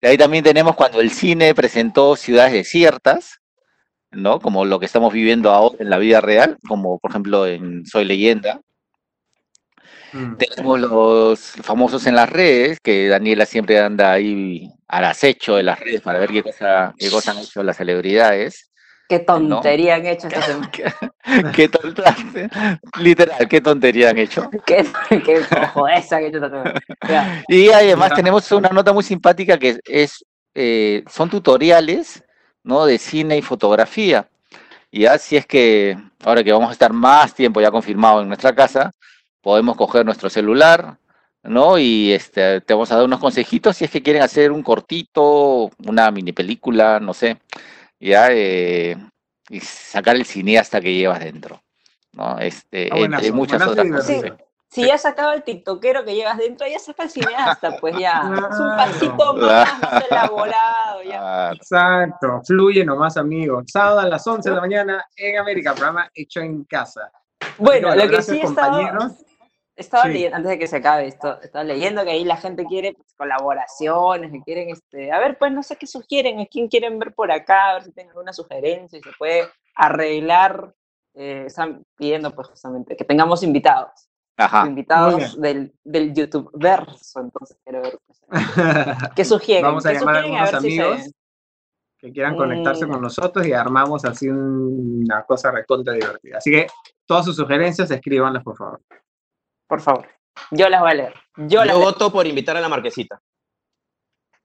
De 0.00 0.08
ahí 0.08 0.18
también 0.18 0.44
tenemos 0.44 0.76
cuando 0.76 1.00
el 1.00 1.10
cine 1.10 1.54
presentó 1.54 2.14
ciudades 2.16 2.52
desiertas, 2.52 3.40
¿no? 4.16 4.40
Como 4.40 4.64
lo 4.64 4.78
que 4.78 4.86
estamos 4.86 5.12
viviendo 5.12 5.50
ahora 5.50 5.76
en 5.80 5.90
la 5.90 5.98
vida 5.98 6.20
real, 6.20 6.58
como 6.66 6.98
por 6.98 7.10
ejemplo 7.10 7.46
en 7.46 7.84
Soy 7.86 8.04
Leyenda. 8.04 8.60
Mm. 10.12 10.36
Tenemos 10.36 10.80
los 10.80 11.40
famosos 11.62 12.06
en 12.06 12.14
las 12.14 12.30
redes, 12.30 12.78
que 12.80 13.08
Daniela 13.08 13.46
siempre 13.46 13.78
anda 13.80 14.12
ahí 14.12 14.70
al 14.88 15.04
acecho 15.04 15.56
de 15.56 15.64
las 15.64 15.80
redes 15.80 16.00
para 16.00 16.18
ver 16.18 16.30
qué 16.30 16.42
cosa, 16.42 16.94
qué 16.96 17.10
cosa 17.10 17.32
han 17.32 17.38
hecho 17.38 17.62
las 17.62 17.76
celebridades. 17.76 18.70
Qué 19.08 19.18
tontería 19.18 19.96
han 19.96 20.06
hecho 20.06 20.28
esta 20.28 20.40
semana. 20.42 20.70
¿Qué, 21.54 21.70
literal, 23.00 23.48
qué 23.48 23.60
tontería 23.60 24.10
han 24.10 24.18
hecho. 24.18 24.48
qué, 24.66 24.86
qué 25.08 25.42
esa 25.96 26.18
que 26.18 26.26
hecho 26.28 26.40
Y 27.48 27.68
además 27.68 28.14
tenemos 28.14 28.50
una 28.52 28.70
nota 28.70 28.92
muy 28.92 29.02
simpática 29.02 29.58
que 29.58 29.78
es, 29.84 30.24
eh, 30.54 31.04
son 31.10 31.28
tutoriales 31.28 32.23
¿no? 32.64 32.86
de 32.86 32.98
cine 32.98 33.38
y 33.38 33.42
fotografía. 33.42 34.28
Y 34.90 35.06
así 35.06 35.36
es 35.36 35.46
que 35.46 35.96
ahora 36.24 36.42
que 36.42 36.52
vamos 36.52 36.70
a 36.70 36.72
estar 36.72 36.92
más 36.92 37.34
tiempo 37.34 37.60
ya 37.60 37.70
confirmado 37.70 38.22
en 38.22 38.28
nuestra 38.28 38.54
casa, 38.54 38.92
podemos 39.40 39.76
coger 39.76 40.04
nuestro 40.04 40.30
celular, 40.30 40.98
¿no? 41.42 41.78
Y 41.78 42.12
este, 42.12 42.60
te 42.60 42.74
vamos 42.74 42.90
a 42.90 42.96
dar 42.96 43.04
unos 43.04 43.20
consejitos 43.20 43.76
si 43.76 43.84
es 43.84 43.90
que 43.90 44.02
quieren 44.02 44.22
hacer 44.22 44.50
un 44.50 44.62
cortito, 44.62 45.70
una 45.86 46.10
mini 46.10 46.32
película, 46.32 46.98
no 47.00 47.14
sé 47.14 47.38
ya 48.04 48.28
eh, 48.30 48.96
y 49.48 49.60
sacar 49.60 50.16
el 50.16 50.26
cineasta 50.26 50.80
que 50.80 50.94
llevas 50.94 51.20
dentro, 51.20 51.62
¿no? 52.12 52.38
Este, 52.38 52.88
ah, 52.92 52.98
entre 52.98 53.32
muchas 53.32 53.62
otras 53.62 53.88
cosas. 53.88 54.32
Si 54.74 54.84
ya 54.84 54.98
sacado 54.98 55.30
el 55.30 55.44
tiktokero 55.44 56.04
que 56.04 56.16
llevas 56.16 56.36
dentro, 56.36 56.66
ya 56.66 56.80
saca 56.80 57.04
el 57.04 57.10
cineasta, 57.10 57.76
pues 57.80 57.96
ya. 57.96 58.22
es 58.50 58.58
un 58.58 58.76
pasito 58.76 59.34
más, 59.34 59.80
más 59.80 60.04
elaborado. 60.10 61.02
Ya. 61.04 61.52
Exacto, 61.52 62.40
fluye 62.44 62.84
nomás, 62.84 63.16
amigo. 63.16 63.62
Sábado 63.68 64.00
a 64.00 64.08
las 64.08 64.26
11 64.26 64.48
de 64.48 64.54
la 64.56 64.60
mañana 64.60 65.04
en 65.16 65.38
América, 65.38 65.74
programa 65.74 66.10
hecho 66.12 66.40
en 66.40 66.64
casa. 66.64 67.12
Bueno, 67.56 67.94
lo 67.94 68.08
que 68.08 68.20
sí 68.20 68.40
compañeros. 68.40 69.12
Estaba 69.76 70.06
leyendo, 70.06 70.36
antes 70.36 70.50
de 70.50 70.58
que 70.58 70.66
se 70.66 70.76
acabe 70.76 71.06
esto, 71.06 71.40
estaba 71.40 71.64
leyendo 71.64 72.02
que 72.02 72.10
ahí 72.10 72.24
la 72.24 72.36
gente 72.36 72.64
quiere 72.64 72.94
pues, 72.94 73.14
colaboraciones, 73.16 74.32
que 74.32 74.40
quieren, 74.42 74.70
este, 74.70 75.12
a 75.12 75.20
ver, 75.20 75.38
pues 75.38 75.52
no 75.52 75.62
sé 75.62 75.76
qué 75.76 75.86
sugieren, 75.86 76.40
a 76.40 76.46
quién 76.46 76.66
quieren 76.66 76.98
ver 76.98 77.12
por 77.14 77.30
acá, 77.30 77.70
a 77.70 77.74
ver 77.74 77.84
si 77.84 77.92
tienen 77.92 78.10
alguna 78.10 78.32
sugerencia 78.32 78.98
y 78.98 79.02
se 79.02 79.10
puede 79.18 79.48
arreglar. 79.76 80.74
Eh, 81.14 81.44
están 81.46 81.84
pidiendo, 81.96 82.32
pues, 82.34 82.48
justamente, 82.48 82.96
que 82.96 83.04
tengamos 83.04 83.44
invitados. 83.44 84.08
Ajá. 84.36 84.66
Invitados 84.66 85.40
del, 85.40 85.72
del 85.84 86.12
YouTube 86.12 86.50
verso, 86.54 87.20
entonces 87.20 87.56
quiero 87.64 87.82
ver 87.82 87.98
qué 89.14 89.24
sugieren. 89.24 89.64
Vamos 89.64 89.86
a 89.86 89.92
llamar 89.92 90.16
a 90.16 90.18
algunos 90.20 90.54
amigos 90.54 91.10
que 91.98 92.12
quieran 92.12 92.36
conectarse 92.36 92.86
con 92.86 92.98
mm. 92.98 93.02
nosotros 93.02 93.46
y 93.46 93.52
armamos 93.52 94.04
así 94.04 94.28
una 94.28 95.22
cosa 95.22 95.50
recontra 95.50 95.94
divertida. 95.94 96.38
Así 96.38 96.50
que 96.50 96.66
todas 97.06 97.24
sus 97.24 97.36
sugerencias, 97.36 97.90
escríbanlas, 97.90 98.42
por 98.42 98.56
favor 98.56 98.80
por 99.74 99.80
favor. 99.80 100.08
Yo 100.50 100.68
las 100.68 100.80
voy 100.80 100.90
a 100.90 100.94
leer. 100.94 101.14
Yo, 101.36 101.62
voto 101.78 102.12
por 102.12 102.26
invitar 102.26 102.56
a 102.56 102.60
la 102.60 102.68
marquesita. 102.68 103.20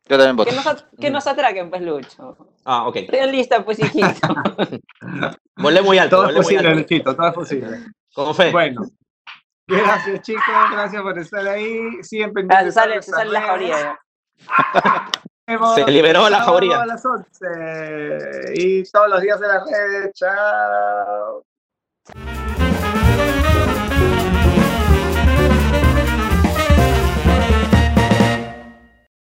Yo 0.07 0.17
también 0.17 0.35
voto. 0.35 0.49
Que 0.49 0.55
nos, 0.55 0.85
que 0.99 1.11
nos 1.11 1.27
atraquen, 1.27 1.69
pues, 1.69 1.81
Lucho. 1.81 2.35
Ah, 2.65 2.87
ok. 2.87 2.95
Estoy 2.95 3.31
lista, 3.31 3.63
pues, 3.63 3.79
hijito. 3.79 4.27
volé 5.57 5.81
muy 5.81 5.99
alto. 5.99 6.17
Todo 6.17 6.29
es 6.29 6.35
posible, 6.35 6.73
Luchito, 6.75 7.15
todo 7.15 7.27
es 7.27 7.33
posible. 7.33 7.77
Como 8.13 8.33
fe. 8.33 8.51
Bueno. 8.51 8.81
Gracias, 9.69 10.21
chicos. 10.21 10.43
Gracias 10.71 11.01
por 11.01 11.19
estar 11.19 11.47
ahí. 11.47 12.03
Siempre. 12.03 12.45
Ah, 12.49 12.69
sale, 12.71 13.01
se 13.01 13.11
sale 13.11 13.31
la 13.31 13.41
jauría. 13.41 13.99
se 15.75 15.91
liberó 15.91 16.29
la 16.29 16.41
jauría. 16.41 16.81
A 16.81 16.85
las 16.85 17.05
11. 17.05 18.53
Y 18.55 18.83
todos 18.83 19.09
los 19.09 19.21
días 19.21 19.39
de 19.39 19.47
la 19.47 19.63
red. 19.63 20.11
Chao. 20.13 21.43